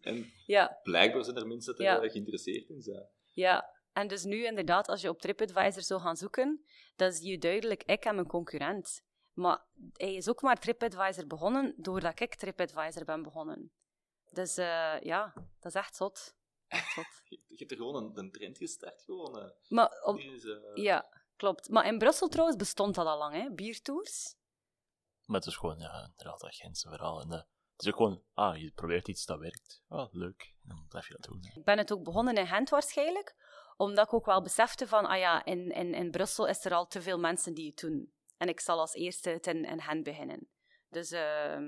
En 0.00 0.32
ja. 0.46 0.78
blijkbaar 0.82 1.24
zijn 1.24 1.36
er 1.36 1.46
mensen 1.46 1.76
die 1.76 1.86
er 1.86 2.10
geïnteresseerd 2.10 2.68
in 2.68 2.82
zijn. 2.82 3.08
Ja, 3.30 3.70
en 3.92 4.08
dus 4.08 4.24
nu 4.24 4.44
inderdaad, 4.44 4.88
als 4.88 5.00
je 5.00 5.08
op 5.08 5.20
TripAdvisor 5.20 5.82
zou 5.82 6.00
gaan 6.00 6.16
zoeken, 6.16 6.64
dan 6.96 7.12
zie 7.12 7.30
je 7.30 7.38
duidelijk 7.38 7.82
ik 7.82 8.04
en 8.04 8.14
mijn 8.14 8.26
concurrent. 8.26 9.04
Maar 9.34 9.64
hij 9.92 10.14
is 10.14 10.28
ook 10.28 10.42
maar 10.42 10.58
TripAdvisor 10.58 11.26
begonnen 11.26 11.74
doordat 11.76 12.20
ik 12.20 12.34
TripAdvisor 12.34 13.04
ben 13.04 13.22
begonnen. 13.22 13.72
Dus 14.30 14.58
uh, 14.58 15.00
ja, 15.00 15.32
dat 15.34 15.74
is 15.74 15.74
echt 15.74 15.96
zot. 15.96 16.34
Echt 16.66 16.92
zot. 16.92 17.22
je 17.28 17.56
hebt 17.56 17.70
er 17.70 17.76
gewoon 17.76 18.04
een, 18.04 18.18
een 18.18 18.32
trend 18.32 18.58
gestart. 18.58 19.02
Gewoon, 19.02 19.38
uh, 19.38 19.50
maar 19.68 19.90
is, 20.16 20.44
uh... 20.44 20.74
Ja, 20.74 21.08
klopt. 21.36 21.68
Maar 21.68 21.86
in 21.86 21.98
Brussel 21.98 22.28
trouwens 22.28 22.58
bestond 22.58 22.94
dat 22.94 23.06
al 23.06 23.18
lang, 23.18 23.34
hè? 23.34 23.50
Biertours. 23.50 24.36
Maar 25.24 25.38
het 25.38 25.48
is 25.48 25.56
gewoon, 25.56 25.78
ja, 25.78 26.08
inderdaad, 26.10 26.40
dat 26.40 26.54
Gentse 26.54 26.88
verhaal. 26.88 27.20
En, 27.20 27.30
het 27.30 27.82
is 27.82 27.88
ook 27.88 27.96
gewoon, 27.96 28.22
ah, 28.34 28.56
je 28.56 28.70
probeert 28.70 29.08
iets 29.08 29.24
dat 29.24 29.38
werkt. 29.38 29.82
Ah, 29.88 30.12
leuk. 30.12 30.54
dan 30.62 30.86
blijf 30.88 31.08
je 31.08 31.12
dat 31.12 31.22
doen. 31.22 31.40
Ik 31.54 31.64
ben 31.64 31.78
het 31.78 31.92
ook 31.92 32.04
begonnen 32.04 32.36
in 32.36 32.46
Gent 32.46 32.70
waarschijnlijk, 32.70 33.36
omdat 33.76 34.06
ik 34.06 34.12
ook 34.12 34.26
wel 34.26 34.42
besefte 34.42 34.86
van, 34.86 35.06
ah 35.06 35.18
ja, 35.18 35.44
in, 35.44 35.70
in, 35.70 35.94
in 35.94 36.10
Brussel 36.10 36.46
is 36.46 36.64
er 36.64 36.74
al 36.74 36.86
te 36.86 37.02
veel 37.02 37.18
mensen 37.18 37.54
die 37.54 37.66
het 37.66 37.78
doen. 37.78 38.12
En 38.44 38.50
ik 38.50 38.60
zal 38.60 38.78
als 38.78 38.94
eerste 38.94 39.30
het 39.30 39.46
in, 39.46 39.64
in 39.64 39.80
hen 39.80 40.02
beginnen. 40.02 40.48
Dus, 40.88 41.12
uh, 41.12 41.58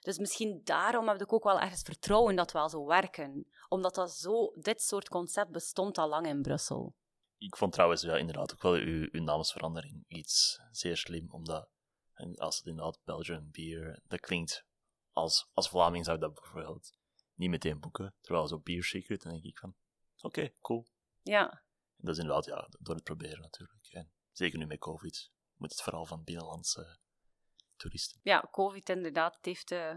dus 0.00 0.18
misschien 0.18 0.60
daarom 0.64 1.08
heb 1.08 1.20
ik 1.20 1.32
ook 1.32 1.44
wel 1.44 1.60
ergens 1.60 1.82
vertrouwen 1.82 2.36
dat 2.36 2.52
wel 2.52 2.68
zo 2.68 2.86
werken. 2.86 3.46
Omdat 3.68 3.94
dat 3.94 4.12
zo, 4.12 4.52
dit 4.60 4.80
soort 4.80 5.08
concept 5.08 5.50
bestond 5.50 5.98
al 5.98 6.08
lang 6.08 6.26
in 6.26 6.42
Brussel. 6.42 6.94
Ik 7.38 7.56
vond 7.56 7.72
trouwens 7.72 8.02
ja, 8.02 8.16
inderdaad 8.16 8.52
ook 8.52 8.62
wel 8.62 8.74
uw, 8.74 9.08
uw 9.12 9.22
naamsverandering 9.22 10.04
iets 10.06 10.60
zeer 10.70 10.96
slim. 10.96 11.30
Omdat 11.30 11.68
als 12.34 12.56
het 12.56 12.66
inderdaad 12.66 13.00
Belgian 13.04 13.48
Beer, 13.50 14.02
dat 14.06 14.20
klinkt 14.20 14.66
als, 15.12 15.50
als 15.52 15.68
Vlaming 15.68 16.04
zou 16.04 16.18
dat 16.18 16.34
bijvoorbeeld 16.34 16.92
niet 17.34 17.50
meteen 17.50 17.80
boeken. 17.80 18.14
Terwijl 18.20 18.46
zo 18.46 18.58
Beer 18.58 18.84
Secret, 18.84 19.22
dan 19.22 19.32
denk 19.32 19.44
ik 19.44 19.58
van, 19.58 19.74
oké, 20.20 20.52
cool. 20.60 20.86
Ja. 21.22 21.50
En 21.96 22.04
dat 22.06 22.14
is 22.14 22.20
inderdaad 22.20 22.44
ja, 22.44 22.68
door 22.78 22.94
het 22.94 23.04
proberen 23.04 23.40
natuurlijk. 23.40 23.88
En 23.90 24.12
zeker 24.32 24.58
nu 24.58 24.66
met 24.66 24.78
COVID 24.78 25.30
moet 25.60 25.70
het 25.70 25.82
vooral 25.82 26.06
van 26.06 26.24
binnenlandse 26.24 26.98
toeristen. 27.76 28.20
Ja, 28.22 28.48
COVID 28.50 28.88
inderdaad. 28.88 29.36
Het 29.36 29.44
heeft, 29.44 29.70
uh... 29.70 29.94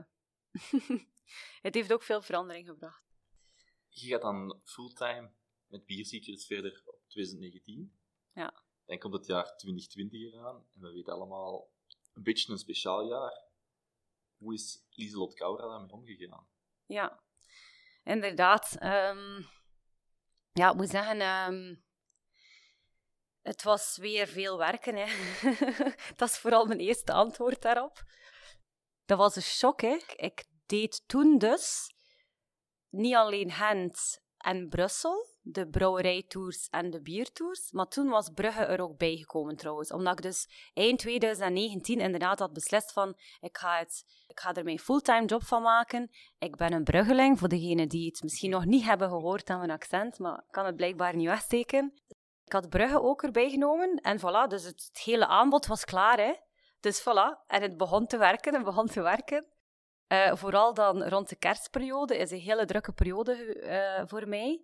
het 1.62 1.74
heeft 1.74 1.94
ook 1.94 2.04
veel 2.04 2.22
verandering 2.22 2.68
gebracht. 2.68 3.04
Je 3.90 4.08
gaat 4.08 4.22
dan 4.22 4.62
fulltime 4.64 5.32
met 5.68 5.86
Bierziekers 5.86 6.46
verder 6.46 6.82
op 6.86 7.00
2019. 7.08 8.00
Ja. 8.34 8.64
Dan 8.86 8.98
komt 8.98 9.14
het 9.14 9.26
jaar 9.26 9.56
2020 9.58 10.34
eraan. 10.34 10.66
En 10.74 10.82
we 10.82 10.92
weten 10.92 11.14
allemaal, 11.14 11.72
een 12.14 12.24
beetje 12.24 12.52
een 12.52 12.58
speciaal 12.58 13.08
jaar. 13.08 13.44
Hoe 14.38 14.54
is 14.54 14.86
Lieselot 14.90 15.34
Kaura 15.34 15.68
daarmee 15.68 15.92
omgegaan? 15.92 16.48
Ja, 16.86 17.24
inderdaad. 18.04 18.78
Um, 18.82 19.46
ja, 20.52 20.70
ik 20.70 20.76
moet 20.76 20.90
zeggen... 20.90 21.22
Um, 21.22 21.84
het 23.44 23.64
was 23.64 23.98
weer 23.98 24.28
veel 24.28 24.58
werken. 24.58 24.96
Hè. 24.96 25.06
dat 26.16 26.30
is 26.30 26.38
vooral 26.38 26.66
mijn 26.66 26.80
eerste 26.80 27.14
antwoord 27.14 27.62
daarop. 27.62 28.04
Dat 29.06 29.18
was 29.18 29.36
een 29.36 29.42
shock. 29.42 29.82
Hè. 29.82 29.98
Ik 30.16 30.46
deed 30.66 31.04
toen 31.08 31.38
dus 31.38 31.94
niet 32.90 33.16
alleen 33.16 33.52
Gent 33.52 34.22
en 34.38 34.70
Brussel, 34.70 35.28
de 35.42 35.70
brouwerijtours 35.70 36.68
en 36.70 36.90
de 36.90 37.02
biertours, 37.02 37.72
maar 37.72 37.88
toen 37.88 38.10
was 38.10 38.30
Brugge 38.30 38.64
er 38.64 38.82
ook 38.82 38.98
bijgekomen 38.98 39.56
trouwens. 39.56 39.92
Omdat 39.92 40.18
ik 40.18 40.22
dus 40.22 40.70
eind 40.74 41.00
2019 41.00 42.00
inderdaad 42.00 42.40
had 42.40 42.54
beslist 42.54 42.92
van 42.92 43.18
ik 43.40 43.58
ga, 43.58 43.78
het, 43.78 44.24
ik 44.28 44.40
ga 44.40 44.54
er 44.54 44.64
mijn 44.64 44.80
fulltime 44.80 45.26
job 45.26 45.44
van 45.44 45.62
maken. 45.62 46.10
Ik 46.38 46.56
ben 46.56 46.74
een 46.74 46.84
Bruggeling, 46.84 47.40
voor 47.40 47.48
degenen 47.48 47.90
die 47.90 48.06
het 48.06 48.24
misschien 48.24 48.50
nog 48.50 48.66
niet 48.66 48.84
hebben 48.84 49.10
gehoord 49.10 49.50
aan 49.50 49.58
mijn 49.58 49.72
accent, 49.72 50.20
maar 50.20 50.38
ik 50.38 50.52
kan 50.52 50.66
het 50.66 50.76
blijkbaar 50.76 51.16
niet 51.16 51.28
wegsteken. 51.28 51.94
Ik 52.54 52.60
had 52.60 52.70
Brugge 52.70 53.02
ook 53.02 53.24
erbij 53.24 53.50
genomen. 53.50 53.96
En 53.96 54.20
voilà, 54.20 54.48
dus 54.48 54.64
het, 54.64 54.90
hele 55.04 55.28
aanbod 55.28 55.66
was 55.66 55.86
klaar. 55.86 56.18
Hè. 56.18 56.34
Dus 56.80 57.02
voilà, 57.02 57.46
en 57.48 57.62
het 57.62 57.78
begon 57.78 58.08
te 58.08 58.18
werken 58.18 58.54
en 58.54 58.64
begon 58.64 58.88
te 58.88 59.02
werken. 59.02 59.46
Uh, 60.08 60.36
vooral 60.36 60.74
dan 60.74 61.04
rond 61.04 61.30
de 61.30 61.36
kerstperiode 61.36 62.18
is 62.18 62.32
een 62.32 62.40
hele 62.40 62.66
drukke 62.66 62.92
periode 62.92 63.56
uh, 63.56 64.08
voor 64.08 64.28
mij. 64.28 64.64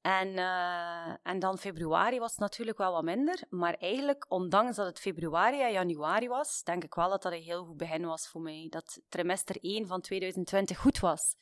En, 0.00 0.28
uh, 0.28 1.16
en 1.22 1.38
dan 1.38 1.58
februari 1.58 2.18
was 2.18 2.30
het 2.30 2.40
natuurlijk 2.40 2.78
wel 2.78 2.92
wat 2.92 3.02
minder. 3.02 3.42
Maar 3.48 3.74
eigenlijk, 3.74 4.24
ondanks 4.28 4.76
dat 4.76 4.86
het 4.86 5.00
februari 5.00 5.60
en 5.62 5.72
januari 5.72 6.28
was, 6.28 6.62
denk 6.62 6.84
ik 6.84 6.94
wel 6.94 7.08
dat 7.08 7.22
dat 7.22 7.32
een 7.32 7.42
heel 7.42 7.64
goed 7.64 7.76
begin 7.76 8.06
was 8.06 8.28
voor 8.28 8.40
mij. 8.40 8.66
Dat 8.70 9.00
trimester 9.08 9.56
1 9.60 9.86
van 9.86 10.00
2020 10.00 10.78
goed 10.78 11.00
was. 11.00 11.36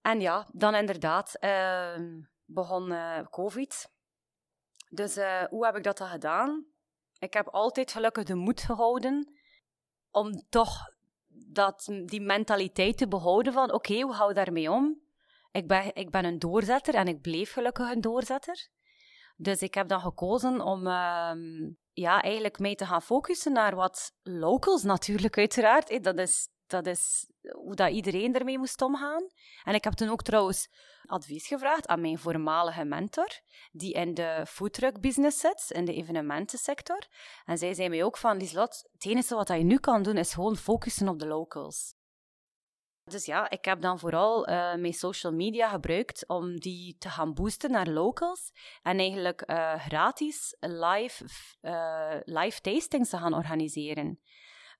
En 0.00 0.20
ja, 0.20 0.48
dan 0.52 0.74
inderdaad 0.74 1.36
uh, 1.40 1.96
begon 2.44 2.94
COVID. 3.30 3.98
Dus 4.90 5.16
uh, 5.16 5.42
hoe 5.42 5.64
heb 5.64 5.76
ik 5.76 5.82
dat 5.82 5.98
dan 5.98 6.08
gedaan? 6.08 6.66
Ik 7.18 7.32
heb 7.32 7.48
altijd 7.48 7.92
gelukkig 7.92 8.24
de 8.24 8.34
moed 8.34 8.60
gehouden 8.60 9.34
om 10.10 10.44
toch 10.48 10.88
dat, 11.28 11.88
die 12.04 12.20
mentaliteit 12.20 12.98
te 12.98 13.08
behouden 13.08 13.52
van 13.52 13.72
oké, 13.72 14.00
hoe 14.00 14.14
hou 14.14 14.28
je 14.28 14.34
daarmee 14.34 14.70
om? 14.70 15.00
Ik 15.52 15.66
ben, 15.66 15.94
ik 15.94 16.10
ben 16.10 16.24
een 16.24 16.38
doorzetter 16.38 16.94
en 16.94 17.08
ik 17.08 17.20
bleef 17.20 17.52
gelukkig 17.52 17.90
een 17.90 18.00
doorzetter. 18.00 18.68
Dus 19.36 19.62
ik 19.62 19.74
heb 19.74 19.88
dan 19.88 20.00
gekozen 20.00 20.60
om 20.60 20.86
uh, 20.86 21.32
ja, 21.92 22.22
eigenlijk 22.22 22.58
mij 22.58 22.74
te 22.74 22.86
gaan 22.86 23.02
focussen 23.02 23.52
naar 23.52 23.74
wat 23.74 24.12
locals 24.22 24.82
natuurlijk, 24.82 25.38
uiteraard. 25.38 26.04
Dat 26.04 26.18
is, 26.18 26.48
dat 26.70 26.86
is 26.86 27.30
hoe 27.52 27.74
dat 27.74 27.90
iedereen 27.90 28.34
ermee 28.34 28.58
moest 28.58 28.82
omgaan. 28.82 29.28
En 29.64 29.74
ik 29.74 29.84
heb 29.84 29.92
toen 29.92 30.08
ook 30.08 30.22
trouwens 30.22 30.68
advies 31.06 31.46
gevraagd 31.46 31.86
aan 31.86 32.00
mijn 32.00 32.18
voormalige 32.18 32.84
mentor, 32.84 33.28
die 33.72 33.92
in 33.92 34.14
de 34.14 34.44
foodtruck 34.48 35.00
business 35.00 35.40
zit, 35.40 35.70
in 35.70 35.84
de 35.84 35.94
evenementensector. 35.94 37.06
En 37.44 37.58
zij 37.58 37.74
zei 37.74 37.88
mij 37.88 38.04
ook 38.04 38.16
van, 38.16 38.36
Lieslot, 38.36 38.88
het 38.92 39.06
enige 39.06 39.34
wat 39.34 39.48
je 39.48 39.54
nu 39.54 39.78
kan 39.78 40.02
doen, 40.02 40.16
is 40.16 40.34
gewoon 40.34 40.56
focussen 40.56 41.08
op 41.08 41.18
de 41.18 41.26
locals. 41.26 41.98
Dus 43.04 43.24
ja, 43.24 43.50
ik 43.50 43.64
heb 43.64 43.80
dan 43.80 43.98
vooral 43.98 44.48
uh, 44.48 44.74
mijn 44.74 44.92
social 44.92 45.32
media 45.32 45.68
gebruikt 45.68 46.28
om 46.28 46.60
die 46.60 46.96
te 46.98 47.08
gaan 47.08 47.34
boosten 47.34 47.70
naar 47.70 47.88
locals 47.88 48.52
en 48.82 48.98
eigenlijk 48.98 49.42
uh, 49.46 49.74
gratis 49.74 50.56
live, 50.60 51.24
uh, 51.62 52.16
live 52.24 52.60
tastings 52.60 53.10
te 53.10 53.16
gaan 53.16 53.34
organiseren. 53.34 54.20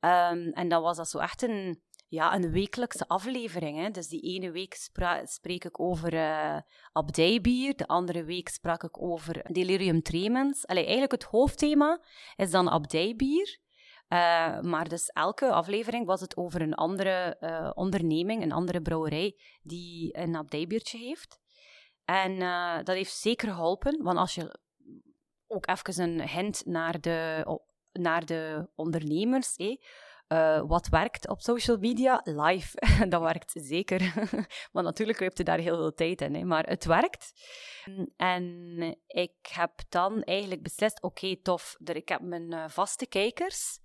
Um, 0.00 0.52
en 0.52 0.68
dan 0.68 0.82
was 0.82 0.96
dat 0.96 1.08
zo 1.08 1.18
echt 1.18 1.42
een, 1.42 1.82
ja, 2.08 2.34
een 2.34 2.50
wekelijkse 2.50 3.08
aflevering. 3.08 3.78
Hè. 3.78 3.90
Dus 3.90 4.08
die 4.08 4.20
ene 4.20 4.50
week 4.50 4.90
spreek 5.24 5.64
ik 5.64 5.80
over 5.80 6.14
uh, 6.14 6.58
abdijbier, 6.92 7.76
de 7.76 7.86
andere 7.86 8.24
week 8.24 8.48
sprak 8.48 8.82
ik 8.82 9.02
over 9.02 9.52
delirium 9.52 10.02
tremens. 10.02 10.66
Allee, 10.66 10.82
eigenlijk 10.82 11.12
het 11.12 11.24
hoofdthema 11.24 12.00
is 12.36 12.50
dan 12.50 12.68
abdijbier. 12.68 13.58
Uh, 14.08 14.60
maar 14.60 14.88
dus 14.88 15.06
elke 15.06 15.52
aflevering 15.52 16.06
was 16.06 16.20
het 16.20 16.36
over 16.36 16.60
een 16.62 16.74
andere 16.74 17.36
uh, 17.40 17.70
onderneming, 17.74 18.42
een 18.42 18.52
andere 18.52 18.82
brouwerij, 18.82 19.38
die 19.62 20.18
een 20.18 20.36
abdijbiertje 20.36 20.98
heeft. 20.98 21.40
En 22.04 22.38
dat 22.84 22.94
heeft 22.94 23.16
zeker 23.16 23.48
geholpen, 23.48 24.02
want 24.02 24.18
als 24.18 24.34
je 24.34 24.58
ook 25.46 25.68
even 25.68 26.02
een 26.02 26.28
hint 26.28 26.66
naar 26.66 27.00
de, 27.00 27.44
naar 27.92 28.26
de 28.26 28.68
ondernemers, 28.74 29.56
eh, 30.30 30.62
wat 30.66 30.88
werkt 30.88 31.28
op 31.28 31.40
social 31.40 31.76
media? 31.76 32.20
Live, 32.24 32.76
dat 33.08 33.22
werkt 33.22 33.52
zeker. 33.54 34.14
maar 34.72 34.82
natuurlijk 34.82 35.18
heb 35.18 35.36
je 35.36 35.44
daar 35.44 35.58
heel 35.58 35.76
veel 35.76 35.94
tijd 35.94 36.20
in, 36.20 36.34
hè. 36.34 36.44
maar 36.44 36.66
het 36.66 36.84
werkt. 36.84 37.32
En 38.16 38.96
ik 39.06 39.34
heb 39.52 39.72
dan 39.88 40.22
eigenlijk 40.22 40.62
beslist, 40.62 41.02
oké, 41.02 41.36
tof, 41.36 41.76
ik 41.84 42.08
heb 42.08 42.20
mijn 42.20 42.70
vaste 42.70 43.06
kijkers 43.06 43.78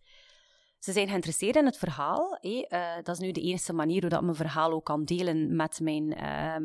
ze 0.79 0.91
zijn 0.91 1.07
geïnteresseerd 1.07 1.55
in 1.55 1.65
het 1.65 1.77
verhaal. 1.77 2.37
Uh, 2.41 2.59
dat 2.95 3.07
is 3.07 3.19
nu 3.19 3.31
de 3.31 3.41
enige 3.41 3.73
manier 3.73 4.01
hoe 4.01 4.11
ik 4.11 4.21
mijn 4.21 4.35
verhaal 4.35 4.71
ook 4.71 4.85
kan 4.85 5.03
delen 5.03 5.55
met 5.55 5.79
mijn, 5.79 6.07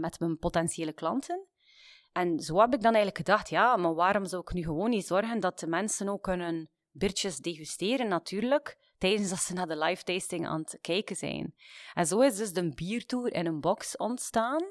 met 0.01 0.20
mijn 0.20 0.38
potentiële 0.38 0.93
klanten. 0.93 1.47
En 2.12 2.38
zo 2.41 2.61
heb 2.61 2.74
ik 2.74 2.80
dan 2.80 2.95
eigenlijk 2.95 3.16
gedacht, 3.16 3.49
ja, 3.49 3.76
maar 3.76 3.95
waarom 3.95 4.24
zou 4.24 4.43
ik 4.43 4.53
nu 4.53 4.62
gewoon 4.62 4.91
niet 4.91 5.07
zorgen 5.07 5.41
dat 5.41 5.59
de 5.59 5.66
mensen 5.66 6.09
ook 6.09 6.22
kunnen 6.22 6.70
biertjes 6.93 7.36
degusteren, 7.36 8.09
natuurlijk, 8.09 8.78
tijdens 8.99 9.30
dat 9.30 9.38
ze 9.38 9.53
naar 9.53 9.66
de 9.66 9.78
live 9.78 10.05
tasting 10.05 10.47
aan 10.47 10.61
het 10.61 10.78
kijken 10.80 11.16
zijn. 11.16 11.55
En 11.95 12.07
zo 12.07 12.20
is 12.20 12.36
dus 12.36 12.53
de 12.53 12.74
biertour 12.74 13.32
in 13.32 13.47
een 13.47 13.61
box 13.61 13.97
ontstaan. 13.97 14.62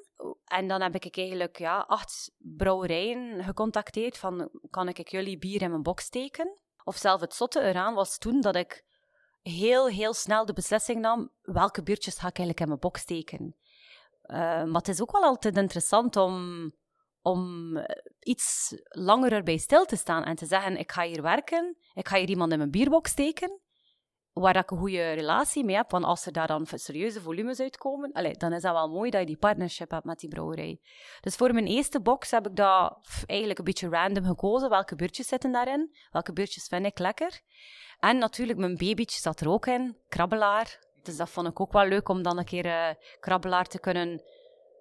En 0.45 0.67
dan 0.67 0.81
heb 0.81 0.95
ik 0.95 1.17
eigenlijk 1.17 1.57
ja, 1.57 1.79
acht 1.79 2.31
brouwerijen 2.37 3.43
gecontacteerd 3.43 4.17
van, 4.17 4.49
kan 4.69 4.87
ik 4.87 5.09
jullie 5.09 5.37
bier 5.37 5.61
in 5.61 5.69
mijn 5.69 5.83
box 5.83 6.03
steken? 6.03 6.57
Of 6.83 6.95
zelf 6.95 7.21
het 7.21 7.33
zotte 7.33 7.61
eraan 7.61 7.93
was 7.93 8.17
toen 8.17 8.41
dat 8.41 8.55
ik 8.55 8.85
heel, 9.41 9.87
heel 9.87 10.13
snel 10.13 10.45
de 10.45 10.53
beslissing 10.53 11.01
nam, 11.01 11.31
welke 11.41 11.83
biertjes 11.83 12.17
ga 12.17 12.27
ik 12.27 12.37
eigenlijk 12.37 12.59
in 12.59 12.67
mijn 12.67 12.79
box 12.79 13.01
steken. 13.01 13.55
Uh, 14.23 14.37
maar 14.37 14.81
het 14.81 14.87
is 14.87 15.01
ook 15.01 15.11
wel 15.11 15.23
altijd 15.23 15.57
interessant 15.57 16.15
om, 16.15 16.63
om 17.21 17.77
iets 18.19 18.75
langer 18.83 19.31
erbij 19.31 19.57
stil 19.57 19.85
te 19.85 19.95
staan 19.95 20.23
en 20.23 20.35
te 20.35 20.45
zeggen, 20.45 20.77
ik 20.77 20.91
ga 20.91 21.03
hier 21.03 21.21
werken, 21.21 21.77
ik 21.93 22.07
ga 22.07 22.17
hier 22.17 22.29
iemand 22.29 22.51
in 22.51 22.57
mijn 22.57 22.71
bierbox 22.71 23.11
steken, 23.11 23.59
waar 24.33 24.55
ik 24.55 24.71
een 24.71 24.77
goede 24.77 25.11
relatie 25.11 25.65
mee 25.65 25.75
heb. 25.75 25.91
Want 25.91 26.05
als 26.05 26.25
er 26.25 26.31
daar 26.31 26.47
dan 26.47 26.67
serieuze 26.73 27.21
volumes 27.21 27.59
uitkomen, 27.59 28.11
allez, 28.11 28.37
dan 28.37 28.53
is 28.53 28.61
dat 28.61 28.73
wel 28.73 28.89
mooi 28.89 29.09
dat 29.09 29.19
je 29.19 29.25
die 29.25 29.37
partnership 29.37 29.91
hebt 29.91 30.05
met 30.05 30.19
die 30.19 30.29
brouwerij. 30.29 30.79
Dus 31.21 31.35
voor 31.35 31.53
mijn 31.53 31.67
eerste 31.67 32.01
box 32.01 32.31
heb 32.31 32.47
ik 32.47 32.55
dat 32.55 32.99
eigenlijk 33.25 33.59
een 33.59 33.65
beetje 33.65 33.89
random 33.89 34.25
gekozen. 34.25 34.69
Welke 34.69 34.95
biertjes 34.95 35.27
zitten 35.27 35.51
daarin? 35.51 35.95
Welke 36.11 36.33
biertjes 36.33 36.67
vind 36.67 36.85
ik 36.85 36.99
lekker? 36.99 37.41
En 37.99 38.17
natuurlijk, 38.17 38.59
mijn 38.59 38.77
babytje 38.77 39.19
zat 39.19 39.39
er 39.39 39.49
ook 39.49 39.65
in, 39.65 39.97
krabbelaar. 40.07 40.79
Dus 41.03 41.17
dat 41.17 41.29
vond 41.29 41.47
ik 41.47 41.59
ook 41.59 41.71
wel 41.71 41.85
leuk 41.85 42.09
om 42.09 42.21
dan 42.21 42.37
een 42.37 42.45
keer 42.45 42.65
uh, 42.65 42.89
krabbelaar 43.19 43.65
te 43.65 43.79
kunnen 43.79 44.21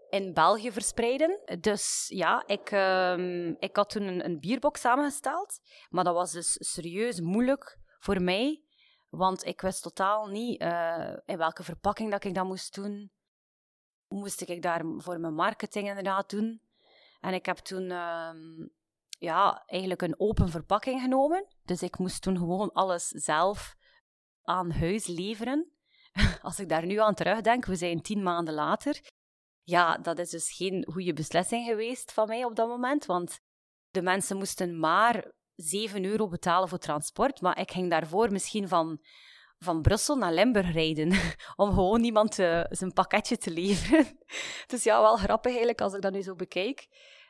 in 0.09 0.32
België 0.32 0.72
verspreiden. 0.72 1.40
Dus 1.61 2.06
ja, 2.09 2.42
ik, 2.46 2.70
uh, 2.70 3.48
ik 3.59 3.76
had 3.76 3.90
toen 3.90 4.02
een, 4.02 4.24
een 4.24 4.40
bierbox 4.40 4.80
samengesteld. 4.80 5.61
Maar 5.88 6.04
dat 6.04 6.14
was 6.14 6.32
dus 6.32 6.56
serieus 6.59 7.20
moeilijk 7.20 7.78
voor 7.98 8.22
mij. 8.22 8.62
Want 9.09 9.44
ik 9.44 9.61
wist 9.61 9.82
totaal 9.82 10.26
niet 10.26 10.62
uh, 10.62 11.16
in 11.24 11.38
welke 11.38 11.62
verpakking 11.62 12.11
dat 12.11 12.24
ik 12.24 12.34
dat 12.34 12.44
moest 12.44 12.74
doen. 12.74 13.12
Moest 14.09 14.40
ik 14.40 14.62
daar 14.62 14.82
voor 14.96 15.20
mijn 15.20 15.34
marketing 15.34 15.88
inderdaad 15.88 16.30
doen? 16.30 16.62
En 17.20 17.34
ik 17.34 17.46
heb 17.46 17.56
toen 17.56 17.90
ehm, 17.90 18.66
ja, 19.18 19.62
eigenlijk 19.66 20.02
een 20.02 20.20
open 20.20 20.48
verpakking 20.48 21.00
genomen. 21.00 21.46
Dus 21.64 21.82
ik 21.82 21.98
moest 21.98 22.22
toen 22.22 22.38
gewoon 22.38 22.72
alles 22.72 23.09
zelf 23.09 23.76
aan 24.42 24.70
huis 24.70 25.06
leveren. 25.06 25.72
Als 26.42 26.61
ik 26.61 26.68
daar 26.68 26.86
nu 26.86 26.96
aan 27.00 27.14
terugdenk, 27.14 27.64
we 27.64 27.76
zijn 27.76 28.02
tien 28.02 28.22
maanden 28.22 28.54
later. 28.54 29.00
Ja, 29.68 29.98
dat 29.98 30.18
is 30.18 30.30
dus 30.30 30.52
geen 30.56 30.86
goede 30.90 31.12
beslissing 31.12 31.66
geweest 31.66 32.12
van 32.12 32.26
mij 32.28 32.44
op 32.44 32.56
dat 32.56 32.68
moment. 32.68 33.06
Want 33.06 33.40
de 33.90 34.02
mensen 34.02 34.36
moesten 34.36 34.78
maar 34.78 35.32
7 35.54 36.04
euro 36.04 36.28
betalen 36.28 36.68
voor 36.68 36.78
transport. 36.78 37.40
Maar 37.40 37.60
ik 37.60 37.70
ging 37.70 37.90
daarvoor 37.90 38.32
misschien 38.32 38.68
van, 38.68 39.00
van 39.58 39.82
Brussel 39.82 40.16
naar 40.16 40.32
Limburg 40.32 40.72
rijden. 40.72 41.12
om 41.62 41.72
gewoon 41.72 42.04
iemand 42.04 42.34
zijn 42.68 42.92
pakketje 42.94 43.38
te 43.38 43.50
leveren. 43.50 44.18
dus 44.66 44.84
ja, 44.84 45.00
wel 45.00 45.16
grappig 45.16 45.50
eigenlijk 45.50 45.80
als 45.80 45.94
ik 45.94 46.02
dat 46.02 46.12
nu 46.12 46.22
zo 46.22 46.34
bekijk. 46.34 46.88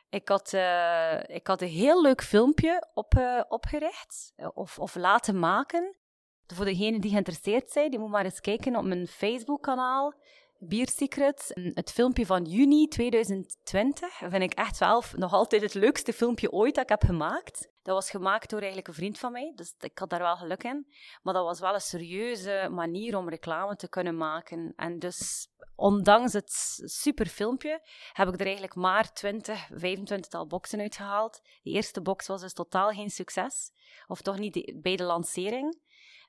Ik 0.09 0.27
had, 0.27 0.53
uh, 0.53 1.19
ik 1.27 1.47
had 1.47 1.61
een 1.61 1.67
heel 1.67 2.01
leuk 2.01 2.23
filmpje 2.23 2.87
op, 2.93 3.13
uh, 3.17 3.41
opgericht, 3.47 4.33
eh, 4.35 4.47
of, 4.53 4.79
of 4.79 4.95
laten 4.95 5.39
maken. 5.39 5.97
Voor 6.45 6.65
degenen 6.65 7.01
die 7.01 7.11
geïnteresseerd 7.11 7.69
zijn, 7.69 7.89
die 7.89 7.99
moet 7.99 8.09
maar 8.09 8.25
eens 8.25 8.41
kijken 8.41 8.75
op 8.75 8.83
mijn 8.83 9.07
Facebook-kanaal. 9.07 10.13
Beer 10.61 10.89
Secret. 10.89 11.51
Het 11.73 11.91
filmpje 11.91 12.25
van 12.25 12.43
juni 12.43 12.87
2020 12.87 14.17
vind 14.17 14.43
ik 14.43 14.53
echt 14.53 14.77
wel 14.77 15.03
nog 15.15 15.33
altijd 15.33 15.61
het 15.61 15.73
leukste 15.73 16.13
filmpje 16.13 16.51
ooit 16.51 16.75
dat 16.75 16.83
ik 16.83 16.89
heb 16.89 17.03
gemaakt. 17.03 17.69
Dat 17.81 17.95
was 17.95 18.09
gemaakt 18.09 18.49
door 18.49 18.59
eigenlijk 18.59 18.87
een 18.87 18.93
vriend 18.93 19.19
van 19.19 19.31
mij, 19.31 19.51
dus 19.55 19.73
ik 19.79 19.99
had 19.99 20.09
daar 20.09 20.19
wel 20.19 20.35
geluk 20.35 20.63
in. 20.63 20.87
Maar 21.21 21.33
dat 21.33 21.45
was 21.45 21.59
wel 21.59 21.73
een 21.73 21.81
serieuze 21.81 22.67
manier 22.71 23.17
om 23.17 23.29
reclame 23.29 23.75
te 23.75 23.89
kunnen 23.89 24.17
maken. 24.17 24.73
En 24.75 24.99
dus, 24.99 25.47
ondanks 25.75 26.33
het 26.33 26.51
super 26.85 27.25
filmpje, 27.25 27.81
heb 28.13 28.27
ik 28.27 28.33
er 28.33 28.45
eigenlijk 28.45 28.75
maar 28.75 29.13
20, 29.13 29.67
25 29.73 30.31
tal 30.31 30.47
boxen 30.47 30.79
uitgehaald. 30.79 31.41
De 31.63 31.69
eerste 31.69 32.01
box 32.01 32.27
was 32.27 32.41
dus 32.41 32.53
totaal 32.53 32.89
geen 32.89 33.09
succes, 33.09 33.71
of 34.07 34.21
toch 34.21 34.37
niet 34.37 34.81
bij 34.81 34.95
de 34.95 35.03
lancering. 35.03 35.79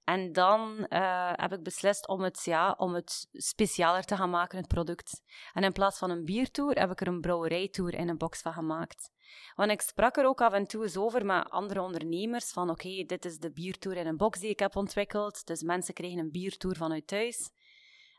En 0.05 0.33
dan 0.33 0.87
uh, 0.89 1.33
heb 1.33 1.53
ik 1.53 1.63
beslist 1.63 2.09
om 2.09 2.23
het, 2.23 2.45
ja, 2.45 2.75
om 2.79 2.95
het 2.95 3.29
specialer 3.33 4.05
te 4.05 4.17
gaan 4.17 4.31
maken, 4.31 4.59
het 4.59 4.69
product. 4.69 5.23
En 5.53 5.65
in 5.65 5.73
plaats 5.73 5.99
van 5.99 6.11
een 6.11 6.25
biertour 6.25 6.79
heb 6.79 6.91
ik 6.91 7.01
er 7.01 7.07
een 7.07 7.21
brouwerijtour 7.21 7.95
in 7.95 8.09
een 8.09 8.19
box 8.19 8.43
van 8.43 8.53
gemaakt. 8.53 9.11
Want 9.55 9.71
ik 9.71 9.81
sprak 9.81 10.17
er 10.17 10.27
ook 10.27 10.41
af 10.41 10.53
en 10.53 10.67
toe 10.67 10.83
eens 10.83 10.97
over 10.97 11.27
met 11.27 11.51
andere 11.51 11.83
ondernemers 11.83 12.51
van 12.51 12.71
oké, 12.71 13.05
dit 13.05 13.25
is 13.25 13.39
de 13.39 13.53
biertour 13.53 13.97
in 13.97 14.07
een 14.07 14.17
box 14.17 14.41
die 14.41 14.51
ik 14.51 14.59
heb 14.59 14.77
ontwikkeld. 14.77 15.47
Dus 15.47 15.63
mensen 15.63 15.95
kregen 15.95 16.19
een 16.19 16.31
biertour 16.31 16.77
vanuit 16.77 17.07
thuis. 17.07 17.51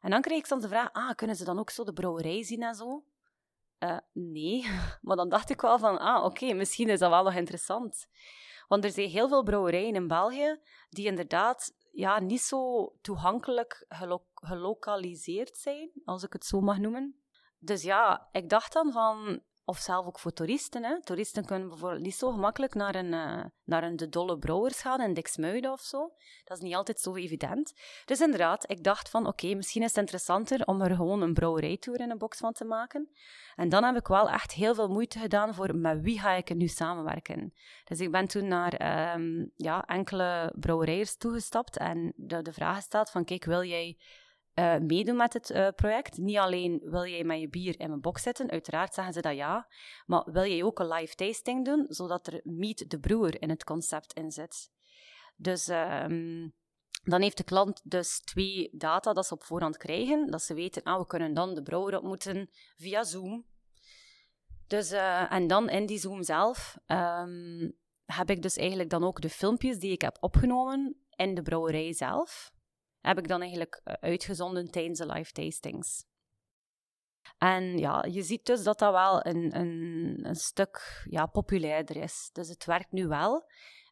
En 0.01 0.09
dan 0.09 0.21
kreeg 0.21 0.37
ik 0.37 0.45
soms 0.45 0.61
de 0.61 0.67
vraag, 0.67 0.89
ah, 0.91 1.15
kunnen 1.15 1.35
ze 1.35 1.43
dan 1.43 1.59
ook 1.59 1.69
zo 1.69 1.83
de 1.83 1.93
brouwerij 1.93 2.43
zien 2.43 2.63
en 2.63 2.75
zo? 2.75 3.03
Uh, 3.79 3.97
nee, 4.13 4.65
maar 5.01 5.15
dan 5.15 5.29
dacht 5.29 5.49
ik 5.49 5.61
wel 5.61 5.79
van, 5.79 5.99
ah, 5.99 6.23
oké, 6.23 6.53
misschien 6.53 6.89
is 6.89 6.99
dat 6.99 7.09
wel 7.09 7.23
nog 7.23 7.33
interessant. 7.33 8.07
Want 8.71 8.83
er 8.83 8.91
zijn 8.91 9.09
heel 9.09 9.27
veel 9.27 9.43
brouwerijen 9.43 9.95
in 9.95 10.07
België 10.07 10.59
die 10.89 11.05
inderdaad 11.05 11.73
ja, 11.91 12.19
niet 12.19 12.41
zo 12.41 12.91
toegankelijk 13.01 13.85
gelo 13.87 14.25
gelokaliseerd 14.33 15.57
zijn, 15.57 15.91
als 16.05 16.23
ik 16.23 16.33
het 16.33 16.45
zo 16.45 16.61
mag 16.61 16.77
noemen. 16.77 17.21
Dus 17.59 17.83
ja, 17.83 18.29
ik 18.31 18.49
dacht 18.49 18.73
dan 18.73 18.91
van, 18.91 19.41
of 19.71 19.77
zelf 19.77 20.05
ook 20.05 20.19
voor 20.19 20.33
toeristen. 20.33 20.83
Hè. 20.83 21.01
Toeristen 21.01 21.45
kunnen 21.45 21.69
bijvoorbeeld 21.69 22.01
niet 22.01 22.15
zo 22.15 22.31
gemakkelijk 22.31 22.73
naar 22.73 22.95
een, 22.95 23.13
uh, 23.13 23.43
naar 23.63 23.83
een 23.83 23.95
De 23.95 24.09
Dolle 24.09 24.37
Brouwers 24.37 24.81
gaan 24.81 25.01
in 25.01 25.13
Dixmuiden 25.13 25.71
of 25.71 25.81
zo. 25.81 26.13
Dat 26.43 26.57
is 26.57 26.63
niet 26.63 26.75
altijd 26.75 26.99
zo 26.99 27.15
evident. 27.15 27.73
Dus 28.05 28.21
inderdaad, 28.21 28.69
ik 28.69 28.83
dacht 28.83 29.09
van 29.09 29.27
oké, 29.27 29.53
misschien 29.53 29.81
is 29.81 29.87
het 29.87 29.97
interessanter 29.97 30.65
om 30.65 30.81
er 30.81 30.95
gewoon 30.95 31.21
een 31.21 31.33
brouwerijtour 31.33 31.99
in 31.99 32.11
een 32.11 32.17
box 32.17 32.37
van 32.37 32.53
te 32.53 32.65
maken. 32.65 33.09
En 33.55 33.69
dan 33.69 33.83
heb 33.83 33.95
ik 33.95 34.07
wel 34.07 34.29
echt 34.29 34.51
heel 34.51 34.75
veel 34.75 34.87
moeite 34.87 35.19
gedaan 35.19 35.53
voor 35.53 35.75
met 35.75 36.01
wie 36.01 36.19
ga 36.19 36.31
ik 36.31 36.55
nu 36.55 36.67
samenwerken. 36.67 37.53
Dus 37.83 37.99
ik 37.99 38.11
ben 38.11 38.27
toen 38.27 38.47
naar 38.47 39.13
um, 39.15 39.51
ja, 39.55 39.85
enkele 39.85 40.53
brouwerijers 40.59 41.17
toegestapt 41.17 41.77
en 41.77 42.13
de, 42.15 42.41
de 42.41 42.53
vraag 42.53 42.75
gesteld 42.75 43.09
van 43.09 43.25
kijk, 43.25 43.45
wil 43.45 43.63
jij 43.63 43.97
uh, 44.55 44.77
meedoen 44.77 45.15
met 45.15 45.33
het 45.33 45.49
uh, 45.49 45.67
project. 45.75 46.17
Niet 46.17 46.37
alleen 46.37 46.81
wil 46.83 47.05
jij 47.05 47.23
met 47.23 47.39
je 47.39 47.49
bier 47.49 47.79
in 47.79 47.91
een 47.91 48.01
box 48.01 48.21
zitten, 48.21 48.49
uiteraard 48.49 48.93
zeggen 48.93 49.13
ze 49.13 49.21
dat 49.21 49.35
ja, 49.35 49.67
maar 50.05 50.31
wil 50.31 50.45
jij 50.45 50.63
ook 50.63 50.79
een 50.79 50.87
live 50.87 51.15
tasting 51.15 51.65
doen, 51.65 51.85
zodat 51.87 52.27
er 52.27 52.39
Meet 52.43 52.89
de 52.89 52.99
Broer 52.99 53.41
in 53.41 53.49
het 53.49 53.63
concept 53.63 54.13
in 54.13 54.31
zit. 54.31 54.69
Dus 55.35 55.67
um, 55.67 56.53
dan 57.03 57.21
heeft 57.21 57.37
de 57.37 57.43
klant 57.43 57.81
dus 57.83 58.19
twee 58.19 58.69
data 58.71 59.13
dat 59.13 59.25
ze 59.25 59.33
op 59.33 59.43
voorhand 59.43 59.77
krijgen, 59.77 60.27
dat 60.27 60.41
ze 60.41 60.53
weten, 60.53 60.83
ah, 60.83 60.99
we 60.99 61.05
kunnen 61.05 61.33
dan 61.33 61.53
de 61.53 61.61
brouwer 61.61 61.97
ontmoeten 61.97 62.49
via 62.75 63.03
Zoom. 63.03 63.45
Dus, 64.67 64.91
uh, 64.91 65.31
en 65.31 65.47
dan 65.47 65.69
in 65.69 65.85
die 65.85 65.99
Zoom 65.99 66.23
zelf 66.23 66.77
um, 66.87 67.77
heb 68.05 68.29
ik 68.29 68.41
dus 68.41 68.57
eigenlijk 68.57 68.89
dan 68.89 69.03
ook 69.03 69.21
de 69.21 69.29
filmpjes 69.29 69.79
die 69.79 69.91
ik 69.91 70.01
heb 70.01 70.17
opgenomen 70.19 70.95
in 71.15 71.35
de 71.35 71.41
brouwerij 71.41 71.93
zelf 71.93 72.51
heb 73.01 73.17
ik 73.17 73.27
dan 73.27 73.41
eigenlijk 73.41 73.81
eh, 73.83 73.93
uitgezonden 73.99 74.71
tijdens 74.71 74.99
de 74.99 75.05
live 75.05 75.31
tastings. 75.31 76.05
En 77.37 77.77
ja, 77.77 78.05
je 78.09 78.21
ziet 78.21 78.45
dus 78.45 78.63
dat 78.63 78.79
dat 78.79 78.91
wel 78.91 79.25
een, 79.25 79.55
een, 79.59 80.19
een 80.21 80.35
stuk 80.35 81.05
ja, 81.09 81.25
populairder 81.25 81.95
is. 81.95 82.29
Dus 82.33 82.49
het 82.49 82.65
werkt 82.65 82.91
nu 82.91 83.07
wel. 83.07 83.45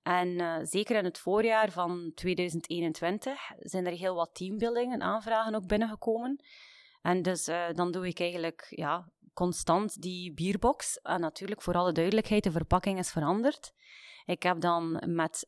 En 0.03 0.27
uh, 0.27 0.57
zeker 0.61 0.95
in 0.95 1.03
het 1.03 1.19
voorjaar 1.19 1.71
van 1.71 2.11
2021 2.15 3.51
zijn 3.59 3.85
er 3.85 3.91
heel 3.91 4.15
wat 4.15 4.35
teambuildingen 4.35 5.01
aanvragen 5.01 5.55
ook 5.55 5.67
binnengekomen. 5.67 6.43
En 7.01 7.21
dus 7.21 7.47
uh, 7.47 7.65
dan 7.73 7.91
doe 7.91 8.07
ik 8.07 8.19
eigenlijk 8.19 8.67
ja, 8.69 9.11
constant 9.33 10.01
die 10.01 10.33
bierbox. 10.33 10.99
En 11.01 11.19
natuurlijk, 11.19 11.61
voor 11.61 11.73
alle 11.73 11.91
duidelijkheid, 11.91 12.43
de 12.43 12.51
verpakking 12.51 12.99
is 12.99 13.11
veranderd. 13.11 13.73
Ik 14.25 14.43
heb 14.43 14.61
dan 14.61 15.03
met 15.05 15.43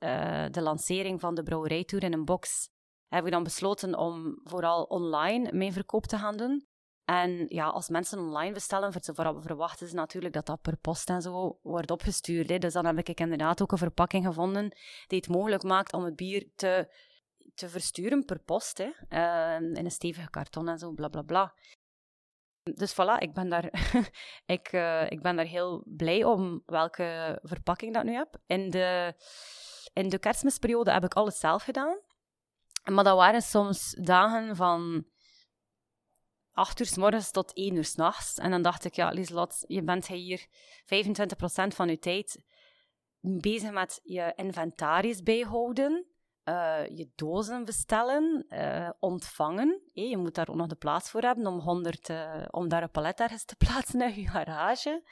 de 0.52 0.62
lancering 0.62 1.20
van 1.20 1.36
de 1.36 1.44
brouwerijtour 1.44 2.04
in 2.04 2.14
een 2.14 2.26
box 2.26 2.70
heb 3.16 3.26
ik 3.26 3.32
dan 3.32 3.44
besloten 3.44 3.98
om 3.98 4.40
vooral 4.44 4.84
online 4.84 5.52
mijn 5.54 5.74
verkoop 5.74 6.06
te 6.06 6.18
gaan 6.18 6.38
doen. 6.38 6.66
En 7.06 7.46
ja, 7.48 7.68
als 7.68 7.90
mensen 7.90 8.20
online 8.20 8.54
bestellen, 8.54 8.94
verwachten 9.42 9.88
ze 9.88 9.96
natuurlijk 9.96 10.34
dat 10.34 10.46
dat 10.46 10.62
per 10.62 10.78
post 10.78 11.10
en 11.10 11.22
zo 11.22 11.60
wordt 11.62 11.92
opgestuurd. 11.92 12.50
Hè. 12.50 12.58
Dus 12.58 12.74
dan 12.74 12.86
heb 12.86 12.98
ik 12.98 13.20
inderdaad 13.20 13.62
ook 13.62 13.72
een 13.72 13.78
verpakking 13.78 14.26
gevonden 14.26 14.78
die 15.08 15.18
het 15.18 15.28
mogelijk 15.28 15.64
maakt 15.64 15.94
om 15.94 16.04
het 16.04 16.16
bier 16.16 16.48
te, 16.56 16.94
te 17.56 17.70
versturen 17.70 18.26
per 18.26 18.40
post. 18.40 18.78
Hè. 18.78 18.92
Uh, 19.10 19.78
in 19.78 19.86
een 19.86 19.92
stevige 19.92 20.30
karton 20.30 20.70
en 20.70 20.78
zo, 20.78 20.92
bla 20.92 21.08
bla 21.08 21.22
bla. 21.22 21.54
Dus 22.64 22.94
voilà, 22.94 23.18
ik 23.18 23.34
ben 23.34 23.50
daar, 23.50 23.94
ik, 24.58 24.74
uh, 24.74 25.12
ik 25.12 25.22
ben 25.22 25.36
daar 25.36 25.46
heel 25.46 25.84
blij 25.86 26.24
om 26.24 26.64
welke 26.66 27.40
verpakking 27.42 27.94
dat 27.94 28.04
nu 28.04 28.14
heb. 28.14 28.38
In 28.46 28.70
de, 28.70 29.14
in 29.94 30.10
de 30.10 30.20
kerstmisperiode 30.20 30.92
heb 30.92 31.04
ik 31.04 31.14
alles 31.14 31.40
zelf 31.40 31.64
gedaan. 31.64 32.00
Maar 32.84 33.04
dat 33.04 33.18
waren 33.18 33.42
soms 33.42 33.96
dagen 34.00 34.56
van 34.56 35.06
acht 36.52 36.80
uur 36.80 36.86
s 36.86 36.98
morgens 36.98 37.32
tot 37.32 37.54
één 37.54 37.76
uur 37.76 37.86
s'nachts. 37.86 38.38
En 38.38 38.52
dan 38.52 38.62
dacht 38.62 38.86
ik, 38.86 38.94
ja, 38.94 39.10
Lieslot, 39.10 39.64
je 39.68 39.84
bent 39.84 40.08
hier 40.08 40.48
25% 40.48 40.48
van 41.68 41.90
je 41.90 42.00
tijd 42.00 42.44
bezig 43.22 43.72
met 43.72 44.00
je 44.04 44.34
inventaris 44.36 45.22
bijhouden, 45.24 46.06
uh, 46.46 46.88
je 46.88 47.12
dozen 47.16 47.66
bestellen, 47.66 48.46
uh, 48.50 48.90
ontvangen. 49.00 49.82
Je 49.94 50.18
moet 50.18 50.36
daar 50.36 50.50
ook 50.50 50.56
nog 50.56 50.68
de 50.68 50.76
plaats 50.76 51.10
voor 51.10 51.22
hebben 51.22 51.48
om, 51.48 51.60
100, 51.60 52.10
uh, 52.10 52.36
eh, 52.36 52.48
om 52.52 52.68
daar 52.68 52.84
een 52.84 52.92
palet 52.92 53.20
ergens 53.20 53.46
te 53.46 53.56
plaatsen 53.66 54.02
in 54.02 54.22
je 54.22 54.28
garage. 54.28 55.04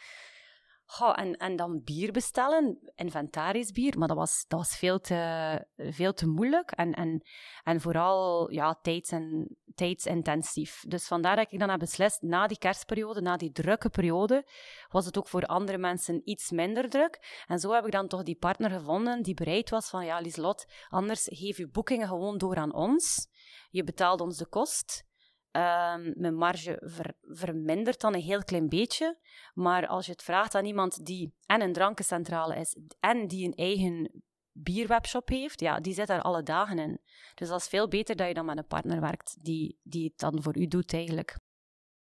En, 0.97 1.37
en 1.37 1.55
dan 1.55 1.81
bier 1.83 2.11
bestellen, 2.11 2.79
inventarisbier, 2.95 3.97
maar 3.97 4.07
dat 4.07 4.17
was, 4.17 4.45
dat 4.47 4.59
was 4.59 4.77
veel, 4.77 4.99
te, 4.99 5.65
veel 5.77 6.13
te 6.13 6.27
moeilijk 6.27 6.71
en, 6.71 6.93
en, 6.93 7.21
en 7.63 7.81
vooral 7.81 8.51
ja, 8.51 8.79
tijds 8.81 9.11
en, 9.11 9.57
tijdsintensief. 9.79 10.83
Dus 10.87 11.07
vandaar 11.07 11.35
dat 11.35 11.51
ik 11.51 11.59
dan 11.59 11.69
heb 11.69 11.79
beslist, 11.79 12.21
na 12.21 12.47
die 12.47 12.57
kerstperiode, 12.57 13.21
na 13.21 13.37
die 13.37 13.51
drukke 13.51 13.89
periode, 13.89 14.47
was 14.89 15.05
het 15.05 15.17
ook 15.17 15.27
voor 15.27 15.45
andere 15.45 15.77
mensen 15.77 16.21
iets 16.23 16.51
minder 16.51 16.89
druk. 16.89 17.43
En 17.47 17.59
zo 17.59 17.71
heb 17.71 17.85
ik 17.85 17.91
dan 17.91 18.07
toch 18.07 18.23
die 18.23 18.35
partner 18.35 18.69
gevonden 18.69 19.21
die 19.21 19.33
bereid 19.33 19.69
was 19.69 19.89
van, 19.89 20.05
ja, 20.05 20.19
Lieslot, 20.19 20.65
anders 20.89 21.27
geef 21.31 21.57
je 21.57 21.67
boekingen 21.67 22.07
gewoon 22.07 22.37
door 22.37 22.55
aan 22.55 22.73
ons. 22.73 23.27
Je 23.69 23.83
betaalt 23.83 24.21
ons 24.21 24.37
de 24.37 24.47
kost. 24.47 25.07
Um, 25.51 26.13
mijn 26.15 26.35
marge 26.35 26.81
ver, 26.83 27.13
vermindert 27.21 28.01
dan 28.01 28.13
een 28.13 28.21
heel 28.21 28.43
klein 28.43 28.69
beetje. 28.69 29.17
Maar 29.53 29.87
als 29.87 30.05
je 30.05 30.11
het 30.11 30.23
vraagt 30.23 30.55
aan 30.55 30.65
iemand 30.65 31.05
die 31.05 31.33
en 31.45 31.61
een 31.61 31.73
drankencentrale 31.73 32.55
is 32.55 32.77
en 32.99 33.27
die 33.27 33.45
een 33.45 33.53
eigen 33.53 34.23
bierwebshop 34.51 35.29
heeft, 35.29 35.59
ja, 35.59 35.79
die 35.79 35.93
zit 35.93 36.07
daar 36.07 36.21
alle 36.21 36.43
dagen 36.43 36.79
in. 36.79 37.01
Dus 37.35 37.47
dat 37.47 37.59
is 37.59 37.67
veel 37.67 37.87
beter 37.87 38.15
dat 38.15 38.27
je 38.27 38.33
dan 38.33 38.45
met 38.45 38.57
een 38.57 38.67
partner 38.67 39.01
werkt 39.01 39.37
die, 39.41 39.79
die 39.83 40.03
het 40.03 40.17
dan 40.19 40.43
voor 40.43 40.57
u 40.57 40.67
doet 40.67 40.93
eigenlijk. 40.93 41.39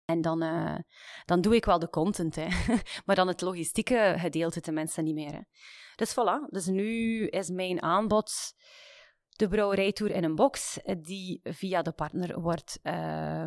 En 0.05 0.21
dan, 0.21 0.43
uh, 0.43 0.77
dan 1.25 1.41
doe 1.41 1.55
ik 1.55 1.65
wel 1.65 1.79
de 1.79 1.89
content, 1.89 2.35
hè. 2.35 2.47
maar 3.05 3.15
dan 3.15 3.27
het 3.27 3.41
logistieke 3.41 4.15
gedeelte 4.17 4.61
tenminste 4.61 5.01
niet 5.01 5.15
meer. 5.15 5.47
Dus 5.95 6.11
voilà, 6.11 6.49
dus 6.49 6.65
nu 6.65 7.27
is 7.27 7.49
mijn 7.49 7.81
aanbod 7.81 8.53
de 9.35 9.47
brouwerijtour 9.47 10.11
in 10.11 10.23
een 10.23 10.35
box 10.35 10.79
die 10.97 11.39
via 11.43 11.81
de 11.81 11.91
partner 11.91 12.41
wordt, 12.41 12.79
uh, 12.83 13.45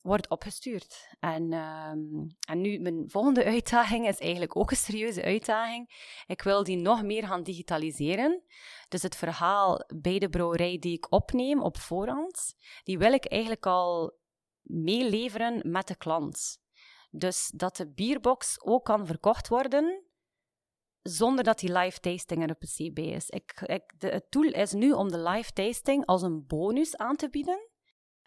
wordt 0.00 0.28
opgestuurd. 0.28 1.08
En, 1.20 1.52
uh, 1.52 1.90
en 2.48 2.60
nu, 2.60 2.78
mijn 2.78 3.10
volgende 3.10 3.44
uitdaging 3.54 4.08
is 4.08 4.18
eigenlijk 4.18 4.56
ook 4.56 4.70
een 4.70 4.76
serieuze 4.76 5.22
uitdaging. 5.22 6.12
Ik 6.26 6.42
wil 6.42 6.64
die 6.64 6.76
nog 6.76 7.02
meer 7.02 7.26
gaan 7.26 7.42
digitaliseren. 7.42 8.42
Dus 8.88 9.02
het 9.02 9.16
verhaal 9.16 9.84
bij 9.94 10.18
de 10.18 10.28
brouwerij 10.28 10.78
die 10.78 10.96
ik 10.96 11.12
opneem 11.12 11.62
op 11.62 11.78
voorhand, 11.78 12.54
die 12.82 12.98
wil 12.98 13.12
ik 13.12 13.24
eigenlijk 13.24 13.66
al 13.66 14.18
meeleveren 14.62 15.70
met 15.70 15.86
de 15.86 15.96
klant. 15.96 16.58
Dus 17.10 17.50
dat 17.54 17.76
de 17.76 17.92
bierbox 17.92 18.60
ook 18.60 18.84
kan 18.84 19.06
verkocht 19.06 19.48
worden 19.48 20.07
zonder 21.08 21.44
dat 21.44 21.58
die 21.58 21.72
live 21.72 22.00
tasting 22.00 22.42
er 22.42 22.50
op 22.50 22.60
het 22.60 22.74
CB 22.74 22.98
is. 22.98 23.28
Ik, 23.28 23.60
ik, 23.60 23.94
de, 23.98 24.08
het 24.08 24.26
doel 24.28 24.50
is 24.50 24.72
nu 24.72 24.92
om 24.92 25.10
de 25.10 25.18
live 25.18 25.52
tasting 25.52 26.06
als 26.06 26.22
een 26.22 26.46
bonus 26.46 26.96
aan 26.96 27.16
te 27.16 27.30
bieden. 27.30 27.68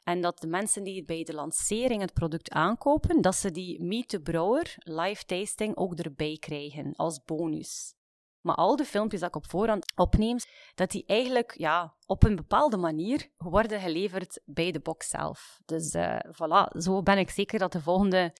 En 0.03 0.21
dat 0.21 0.39
de 0.39 0.47
mensen 0.47 0.83
die 0.83 1.05
bij 1.05 1.23
de 1.23 1.33
lancering 1.33 2.01
het 2.01 2.13
product 2.13 2.49
aankopen, 2.49 3.21
dat 3.21 3.35
ze 3.35 3.51
die 3.51 3.83
Meet 3.83 4.09
the 4.09 4.21
Brouwer 4.21 4.75
live 4.77 5.25
tasting 5.25 5.75
ook 5.75 5.93
erbij 5.93 6.37
krijgen 6.39 6.95
als 6.95 7.23
bonus. 7.25 7.95
Maar 8.41 8.55
al 8.55 8.75
de 8.75 8.85
filmpjes 8.85 9.19
dat 9.19 9.29
ik 9.29 9.35
op 9.35 9.49
voorhand 9.49 9.91
opneem, 9.95 10.37
dat 10.75 10.91
die 10.91 11.03
eigenlijk 11.05 11.53
ja, 11.57 11.95
op 12.05 12.23
een 12.23 12.35
bepaalde 12.35 12.77
manier 12.77 13.29
worden 13.37 13.79
geleverd 13.79 14.41
bij 14.45 14.71
de 14.71 14.79
box 14.79 15.09
zelf. 15.09 15.61
Dus 15.65 15.93
uh, 15.93 16.15
voilà, 16.15 16.77
zo 16.77 17.01
ben 17.01 17.17
ik 17.17 17.29
zeker 17.29 17.59
dat 17.59 17.71
de 17.71 17.81
volgende 17.81 18.33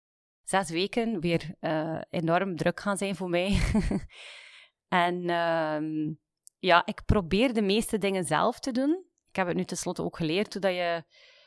zes 0.44 0.70
weken 0.70 1.20
weer 1.20 1.56
uh, 1.60 2.02
enorm 2.10 2.56
druk 2.56 2.80
gaan 2.80 2.98
zijn 2.98 3.16
voor 3.16 3.30
mij. 3.30 3.60
en 4.88 5.16
uh, 5.22 6.14
ja, 6.60 6.86
ik 6.86 7.06
probeer 7.06 7.54
de 7.54 7.62
meeste 7.62 7.98
dingen 7.98 8.24
zelf 8.24 8.60
te 8.60 8.72
doen. 8.72 9.06
Ik 9.30 9.36
heb 9.36 9.48
het 9.48 9.56
nu 9.56 9.64
tenslotte 9.64 10.04
ook 10.04 10.18
geleerd 10.18 10.62
dat 10.62 10.74
je 10.74 11.04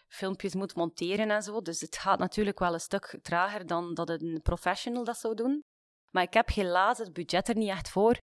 filmpjes 0.09 0.55
moet 0.55 0.75
monteren 0.75 1.31
en 1.31 1.43
zo. 1.43 1.61
Dus 1.61 1.81
het 1.81 1.97
gaat 1.97 2.19
natuurlijk 2.19 2.59
wel 2.59 2.73
een 2.73 2.81
stuk 2.81 3.19
trager 3.23 3.67
dan 3.67 3.95
dat 3.95 4.09
een 4.09 4.41
professional 4.43 5.05
dat 5.05 5.17
zou 5.17 5.35
doen. 5.35 5.65
Maar 6.11 6.23
ik 6.23 6.35
heb 6.35 6.49
helaas 6.49 6.99
het 6.99 7.13
budget 7.13 7.49
er 7.49 7.57
niet 7.57 7.69
echt 7.69 7.89
voor 7.89 8.19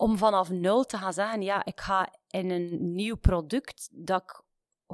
om 0.00 0.18
vanaf 0.18 0.50
nul 0.50 0.84
te 0.84 0.96
gaan 0.96 1.12
zeggen: 1.12 1.42
ja, 1.42 1.64
ik 1.64 1.80
ga 1.80 2.12
in 2.26 2.50
een 2.50 2.92
nieuw 2.94 3.16
product 3.16 3.88
dat 3.92 4.22
ik 4.22 4.42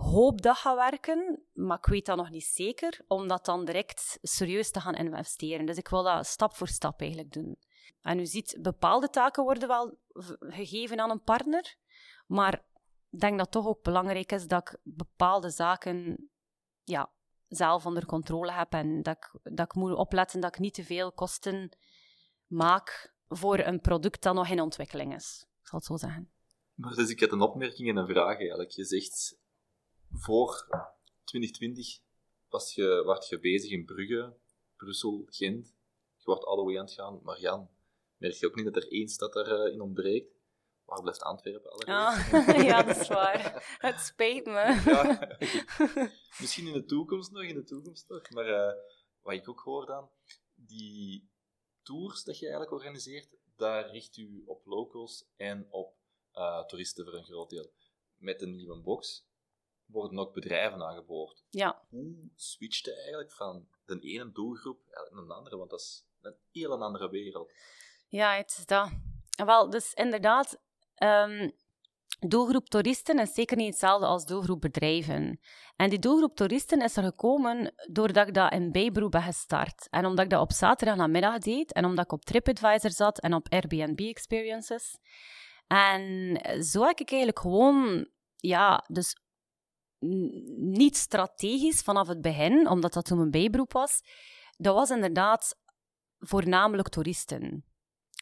hoop 0.00 0.42
dat 0.42 0.56
gaat 0.56 0.76
werken, 0.76 1.42
maar 1.52 1.78
ik 1.78 1.86
weet 1.86 2.06
dat 2.06 2.16
nog 2.16 2.30
niet 2.30 2.44
zeker, 2.44 3.00
om 3.06 3.28
dat 3.28 3.44
dan 3.44 3.64
direct 3.64 4.18
serieus 4.22 4.70
te 4.70 4.80
gaan 4.80 4.94
investeren. 4.94 5.66
Dus 5.66 5.76
ik 5.76 5.88
wil 5.88 6.02
dat 6.02 6.26
stap 6.26 6.54
voor 6.54 6.68
stap 6.68 7.00
eigenlijk 7.00 7.32
doen. 7.32 7.58
En 8.00 8.18
u 8.18 8.26
ziet, 8.26 8.58
bepaalde 8.60 9.10
taken 9.10 9.44
worden 9.44 9.68
wel 9.68 9.98
gegeven 10.38 11.00
aan 11.00 11.10
een 11.10 11.22
partner, 11.22 11.76
maar 12.26 12.54
ik 13.10 13.20
denk 13.20 13.32
dat 13.32 13.40
het 13.40 13.50
toch 13.50 13.66
ook 13.66 13.82
belangrijk 13.82 14.32
is 14.32 14.46
dat 14.46 14.68
ik 14.68 14.78
bepaalde 14.82 15.50
zaken 15.50 16.30
ja, 16.82 17.10
zelf 17.48 17.86
onder 17.86 18.06
controle 18.06 18.52
heb 18.52 18.72
en 18.72 19.02
dat 19.02 19.16
ik, 19.16 19.54
dat 19.54 19.66
ik 19.66 19.74
moet 19.74 19.94
opletten 19.94 20.40
dat 20.40 20.54
ik 20.54 20.60
niet 20.60 20.74
te 20.74 20.84
veel 20.84 21.12
kosten 21.12 21.76
maak 22.46 23.14
voor 23.28 23.58
een 23.58 23.80
product 23.80 24.22
dat 24.22 24.34
nog 24.34 24.48
in 24.48 24.60
ontwikkeling 24.60 25.14
is. 25.14 25.46
Ik 25.60 25.68
zal 25.68 25.78
het 25.78 25.88
zo 25.88 25.96
zeggen. 25.96 26.30
Maar 26.74 26.94
dus 26.94 27.10
ik 27.10 27.20
had 27.20 27.32
een 27.32 27.40
opmerking 27.40 27.88
en 27.88 27.96
een 27.96 28.06
vraag 28.06 28.38
eigenlijk. 28.38 28.70
Je 28.70 28.84
zegt 28.84 29.36
voor 30.10 30.66
2020 31.24 32.00
was 32.48 32.74
je, 32.74 33.02
was 33.04 33.28
je 33.28 33.38
bezig 33.38 33.70
in 33.70 33.84
Brugge, 33.84 34.36
Brussel, 34.76 35.26
Gent. 35.26 35.74
wordt 36.24 36.44
all 36.44 36.56
the 36.56 36.64
way 36.64 36.78
aan 36.78 36.84
het 36.84 36.94
gaan. 36.94 37.20
Maar 37.22 37.40
Jan, 37.40 37.70
merk 38.16 38.34
je 38.34 38.46
ook 38.46 38.54
niet 38.54 38.64
dat 38.64 38.76
er 38.76 38.92
één 38.92 39.08
stad 39.08 39.32
daarin 39.32 39.72
in 39.72 39.80
ontbreekt? 39.80 40.34
Waar 40.84 41.02
blijft 41.02 41.22
Antwerpen 41.22 41.70
allereerst? 41.70 42.32
Ah, 42.32 42.64
ja, 42.68 42.82
dat 42.82 42.96
is 42.96 43.08
waar. 43.08 43.76
Het 43.78 44.00
spijt 44.00 44.44
me. 44.44 44.82
Ja, 44.84 45.36
misschien 46.40 46.66
in 46.66 46.72
de 46.72 46.84
toekomst 46.84 47.30
nog, 47.30 47.42
in 47.42 47.54
de 47.54 47.64
toekomst 47.64 48.08
nog. 48.08 48.30
Maar 48.30 48.48
uh, 48.48 48.72
wat 49.22 49.34
ik 49.34 49.48
ook 49.48 49.60
hoor 49.60 49.86
dan, 49.86 50.10
die 50.54 51.30
tours 51.82 52.24
dat 52.24 52.38
je 52.38 52.44
eigenlijk 52.44 52.74
organiseert, 52.74 53.36
daar 53.56 53.90
richt 53.90 54.16
u 54.16 54.42
op 54.46 54.66
locals 54.66 55.24
en 55.36 55.66
op 55.70 55.94
uh, 56.34 56.64
toeristen 56.64 57.04
voor 57.04 57.14
een 57.14 57.24
groot 57.24 57.50
deel. 57.50 57.72
Met 58.16 58.42
een 58.42 58.54
nieuwe 58.54 58.80
box 58.80 59.26
worden 59.86 60.18
ook 60.18 60.34
bedrijven 60.34 60.82
aangeboord. 60.82 61.44
Ja. 61.50 61.82
Hoe 61.88 62.30
switcht 62.34 62.84
je 62.84 62.94
eigenlijk 62.94 63.32
van 63.32 63.68
de 63.84 64.00
ene 64.00 64.32
doelgroep 64.32 64.78
naar 64.90 65.26
de 65.26 65.34
andere? 65.34 65.56
Want 65.56 65.70
dat 65.70 65.80
is 65.80 66.04
een 66.20 66.36
heel 66.52 66.82
andere 66.82 67.10
wereld. 67.10 67.52
Ja, 68.08 68.36
het 68.36 68.54
is 68.58 68.66
dat. 68.66 68.90
Wel, 69.44 69.70
dus 69.70 69.92
inderdaad, 69.92 70.60
um, 71.02 71.52
doelgroep 72.18 72.68
toeristen 72.68 73.18
is 73.18 73.34
zeker 73.34 73.56
niet 73.56 73.70
hetzelfde 73.70 74.06
als 74.06 74.26
doelgroep 74.26 74.60
bedrijven. 74.60 75.40
En 75.76 75.90
die 75.90 75.98
doelgroep 75.98 76.36
toeristen 76.36 76.82
is 76.82 76.96
er 76.96 77.02
gekomen 77.02 77.74
doordat 77.92 78.28
ik 78.28 78.34
dat 78.34 78.52
in 78.52 78.72
Bijbroe 78.72 79.08
ben 79.08 79.22
gestart. 79.22 79.88
En 79.90 80.06
omdat 80.06 80.24
ik 80.24 80.30
dat 80.30 80.40
op 80.40 80.52
zaterdag 80.52 80.96
namiddag 80.96 81.38
deed, 81.38 81.72
en 81.72 81.84
omdat 81.84 82.04
ik 82.04 82.12
op 82.12 82.24
TripAdvisor 82.24 82.90
zat 82.90 83.20
en 83.20 83.34
op 83.34 83.46
Airbnb 83.48 84.00
Experiences. 84.00 84.98
En 85.66 86.36
zo 86.64 86.84
heb 86.84 86.98
ik 86.98 87.10
eigenlijk 87.10 87.40
gewoon, 87.40 88.08
ja, 88.36 88.84
dus 88.86 89.16
niet 90.56 90.96
strategisch 90.96 91.82
vanaf 91.82 92.08
het 92.08 92.20
begin, 92.20 92.68
omdat 92.68 92.92
dat 92.92 93.04
toen 93.04 93.18
mijn 93.18 93.30
bijberoep 93.30 93.72
was. 93.72 94.00
Dat 94.56 94.74
was 94.74 94.90
inderdaad 94.90 95.58
voornamelijk 96.18 96.88
toeristen. 96.88 97.64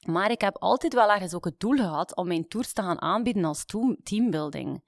Maar 0.06 0.30
ik 0.30 0.40
heb 0.40 0.56
altijd 0.58 0.94
wel 0.94 1.10
ergens 1.10 1.34
ook 1.34 1.44
het 1.44 1.60
doel 1.60 1.76
gehad 1.76 2.16
om 2.16 2.26
mijn 2.26 2.48
tours 2.48 2.72
te 2.72 2.82
gaan 2.82 3.00
aanbieden 3.00 3.44
als 3.44 3.64
teambuilding. 4.02 4.82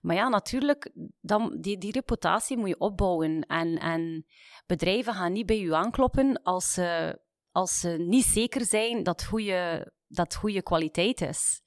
Maar 0.00 0.16
ja, 0.16 0.28
natuurlijk, 0.28 0.92
dan, 1.20 1.56
die, 1.60 1.78
die 1.78 1.92
reputatie 1.92 2.56
moet 2.56 2.68
je 2.68 2.78
opbouwen. 2.78 3.40
En, 3.40 3.78
en 3.78 4.26
bedrijven 4.66 5.14
gaan 5.14 5.32
niet 5.32 5.46
bij 5.46 5.58
je 5.58 5.74
aankloppen 5.74 6.42
als 6.42 6.72
ze, 6.72 7.18
als 7.50 7.80
ze 7.80 7.88
niet 7.88 8.24
zeker 8.24 8.64
zijn 8.64 9.02
dat 9.02 9.24
goede, 9.24 9.92
dat 10.06 10.34
goede 10.34 10.62
kwaliteit 10.62 11.20
is. 11.20 11.62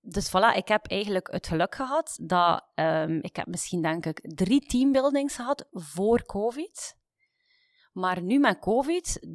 Dus 0.00 0.28
voilà, 0.28 0.56
ik 0.56 0.68
heb 0.68 0.86
eigenlijk 0.86 1.28
het 1.32 1.46
geluk 1.46 1.74
gehad 1.74 2.18
dat 2.22 2.66
um, 2.74 3.18
ik 3.22 3.36
heb 3.36 3.46
misschien 3.46 3.82
denk 3.82 4.06
ik 4.06 4.20
drie 4.34 4.60
teambuildings 4.60 5.34
gehad 5.34 5.66
voor 5.70 6.24
COVID. 6.24 6.98
Maar 7.92 8.22
nu 8.22 8.38
met 8.38 8.58
COVID, 8.58 9.26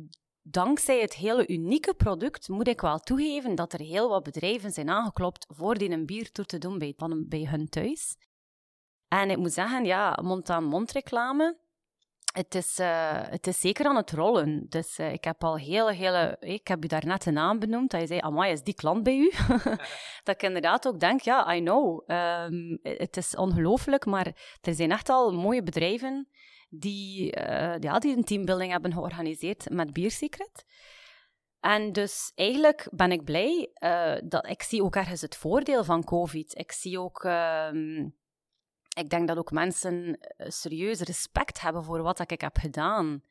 dankzij 0.42 1.02
het 1.02 1.14
hele 1.14 1.48
unieke 1.48 1.94
product, 1.94 2.50
moet 2.50 2.68
ik 2.68 2.82
wel 2.82 3.00
toegeven 3.00 3.56
dat 3.56 3.74
er 3.74 3.80
heel 3.80 4.10
wat 4.10 4.24
bedrijven 4.24 4.72
zijn 4.72 4.90
aangeklopt 4.90 5.46
voor 5.50 5.78
die 5.78 5.90
een 5.90 6.06
biertour 6.06 6.48
te 6.48 6.58
doen 6.58 6.78
bij, 6.78 6.94
bij 7.28 7.46
hun 7.46 7.70
thuis. 7.70 8.18
En 9.08 9.30
ik 9.30 9.38
moet 9.38 9.54
zeggen, 9.54 9.86
ja, 9.86 10.20
mond-aan-mond 10.22 10.92
reclame, 10.92 11.58
het 12.36 12.56
is, 12.56 12.80
uh, 12.80 13.22
het 13.30 13.48
is 13.48 13.60
zeker 13.60 13.86
aan 13.86 13.96
het 13.96 14.12
rollen. 14.12 14.66
Dus 14.70 15.00
uh, 15.00 15.12
ik 15.14 15.24
heb 15.24 15.44
al 15.44 15.58
hele, 15.58 15.94
hele... 15.94 16.38
Ik 16.40 16.68
heb 16.68 16.84
u 16.84 16.88
daarnet 16.88 17.26
een 17.26 17.34
naam 17.34 17.60
benoemd, 17.60 17.92
dat 17.92 18.02
je 18.02 18.08
zei, 18.08 18.20
amai, 18.20 18.52
is 18.52 18.64
die 18.64 18.74
klant 18.74 19.04
bij 19.04 19.18
u? 19.18 19.32
dat 20.24 20.36
ik 20.36 20.44
inderdaad 20.44 20.88
ook 20.88 21.00
denk, 21.00 21.22
ja, 21.22 21.56
I 21.56 21.60
know. 21.60 22.12
Um, 22.12 22.80
het 22.84 23.18
is 23.18 23.36
ongelooflijk, 23.36 24.06
maar 24.06 24.58
er 24.62 24.74
zijn 24.74 24.92
echt 24.92 25.10
al 25.10 25.34
mooie 25.34 25.64
bedrijven 25.64 26.28
die, 26.70 27.38
uh, 27.38 27.76
ja, 27.80 28.00
die 28.00 28.16
een 28.16 28.24
teambuilding 28.24 28.72
hebben 28.72 28.94
georganiseerd 28.94 29.70
met 29.70 29.94
Biersecret. 29.94 30.66
En 31.60 31.92
dus 31.92 32.32
eigenlijk 32.36 32.88
ben 32.92 33.12
ik 33.12 33.24
blij 33.24 33.70
dat 34.24 34.48
ik 34.48 34.64
zie 34.64 34.84
ook 34.84 34.96
ergens 34.96 35.22
het 35.22 35.36
voordeel 35.36 35.84
van 35.84 36.04
COVID. 36.04 36.58
Ik 36.58 36.72
zie 36.72 37.00
ook... 37.00 37.24
Uh, 37.24 37.70
ik 38.96 39.10
denk 39.10 39.28
dat 39.28 39.38
ook 39.38 39.52
mensen 39.52 40.18
eh, 40.20 40.50
serieus 40.50 41.00
respect 41.00 41.62
hebben 41.62 41.84
voor 41.84 42.02
wat 42.02 42.32
ik 42.32 42.42
heb 42.42 42.58
gedaan. 42.58 43.24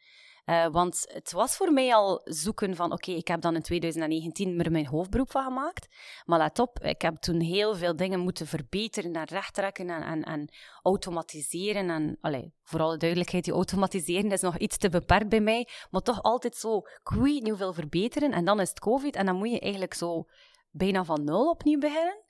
Uh, 0.46 0.66
want 0.66 1.04
het 1.12 1.32
was 1.32 1.56
voor 1.56 1.72
mij 1.72 1.94
al 1.94 2.20
zoeken 2.24 2.76
van, 2.76 2.92
oké, 2.92 3.10
ik 3.10 3.28
heb 3.28 3.40
dan 3.40 3.54
in 3.54 3.62
2019 3.62 4.60
er 4.60 4.70
mijn 4.70 4.86
hoofdberoep 4.86 5.30
van 5.30 5.44
gemaakt. 5.44 5.88
Maar 6.24 6.38
let 6.38 6.58
op, 6.58 6.78
ik 6.78 7.02
heb 7.02 7.16
toen 7.16 7.40
heel 7.40 7.76
veel 7.76 7.96
dingen 7.96 8.20
moeten 8.20 8.46
verbeteren 8.46 9.12
en 9.12 9.24
rechttrekken 9.24 9.90
en, 9.90 10.02
en, 10.02 10.22
en 10.22 10.48
automatiseren. 10.82 11.90
En, 11.90 12.18
allee, 12.20 12.54
voor 12.62 12.80
alle 12.80 12.96
duidelijkheid, 12.96 13.44
die 13.44 13.52
automatiseren 13.52 14.32
is 14.32 14.40
nog 14.40 14.58
iets 14.58 14.76
te 14.76 14.88
beperkt 14.88 15.28
bij 15.28 15.40
mij. 15.40 15.68
Maar 15.90 16.02
toch 16.02 16.22
altijd 16.22 16.56
zo, 16.56 16.76
ik 16.76 17.42
nu 17.42 17.56
veel 17.56 17.72
verbeteren. 17.72 18.32
En 18.32 18.44
dan 18.44 18.60
is 18.60 18.68
het 18.68 18.80
COVID 18.80 19.16
en 19.16 19.26
dan 19.26 19.36
moet 19.36 19.50
je 19.50 19.60
eigenlijk 19.60 19.94
zo 19.94 20.24
bijna 20.70 21.04
van 21.04 21.24
nul 21.24 21.50
opnieuw 21.50 21.78
beginnen. 21.78 22.22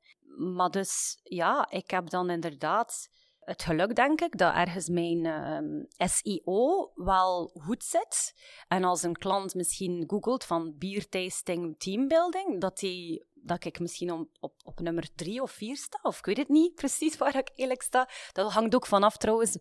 Maar 0.54 0.70
dus, 0.70 1.20
ja, 1.22 1.70
ik 1.70 1.90
heb 1.90 2.10
dan 2.10 2.30
inderdaad 2.30 3.08
het 3.44 3.62
geluk, 3.62 3.94
denk 3.94 4.20
ik, 4.20 4.38
dat 4.38 4.54
ergens 4.54 4.88
mijn 4.88 5.24
uh, 5.24 6.08
SEO 6.08 6.90
wel 6.94 7.50
goed 7.54 7.84
zit. 7.84 8.34
En 8.68 8.84
als 8.84 9.02
een 9.02 9.16
klant 9.16 9.54
misschien 9.54 10.04
googelt 10.06 10.44
van 10.44 10.74
biertasting 10.78 11.78
teambuilding, 11.78 12.60
dat, 12.60 12.78
die, 12.78 13.26
dat 13.34 13.64
ik 13.64 13.80
misschien 13.80 14.12
op, 14.12 14.28
op, 14.40 14.54
op 14.64 14.80
nummer 14.80 15.08
drie 15.14 15.42
of 15.42 15.50
vier 15.50 15.76
sta, 15.76 15.98
of 16.02 16.18
ik 16.18 16.24
weet 16.24 16.36
het 16.36 16.48
niet 16.48 16.74
precies 16.74 17.16
waar 17.16 17.36
ik 17.36 17.48
eigenlijk 17.48 17.82
sta. 17.82 18.08
Dat 18.32 18.52
hangt 18.52 18.74
ook 18.74 18.86
vanaf 18.86 19.16
trouwens 19.16 19.56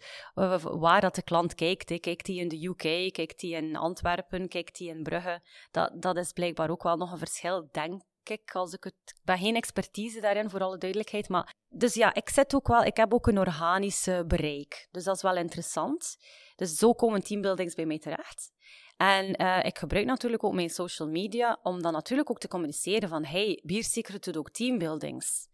waar 0.62 1.02
dat 1.02 1.16
de 1.16 1.24
klant 1.24 1.56
kijkt. 1.56 1.90
Hè. 1.90 1.98
Kijkt 1.98 2.28
hij 2.28 2.36
in 2.36 2.48
de 2.48 2.66
UK, 2.68 3.14
kijkt 3.14 3.42
hij 3.42 3.50
in 3.50 3.76
Antwerpen, 3.76 4.48
kijkt 4.48 4.78
hij 4.80 4.88
in 4.88 5.04
Brugge. 5.04 5.42
Dat, 5.72 6.02
dat 6.02 6.18
is 6.18 6.32
blijkbaar 6.32 6.70
ook 6.70 6.84
wel 6.84 6.98
nog 6.98 7.12
een 7.12 7.18
verschil, 7.18 7.68
denk 7.72 8.02
ik, 8.24 8.56
als 8.56 8.74
ik 8.74 8.84
het... 8.84 9.20
Ben 9.24 9.38
geen 9.38 9.56
expertise 9.56 10.22
daarin, 10.22 10.50
voor 10.50 10.64
alle 10.64 10.78
duidelijkheid, 10.78 11.30
maar... 11.30 11.53
Dus 11.76 11.94
ja, 11.94 12.14
ik 12.14 12.30
zet 12.30 12.56
ook 12.56 12.68
wel... 12.68 12.84
Ik 12.84 12.98
heb 12.98 13.14
ook 13.14 13.28
een 13.28 13.40
organisch 13.40 14.10
bereik. 14.28 14.88
Dus 14.92 15.04
dat 15.04 15.16
is 15.16 15.22
wel 15.22 15.38
interessant. 15.38 16.18
Dus 16.56 16.76
zo 16.76 16.94
komen 16.94 17.24
teambuildings 17.24 17.76
bij 17.76 17.86
mij 17.86 18.00
terecht. 18.00 18.52
En 18.98 19.42
uh, 19.42 19.64
ik 19.64 19.78
gebruik 19.78 20.06
natuurlijk 20.06 20.44
ook 20.44 20.54
mijn 20.54 20.70
social 20.70 21.08
media 21.08 21.60
om 21.64 21.82
dan 21.82 21.94
natuurlijk 21.94 22.30
ook 22.30 22.40
te 22.40 22.48
communiceren 22.48 23.10
van 23.10 23.26
hey, 23.26 23.60
Biersecret 23.64 24.24
doet 24.24 24.38
ook 24.38 24.52
teambuildings. 24.52 25.48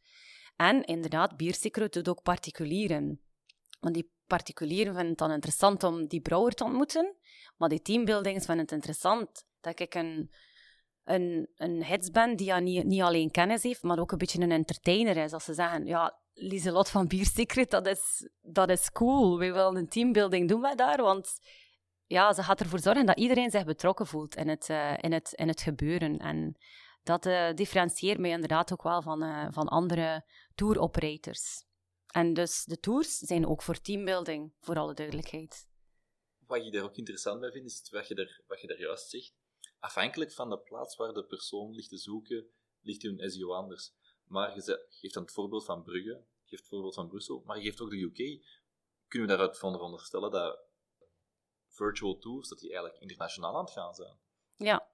En 0.55 0.83
inderdaad, 0.83 1.37
Biersecret 1.37 1.93
doet 1.93 2.09
ook 2.09 2.21
particulieren. 2.21 3.21
Want 3.79 3.93
die 3.93 4.11
particulieren 4.27 4.93
vinden 4.93 5.09
het 5.09 5.17
dan 5.17 5.31
interessant 5.31 5.83
om 5.83 6.07
die 6.07 6.21
brouwer 6.21 6.53
te 6.53 6.63
ontmoeten, 6.63 7.15
maar 7.57 7.69
die 7.69 7.81
teambuildings 7.81 8.45
vinden 8.45 8.63
het 8.63 8.73
interessant 8.73 9.45
dat 9.61 9.79
ik 9.79 9.95
een 9.95 10.31
een, 11.03 11.49
een 11.55 11.85
hitsband 11.85 12.37
die 12.37 12.53
niet, 12.53 12.85
niet 12.85 13.01
alleen 13.01 13.31
kennis 13.31 13.63
heeft, 13.63 13.83
maar 13.83 13.99
ook 13.99 14.11
een 14.11 14.17
beetje 14.17 14.41
een 14.41 14.51
entertainer 14.51 15.17
is. 15.17 15.33
Als 15.33 15.45
ze 15.45 15.53
zeggen, 15.53 15.85
ja, 15.85 16.19
Lieselot 16.33 16.89
van 16.89 17.07
Bier 17.07 17.25
Secret, 17.25 17.71
dat 17.71 17.87
is, 17.87 18.29
dat 18.41 18.69
is 18.69 18.91
cool. 18.91 19.37
We 19.37 19.51
willen 19.51 19.75
een 19.75 19.89
teambuilding 19.89 20.49
doen 20.49 20.61
wij 20.61 20.75
daar, 20.75 21.01
want 21.01 21.39
ja, 22.05 22.33
ze 22.33 22.43
gaat 22.43 22.59
ervoor 22.59 22.79
zorgen 22.79 23.05
dat 23.05 23.17
iedereen 23.17 23.51
zich 23.51 23.65
betrokken 23.65 24.07
voelt 24.07 24.35
in 24.35 24.47
het, 24.47 24.69
uh, 24.69 24.93
in 24.97 25.11
het, 25.11 25.33
in 25.33 25.47
het 25.47 25.61
gebeuren. 25.61 26.17
En 26.17 26.57
dat 27.03 27.25
uh, 27.25 27.53
differentieert 27.53 28.19
mij 28.19 28.29
inderdaad 28.29 28.73
ook 28.73 28.83
wel 28.83 29.01
van, 29.01 29.23
uh, 29.23 29.47
van 29.49 29.67
andere 29.67 30.25
tour-operators. 30.55 31.63
En 32.11 32.33
dus 32.33 32.63
de 32.63 32.79
tours 32.79 33.17
zijn 33.17 33.47
ook 33.47 33.61
voor 33.61 33.81
teambuilding, 33.81 34.53
voor 34.59 34.75
alle 34.75 34.93
duidelijkheid. 34.93 35.67
Wat 36.45 36.65
je 36.65 36.71
daar 36.71 36.83
ook 36.83 36.95
interessant 36.95 37.39
bij 37.39 37.51
vindt, 37.51 37.67
is 37.67 37.89
wat 37.89 38.07
je 38.07 38.15
daar, 38.15 38.41
wat 38.47 38.61
je 38.61 38.67
daar 38.67 38.79
juist 38.79 39.09
zegt 39.09 39.38
afhankelijk 39.79 40.31
van 40.31 40.49
de 40.49 40.59
plaats 40.59 40.95
waar 40.95 41.13
de 41.13 41.25
persoon 41.25 41.71
ligt 41.71 41.89
te 41.89 41.97
zoeken, 41.97 42.49
ligt 42.81 43.01
hun 43.01 43.31
SEO 43.31 43.53
anders. 43.53 43.93
Maar 44.23 44.55
je 44.55 44.87
geeft 44.89 45.13
dan 45.13 45.23
het 45.23 45.31
voorbeeld 45.31 45.65
van 45.65 45.83
Brugge, 45.83 46.25
geeft 46.45 46.61
het 46.61 46.69
voorbeeld 46.69 46.95
van 46.95 47.07
Brussel, 47.07 47.41
maar 47.45 47.57
je 47.57 47.63
geeft 47.63 47.81
ook 47.81 47.89
de 47.89 48.01
UK. 48.01 48.45
Kunnen 49.07 49.29
we 49.29 49.35
daaruit 49.35 49.57
van 49.57 49.71
veronderstellen 49.71 50.31
dat 50.31 50.59
virtual 51.67 52.17
tours, 52.17 52.49
dat 52.49 52.59
die 52.59 52.69
eigenlijk 52.71 53.01
internationaal 53.01 53.57
aan 53.57 53.63
het 53.63 53.73
gaan 53.73 53.93
zijn? 53.93 54.19
Ja, 54.55 54.87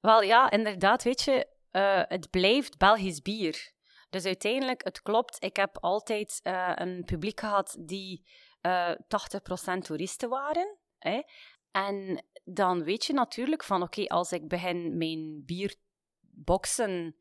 wel 0.00 0.22
ja, 0.22 0.50
inderdaad, 0.50 1.02
weet 1.02 1.22
je, 1.22 1.46
uh, 1.72 2.02
het 2.04 2.30
blijft 2.30 2.78
Belgisch 2.78 3.22
bier. 3.22 3.74
Dus 4.10 4.24
uiteindelijk, 4.24 4.84
het 4.84 5.02
klopt, 5.02 5.42
ik 5.42 5.56
heb 5.56 5.78
altijd 5.80 6.40
uh, 6.42 6.72
een 6.74 7.04
publiek 7.04 7.40
gehad 7.40 7.76
die 7.80 8.26
uh, 8.62 8.90
eh, 8.90 8.98
80% 9.78 9.78
toeristen 9.78 10.28
waren. 10.28 10.78
Hè? 10.98 11.22
En 11.76 12.24
dan 12.44 12.84
weet 12.84 13.04
je 13.04 13.12
natuurlijk 13.12 13.64
van 13.64 13.82
oké, 13.82 14.04
als 14.04 14.32
ik 14.32 14.48
begin 14.48 14.96
mijn 14.96 15.44
bierboxen 15.44 17.16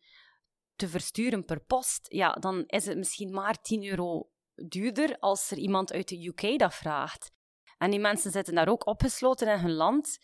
te 0.75 0.87
versturen 0.87 1.45
per 1.45 1.59
post, 1.59 2.05
ja, 2.09 2.31
dan 2.31 2.63
is 2.65 2.85
het 2.85 2.97
misschien 2.97 3.31
maar 3.31 3.61
10 3.61 3.85
euro 3.85 4.29
duurder 4.55 5.19
als 5.19 5.51
er 5.51 5.57
iemand 5.57 5.91
uit 5.91 6.07
de 6.07 6.27
UK 6.27 6.59
dat 6.59 6.73
vraagt. 6.75 7.31
En 7.77 7.91
die 7.91 7.99
mensen 7.99 8.31
zitten 8.31 8.55
daar 8.55 8.67
ook 8.67 8.87
opgesloten 8.87 9.47
in 9.47 9.59
hun 9.59 9.73
land. 9.73 10.17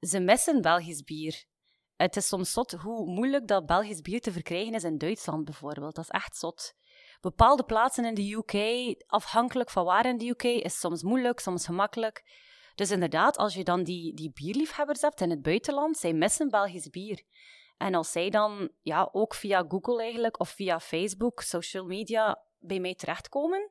Ze 0.00 0.20
missen 0.20 0.62
Belgisch 0.62 1.02
bier. 1.02 1.44
Het 1.96 2.16
is 2.16 2.28
soms 2.28 2.52
zot 2.52 2.72
hoe 2.72 3.06
moeilijk 3.06 3.48
dat 3.48 3.66
Belgisch 3.66 4.00
bier 4.00 4.20
te 4.20 4.32
verkrijgen 4.32 4.74
is 4.74 4.84
in 4.84 4.98
Duitsland 4.98 5.44
bijvoorbeeld. 5.44 5.94
Dat 5.94 6.04
is 6.04 6.10
echt 6.10 6.36
zot. 6.36 6.74
Bepaalde 7.20 7.64
plaatsen 7.64 8.04
in 8.04 8.14
de 8.14 8.32
UK, 8.32 8.94
afhankelijk 9.06 9.70
van 9.70 9.84
waar 9.84 10.06
in 10.06 10.18
de 10.18 10.28
UK, 10.28 10.42
is 10.42 10.78
soms 10.78 11.02
moeilijk, 11.02 11.40
soms 11.40 11.64
gemakkelijk. 11.64 12.44
Dus 12.76 12.90
inderdaad, 12.90 13.36
als 13.36 13.54
je 13.54 13.64
dan 13.64 13.84
die, 13.84 14.14
die 14.14 14.30
bierliefhebbers 14.32 15.00
hebt 15.00 15.20
in 15.20 15.30
het 15.30 15.42
buitenland, 15.42 15.96
zij 15.96 16.12
missen 16.12 16.50
Belgisch 16.50 16.90
bier. 16.90 17.22
En 17.76 17.94
als 17.94 18.12
zij 18.12 18.30
dan 18.30 18.70
ja, 18.82 19.08
ook 19.12 19.34
via 19.34 19.64
Google 19.68 20.02
eigenlijk, 20.02 20.40
of 20.40 20.48
via 20.48 20.80
Facebook, 20.80 21.40
social 21.40 21.84
media, 21.84 22.42
bij 22.58 22.80
mij 22.80 22.94
terechtkomen, 22.94 23.70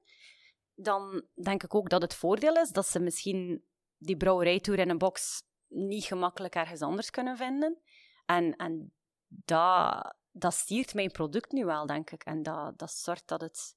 dan 0.75 1.25
denk 1.43 1.63
ik 1.63 1.75
ook 1.75 1.89
dat 1.89 2.01
het 2.01 2.13
voordeel 2.13 2.53
is 2.53 2.69
dat 2.69 2.87
ze 2.87 2.99
misschien 2.99 3.65
die 3.97 4.17
brouwerijtour 4.17 4.79
in 4.79 4.89
een 4.89 4.97
box 4.97 5.43
niet 5.67 6.03
gemakkelijk 6.03 6.55
ergens 6.55 6.81
anders 6.81 7.09
kunnen 7.09 7.37
vinden. 7.37 7.81
En, 8.25 8.55
en 8.55 8.93
dat, 9.27 10.15
dat 10.31 10.53
stiert 10.53 10.93
mijn 10.93 11.11
product 11.11 11.51
nu 11.51 11.65
wel, 11.65 11.85
denk 11.85 12.11
ik. 12.11 12.23
En 12.23 12.43
dat, 12.43 12.77
dat 12.77 12.91
zorgt 12.91 13.27
dat 13.27 13.41
het 13.41 13.75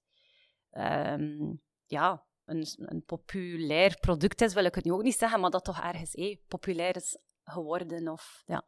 ehm, 0.70 1.53
ja, 1.87 2.26
een, 2.49 2.67
een 2.77 3.05
populair 3.05 3.99
product 4.01 4.41
is, 4.41 4.55
wil 4.55 4.65
ik 4.65 4.75
het 4.75 4.85
nu 4.85 4.93
ook 4.93 5.03
niet 5.03 5.19
zeggen, 5.19 5.41
maar 5.41 5.51
dat 5.51 5.65
toch 5.65 5.81
ergens 5.81 6.15
eh, 6.15 6.37
populair 6.49 6.97
is 6.97 7.19
geworden. 7.45 8.09
Of, 8.09 8.43
ja. 8.47 8.65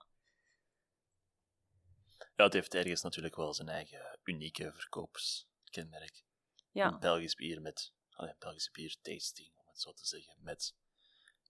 ja, 2.37 2.45
het 2.45 2.53
heeft 2.53 2.75
ergens 2.75 3.03
natuurlijk 3.03 3.37
wel 3.37 3.55
zijn 3.55 3.69
eigen 3.69 4.19
unieke 4.23 4.73
verkoopskenmerk. 4.73 6.25
Ja. 6.71 6.99
Belgisch 6.99 7.35
bier 7.35 7.61
met, 7.61 7.93
allee, 8.11 8.35
Belgische 8.39 8.71
bier 8.71 8.97
tasting, 9.03 9.53
om 9.57 9.67
het 9.67 9.81
zo 9.81 9.93
te 9.93 10.07
zeggen, 10.07 10.37
met 10.39 10.75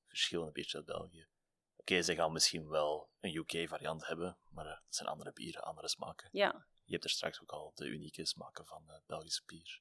verschillende 0.06 0.52
biertjes 0.52 0.76
uit 0.76 0.86
België. 0.86 1.28
Oké, 1.76 2.02
ze 2.02 2.14
gaan 2.14 2.32
misschien 2.32 2.68
wel 2.68 3.10
een 3.20 3.34
UK-variant 3.34 4.06
hebben, 4.06 4.38
maar 4.50 4.66
uh, 4.66 4.70
dat 4.70 4.94
zijn 4.94 5.08
andere 5.08 5.32
bieren, 5.32 5.62
andere 5.62 5.88
smaken. 5.88 6.28
ja. 6.32 6.68
Je 6.84 6.96
hebt 6.96 7.08
er 7.08 7.16
straks 7.16 7.40
ook 7.40 7.50
al 7.50 7.72
de 7.74 7.86
unieke 7.86 8.26
smaken 8.26 8.66
van 8.66 8.84
uh, 8.88 8.96
Belgische 9.06 9.42
bier 9.46 9.80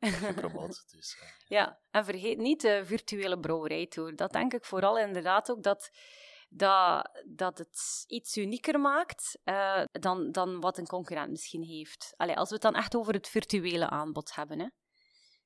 gepromoot. 0.00 0.84
dus, 0.96 1.16
uh, 1.22 1.28
Ja, 1.48 1.80
en 1.90 2.04
vergeet 2.04 2.38
niet 2.38 2.60
de 2.60 2.82
virtuele 2.84 3.38
brouwerijtour. 3.38 4.16
Dat 4.16 4.32
denk 4.32 4.52
ik 4.54 4.64
vooral 4.64 4.98
inderdaad 4.98 5.50
ook 5.50 5.62
dat, 5.62 5.90
dat, 6.48 7.10
dat 7.26 7.58
het 7.58 8.04
iets 8.06 8.36
unieker 8.36 8.80
maakt 8.80 9.38
uh, 9.44 9.82
dan, 9.92 10.32
dan 10.32 10.60
wat 10.60 10.78
een 10.78 10.86
concurrent 10.86 11.30
misschien 11.30 11.62
heeft. 11.62 12.14
Allee, 12.16 12.36
als 12.36 12.48
we 12.48 12.54
het 12.54 12.62
dan 12.64 12.74
echt 12.74 12.96
over 12.96 13.14
het 13.14 13.28
virtuele 13.28 13.88
aanbod 13.88 14.34
hebben. 14.34 14.58
Hè. 14.58 14.68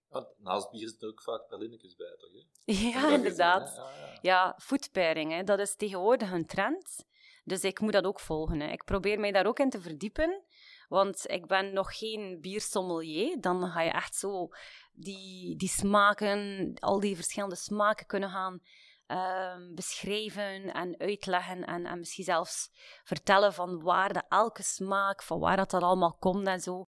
Want 0.09 0.29
naast 0.39 0.71
bier 0.71 0.95
er 0.99 1.09
ook 1.09 1.23
vaak 1.23 1.47
pralinnetjes 1.47 1.97
bij, 1.97 2.17
toch? 2.19 2.33
Hè? 2.33 2.41
Ja, 2.91 3.09
inderdaad. 3.09 3.77
Ja, 3.77 3.91
ja. 3.91 4.19
ja 4.23 4.59
foodpairing, 4.59 5.33
hè, 5.33 5.43
dat 5.43 5.59
is 5.59 5.77
tegenwoordig 5.77 6.33
een 6.33 6.47
trend. 6.47 7.05
Dus 7.45 7.65
ik 7.65 7.81
moet 7.81 7.93
dat 7.93 8.05
ook 8.05 8.21
volgen. 8.21 8.61
Hè. 8.61 8.73
Ik 8.73 8.85
probeer 8.85 9.21
mij 9.21 9.33
daar 9.33 9.47
ook 9.47 9.59
in 9.59 9.71
te 9.71 9.81
verdiepen. 9.81 10.45
Want 10.93 11.31
ik 11.31 11.47
ben 11.47 11.73
nog 11.73 11.99
geen 11.99 12.41
biersommelier. 12.41 13.41
Dan 13.41 13.71
ga 13.71 13.81
je 13.83 13.91
echt 13.91 14.15
zo 14.15 14.49
die, 14.93 15.57
die 15.57 15.69
smaken, 15.69 16.73
al 16.79 17.01
die 17.01 17.15
verschillende 17.15 17.55
smaken 17.55 18.07
kunnen 18.07 18.31
gaan 18.31 18.61
uh, 19.07 19.75
beschrijven 19.75 20.73
en 20.73 20.99
uitleggen. 20.99 21.65
En, 21.65 21.87
en 21.87 21.99
misschien 21.99 22.25
zelfs 22.25 22.71
vertellen 23.05 23.53
van 23.53 23.83
waar 23.83 24.13
de 24.13 24.23
elke 24.29 24.63
smaak, 24.63 25.23
van 25.23 25.39
waar 25.39 25.57
dat, 25.57 25.75
allemaal 25.75 26.17
komt 26.19 26.47
en 26.47 26.61
zo. 26.61 26.87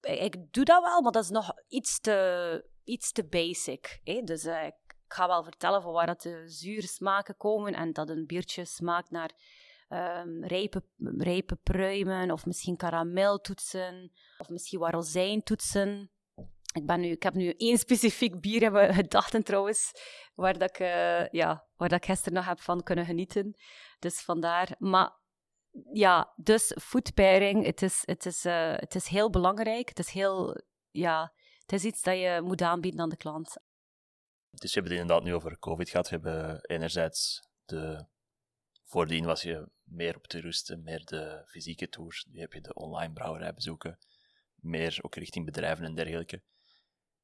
Ik 0.00 0.52
doe 0.52 0.64
dat 0.64 0.82
wel, 0.82 1.02
maar 1.02 1.12
dat 1.12 1.24
is 1.24 1.30
nog 1.30 1.52
iets 1.68 2.00
te, 2.00 2.68
iets 2.84 3.12
te 3.12 3.24
basic. 3.24 4.00
Hè? 4.04 4.22
Dus 4.22 4.44
uh, 4.44 4.64
ik 4.64 4.96
ga 5.08 5.26
wel 5.26 5.44
vertellen 5.44 5.82
van 5.82 5.92
waar 5.92 6.06
dat 6.06 6.22
de 6.22 6.48
zure 6.48 6.86
smaken 6.86 7.36
komen 7.36 7.74
en 7.74 7.92
dat 7.92 8.08
een 8.08 8.26
biertje 8.26 8.64
smaakt 8.64 9.10
naar 9.10 9.30
um, 9.92 10.44
rijpe, 10.44 10.84
rijpe 11.16 11.56
pruimen 11.56 12.30
of 12.30 12.46
misschien 12.46 12.76
karameltoetsen 12.76 14.12
of 14.38 14.48
misschien 14.48 14.78
wat 14.78 14.90
rozijntoetsen. 14.90 16.10
Ik, 16.74 16.86
ben 16.86 17.00
nu, 17.00 17.08
ik 17.08 17.22
heb 17.22 17.34
nu 17.34 17.54
één 17.56 17.78
specifiek 17.78 18.40
bier 18.40 18.72
mijn 18.72 18.94
gedachten 18.94 19.44
trouwens, 19.44 19.92
waar, 20.34 20.58
dat 20.58 20.70
ik, 20.70 20.78
uh, 20.78 21.28
ja, 21.28 21.66
waar 21.76 21.88
dat 21.88 21.98
ik 21.98 22.04
gisteren 22.04 22.32
nog 22.32 22.46
heb 22.46 22.60
van 22.60 22.82
kunnen 22.82 23.04
genieten. 23.04 23.56
Dus 23.98 24.20
vandaar. 24.20 24.74
Maar 24.78 25.20
ja, 25.92 26.32
dus 26.36 26.76
food 26.80 27.10
het 27.14 27.82
is, 27.82 28.02
het 28.04 28.26
is, 28.26 28.44
uh, 28.44 28.74
het 28.76 28.94
is 28.94 29.06
heel 29.06 29.30
belangrijk. 29.30 29.88
Het 29.88 29.98
is 29.98 30.10
heel, 30.10 30.62
ja, 30.90 31.32
het 31.60 31.72
is 31.72 31.84
iets 31.84 32.02
dat 32.02 32.18
je 32.18 32.40
moet 32.44 32.62
aanbieden 32.62 33.00
aan 33.00 33.08
de 33.08 33.16
klant. 33.16 33.56
Dus 34.50 34.74
we 34.74 34.80
hebben 34.80 34.92
het 34.92 35.00
inderdaad 35.00 35.24
nu 35.26 35.34
over 35.34 35.58
COVID 35.58 35.90
gehad. 35.90 36.08
We 36.08 36.16
hebben 36.16 36.60
enerzijds 36.62 37.48
de... 37.64 38.06
Voordien 38.84 39.24
was 39.24 39.42
je 39.42 39.68
meer 39.92 40.16
op 40.16 40.26
toeristen, 40.26 40.82
meer 40.82 41.04
de 41.04 41.42
fysieke 41.46 41.88
tours. 41.88 42.26
Nu 42.30 42.40
heb 42.40 42.52
je 42.52 42.60
de 42.60 42.74
online 42.74 43.12
brouwerijbezoeken. 43.12 43.98
Meer 44.54 44.98
ook 45.00 45.14
richting 45.14 45.44
bedrijven 45.44 45.84
en 45.84 45.94
dergelijke. 45.94 46.42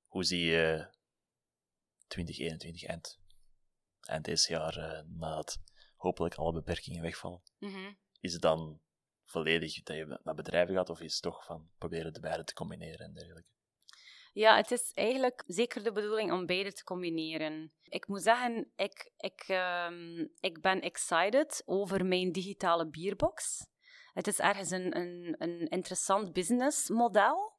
Hoe 0.07 0.25
zie 0.25 0.45
je 0.45 0.89
2021 2.07 2.85
eind, 2.85 3.19
eind 4.01 4.25
deze 4.25 4.53
jaar, 4.53 4.79
uh, 4.79 5.01
nadat 5.07 5.61
hopelijk 5.97 6.35
alle 6.35 6.53
beperkingen 6.53 7.03
wegvallen? 7.03 7.43
Mm 7.59 7.73
-hmm. 7.73 7.99
Is 8.21 8.33
het 8.33 8.43
dan 8.43 8.81
volledig 9.25 9.83
dat 9.83 9.97
je 9.97 10.21
naar 10.23 10.35
bedrijven 10.35 10.75
gaat, 10.75 10.91
of 10.91 11.01
is 11.01 11.13
het 11.13 11.23
toch 11.23 11.45
van 11.45 11.71
proberen 11.79 12.13
de 12.13 12.21
beide 12.21 12.45
te 12.45 12.55
combineren 12.55 13.07
en 13.07 13.15
dergelijke? 13.15 13.51
Ja, 14.39 14.57
het 14.57 14.71
is 14.71 14.91
eigenlijk 14.95 15.43
zeker 15.47 15.83
de 15.83 15.93
bedoeling 15.93 16.33
om 16.33 16.47
beide 16.47 16.73
te 16.73 16.85
combineren. 16.85 17.73
Ik 17.83 18.09
moet 18.09 18.23
zeggen, 18.23 18.73
ik, 18.77 19.13
ik, 19.17 19.45
um, 19.89 20.31
ik 20.41 20.61
ben 20.61 20.81
excited 20.81 21.63
over 21.65 22.07
mijn 22.07 22.33
digitale 22.33 22.89
bierbox. 22.89 23.67
Het 24.13 24.27
is 24.27 24.39
ergens 24.39 24.71
een, 24.71 24.97
een, 24.97 25.35
een 25.39 25.69
interessant 25.69 26.33
businessmodel. 26.33 27.53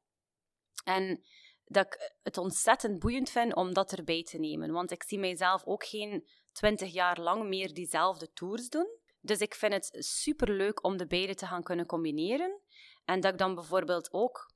En 0.84 1.24
dat 1.64 1.86
ik 1.86 2.14
het 2.22 2.38
ontzettend 2.38 2.98
boeiend 2.98 3.30
vind 3.30 3.54
om 3.54 3.74
dat 3.74 3.92
erbij 3.92 4.22
te 4.22 4.38
nemen. 4.38 4.72
Want 4.72 4.90
ik 4.90 5.02
zie 5.02 5.18
mijzelf 5.18 5.64
ook 5.64 5.84
geen 5.84 6.28
twintig 6.52 6.92
jaar 6.92 7.20
lang 7.20 7.48
meer 7.48 7.74
diezelfde 7.74 8.32
tours 8.32 8.68
doen. 8.68 8.98
Dus 9.20 9.38
ik 9.38 9.54
vind 9.54 9.72
het 9.72 9.96
superleuk 9.98 10.84
om 10.84 10.96
de 10.96 11.06
beide 11.06 11.34
te 11.34 11.46
gaan 11.46 11.62
kunnen 11.62 11.86
combineren. 11.86 12.60
En 13.04 13.20
dat 13.20 13.32
ik 13.32 13.38
dan 13.38 13.54
bijvoorbeeld 13.54 14.12
ook, 14.12 14.49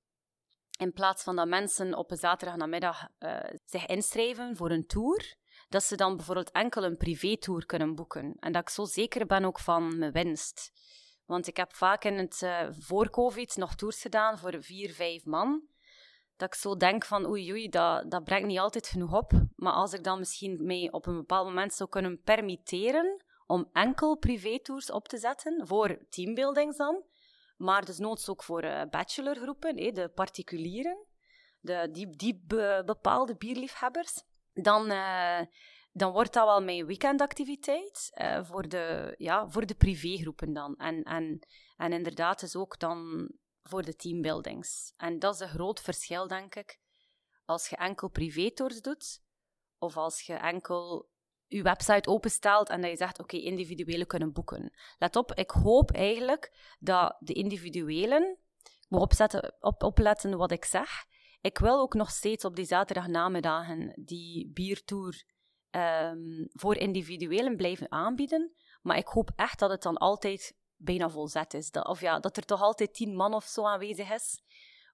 in 0.76 0.92
plaats 0.92 1.22
van 1.22 1.36
dat 1.36 1.48
mensen 1.48 1.94
op 1.94 2.10
een 2.10 2.16
zaterdagnamiddag 2.16 3.08
uh, 3.18 3.38
zich 3.64 3.86
inschrijven 3.86 4.56
voor 4.56 4.70
een 4.70 4.86
tour, 4.86 5.36
dat 5.68 5.82
ze 5.82 5.96
dan 5.96 6.16
bijvoorbeeld 6.16 6.50
enkel 6.50 6.84
een 6.84 6.96
privé-tour 6.96 7.66
kunnen 7.66 7.94
boeken. 7.94 8.36
En 8.40 8.52
dat 8.52 8.62
ik 8.62 8.68
zo 8.68 8.84
zeker 8.84 9.26
ben 9.26 9.44
ook 9.44 9.58
van 9.58 9.98
mijn 9.98 10.12
winst. 10.12 10.72
Want 11.26 11.46
ik 11.46 11.56
heb 11.56 11.74
vaak 11.74 12.04
in 12.04 12.18
het 12.18 12.40
uh, 12.44 12.66
voor 12.70 13.10
COVID 13.10 13.56
nog 13.56 13.74
tours 13.74 14.00
gedaan 14.00 14.38
voor 14.38 14.62
vier, 14.62 14.92
vijf 14.92 15.24
man. 15.24 15.62
Dat 16.36 16.48
ik 16.48 16.54
zo 16.54 16.76
denk 16.76 17.04
van 17.04 17.26
oei 17.26 17.52
oei, 17.52 17.68
dat, 17.68 18.10
dat 18.10 18.24
brengt 18.24 18.46
niet 18.46 18.58
altijd 18.58 18.86
genoeg 18.86 19.12
op. 19.12 19.32
Maar 19.56 19.72
als 19.72 19.92
ik 19.92 20.04
dan 20.04 20.18
misschien 20.18 20.64
mij 20.64 20.88
op 20.90 21.06
een 21.06 21.16
bepaald 21.16 21.46
moment 21.46 21.74
zou 21.74 21.88
kunnen 21.88 22.20
permitteren 22.22 23.24
om 23.46 23.68
enkel 23.72 24.16
privé-tours 24.16 24.90
op 24.90 25.08
te 25.08 25.18
zetten 25.18 25.66
voor 25.66 26.06
teambuildings 26.08 26.76
dan, 26.76 27.02
maar 27.56 27.84
dus 27.84 27.98
noods 27.98 28.28
ook 28.28 28.42
voor 28.42 28.64
uh, 28.64 28.82
bachelorgroepen, 28.90 29.76
eh, 29.76 29.94
de 29.94 30.08
particulieren, 30.08 31.06
de, 31.60 31.88
die, 31.92 32.10
die 32.10 32.42
be, 32.46 32.82
bepaalde 32.86 33.36
bierliefhebbers, 33.36 34.22
dan, 34.52 34.90
uh, 34.90 35.40
dan 35.92 36.12
wordt 36.12 36.32
dat 36.32 36.46
wel 36.46 36.62
mijn 36.62 36.86
weekendactiviteit 36.86 38.10
uh, 38.14 38.44
voor, 38.44 38.68
de, 38.68 39.14
ja, 39.18 39.48
voor 39.48 39.66
de 39.66 39.74
privégroepen 39.74 40.52
dan. 40.52 40.76
En, 40.76 41.02
en, 41.02 41.46
en 41.76 41.92
inderdaad 41.92 42.42
is 42.42 42.56
ook 42.56 42.78
dan 42.78 43.30
voor 43.62 43.82
de 43.82 43.96
teambuildings. 43.96 44.92
En 44.96 45.18
dat 45.18 45.34
is 45.34 45.40
een 45.40 45.48
groot 45.48 45.80
verschil, 45.80 46.28
denk 46.28 46.54
ik, 46.54 46.80
als 47.44 47.68
je 47.68 47.76
enkel 47.76 48.08
privé-tours 48.08 48.80
doet, 48.80 49.22
of 49.78 49.96
als 49.96 50.20
je 50.20 50.34
enkel 50.34 51.08
je 51.46 51.62
website 51.62 52.08
openstelt 52.08 52.68
en 52.68 52.80
dat 52.80 52.90
je 52.90 52.96
zegt, 52.96 53.18
oké, 53.20 53.34
okay, 53.34 53.46
individuele 53.46 54.06
kunnen 54.06 54.32
boeken. 54.32 54.72
Let 54.98 55.16
op, 55.16 55.32
ik 55.32 55.50
hoop 55.50 55.90
eigenlijk 55.90 56.74
dat 56.78 57.16
de 57.18 57.32
individuelen, 57.32 58.38
ik 58.88 58.98
opzetten, 58.98 59.56
op, 59.60 59.82
opletten 59.82 60.36
wat 60.36 60.50
ik 60.50 60.64
zeg, 60.64 61.04
ik 61.40 61.58
wil 61.58 61.80
ook 61.80 61.94
nog 61.94 62.10
steeds 62.10 62.44
op 62.44 62.56
die 62.56 62.64
zaterdagnamiddagen 62.64 63.92
die 64.04 64.50
biertour 64.52 65.24
um, 65.70 66.48
voor 66.52 66.76
individuelen 66.76 67.56
blijven 67.56 67.92
aanbieden, 67.92 68.54
maar 68.82 68.96
ik 68.96 69.06
hoop 69.06 69.30
echt 69.36 69.58
dat 69.58 69.70
het 69.70 69.82
dan 69.82 69.96
altijd 69.96 70.56
bijna 70.76 71.10
volzet 71.10 71.54
is. 71.54 71.70
Of 71.70 72.00
ja, 72.00 72.18
dat 72.18 72.36
er 72.36 72.44
toch 72.44 72.60
altijd 72.60 72.94
tien 72.94 73.14
man 73.14 73.34
of 73.34 73.44
zo 73.44 73.66
aanwezig 73.66 74.12
is. 74.12 74.42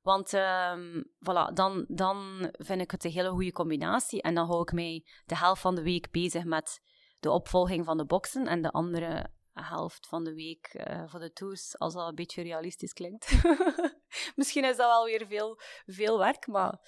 Want 0.03 0.33
um, 0.33 1.13
voilà, 1.19 1.53
dan, 1.55 1.85
dan 1.89 2.49
vind 2.53 2.81
ik 2.81 2.91
het 2.91 3.05
een 3.05 3.11
hele 3.11 3.31
goede 3.31 3.53
combinatie. 3.53 4.23
En 4.23 4.35
dan 4.35 4.47
hou 4.47 4.63
ik 4.63 4.73
mij 4.73 5.05
de 5.25 5.37
helft 5.37 5.61
van 5.61 5.75
de 5.75 5.83
week 5.83 6.11
bezig 6.11 6.45
met 6.45 6.81
de 7.19 7.31
opvolging 7.31 7.85
van 7.85 7.97
de 7.97 8.05
boksen 8.05 8.47
en 8.47 8.63
de 8.63 8.71
andere 8.71 9.31
helft 9.53 10.07
van 10.07 10.25
de 10.25 10.35
week 10.35 10.75
uh, 10.75 11.03
voor 11.07 11.21
de 11.21 11.33
tours, 11.33 11.79
als 11.79 11.95
dat 11.95 12.09
een 12.09 12.15
beetje 12.15 12.43
realistisch 12.43 12.93
klinkt. 12.93 13.43
Misschien 14.37 14.65
is 14.65 14.77
dat 14.77 14.87
wel 14.87 15.05
weer 15.05 15.27
veel, 15.27 15.61
veel 15.87 16.19
werk, 16.19 16.47
maar 16.47 16.79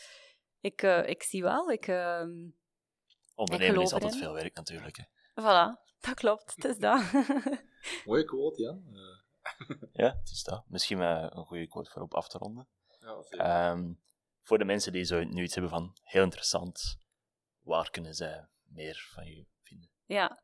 ik, 0.61 0.83
uh, 0.83 1.09
ik 1.09 1.23
zie 1.23 1.43
wel. 1.43 1.71
Ik, 1.71 1.87
uh, 1.87 2.25
Ondernemen 3.35 3.81
ik 3.81 3.87
is 3.87 3.93
altijd 3.93 4.17
veel 4.17 4.33
werk 4.33 4.57
natuurlijk. 4.57 4.97
Hè. 4.97 5.05
Voilà, 5.41 5.99
dat 6.01 6.15
klopt. 6.15 6.55
Het 6.55 6.65
is 6.65 6.79
dat. 6.79 7.13
Mooie 8.07 8.25
quote, 8.25 8.63
Jan. 8.63 8.85
Uh, 8.93 9.89
ja, 9.93 10.17
het 10.21 10.31
is 10.31 10.43
dat. 10.43 10.65
Misschien 10.67 11.01
een 11.01 11.45
goede 11.45 11.69
quote 11.69 11.91
voor 11.91 12.03
op 12.03 12.15
af 12.15 12.29
te 12.29 12.39
ronden. 12.39 12.69
Ja, 13.03 13.71
um, 13.71 14.01
voor 14.43 14.59
de 14.59 14.65
mensen 14.65 14.93
die 14.93 15.05
zo 15.05 15.25
nu 15.25 15.43
iets 15.43 15.55
hebben 15.55 15.73
van 15.73 15.97
heel 16.03 16.23
interessant, 16.23 16.99
waar 17.63 17.91
kunnen 17.91 18.15
zij 18.15 18.49
meer 18.63 19.09
van 19.15 19.27
je 19.27 19.47
vinden? 19.63 19.91
Ja. 20.05 20.43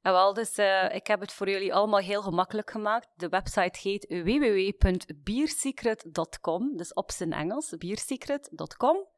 En 0.00 0.12
wel, 0.12 0.34
dus 0.34 0.56
eh, 0.56 0.94
ik 0.94 1.06
heb 1.06 1.20
het 1.20 1.32
voor 1.32 1.48
jullie 1.48 1.74
allemaal 1.74 2.00
heel 2.00 2.22
gemakkelijk 2.22 2.70
gemaakt. 2.70 3.08
De 3.14 3.28
website 3.28 3.78
heet 3.82 4.06
www.beersecret.com, 4.08 6.76
dus 6.76 6.92
op 6.92 7.10
zijn 7.10 7.32
Engels, 7.32 7.74
beersecret.com. 7.78 9.08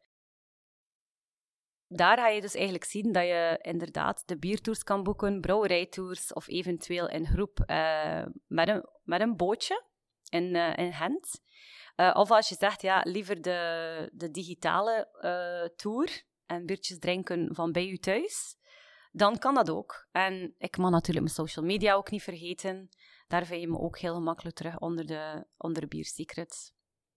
Daar 1.86 2.18
ga 2.18 2.28
je 2.28 2.40
dus 2.40 2.54
eigenlijk 2.54 2.84
zien 2.84 3.12
dat 3.12 3.22
je 3.22 3.58
inderdaad 3.62 4.22
de 4.26 4.38
biertours 4.38 4.82
kan 4.82 5.02
boeken, 5.02 5.40
brouwerijtours 5.40 6.32
of 6.32 6.48
eventueel 6.48 7.08
in 7.08 7.26
groep 7.26 7.58
uh, 7.66 8.24
met, 8.46 8.68
een, 8.68 8.88
met 9.02 9.20
een 9.20 9.36
bootje 9.36 9.84
in, 10.28 10.54
uh, 10.54 10.76
in 10.76 10.92
Gent. 10.92 11.40
Uh, 11.96 12.10
of 12.14 12.30
als 12.30 12.48
je 12.48 12.54
zegt, 12.58 12.82
ja, 12.82 13.00
liever 13.04 13.42
de, 13.42 14.10
de 14.12 14.30
digitale 14.30 15.08
tour 15.76 16.24
en 16.46 16.66
biertjes 16.66 16.98
drinken 16.98 17.54
van 17.54 17.72
bij 17.72 17.88
u 17.88 17.96
thuis, 17.96 18.56
dan 19.12 19.38
kan 19.38 19.54
dat 19.54 19.70
ook. 19.70 20.08
En 20.10 20.54
ik 20.58 20.76
mag 20.76 20.90
natuurlijk 20.90 21.24
mijn 21.24 21.48
social 21.48 21.64
media 21.64 21.94
ook 21.94 22.10
niet 22.10 22.22
vergeten. 22.22 22.88
Daar 23.28 23.46
vind 23.46 23.60
je 23.60 23.68
me 23.68 23.78
ook 23.78 23.98
heel 23.98 24.14
gemakkelijk 24.14 24.56
terug 24.56 24.78
onder 24.78 25.06
de, 25.06 25.46
onder 25.56 25.88
Bier 25.88 26.04
Secrets. 26.04 26.72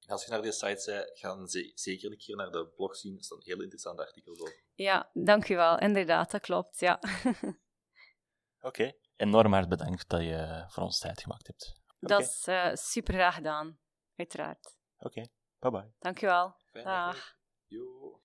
Als 0.07 0.25
je 0.25 0.31
naar 0.31 0.41
die 0.41 0.51
site 0.51 0.81
zei, 0.81 1.09
gaan 1.13 1.47
ze 1.47 1.71
zeker 1.75 2.11
een 2.11 2.17
keer 2.17 2.35
naar 2.35 2.51
de 2.51 2.67
blog 2.75 2.95
zien. 2.95 3.17
Er 3.17 3.23
staan 3.23 3.41
heel 3.41 3.61
interessante 3.61 4.05
artikels 4.05 4.39
op. 4.39 4.53
Ja, 4.73 5.09
dankjewel. 5.13 5.79
Inderdaad, 5.79 6.31
dat 6.31 6.41
klopt, 6.41 6.79
ja. 6.79 6.99
Oké. 8.69 8.93
Enorm 9.15 9.53
hard 9.53 9.69
bedankt 9.69 10.09
dat 10.09 10.21
je 10.21 10.65
voor 10.67 10.83
ons 10.83 10.99
tijd 10.99 11.21
gemaakt 11.21 11.47
hebt. 11.47 11.73
Dat 11.99 12.21
is 12.21 12.45
uh, 12.47 12.73
super 12.73 13.13
graag 13.13 13.35
gedaan, 13.35 13.79
uiteraard. 14.17 14.75
Oké, 14.97 15.23
bye 15.59 15.71
bye. 15.71 15.93
Dankjewel. 15.99 16.55
Dag. 16.71 17.37
Yo. 17.67 18.19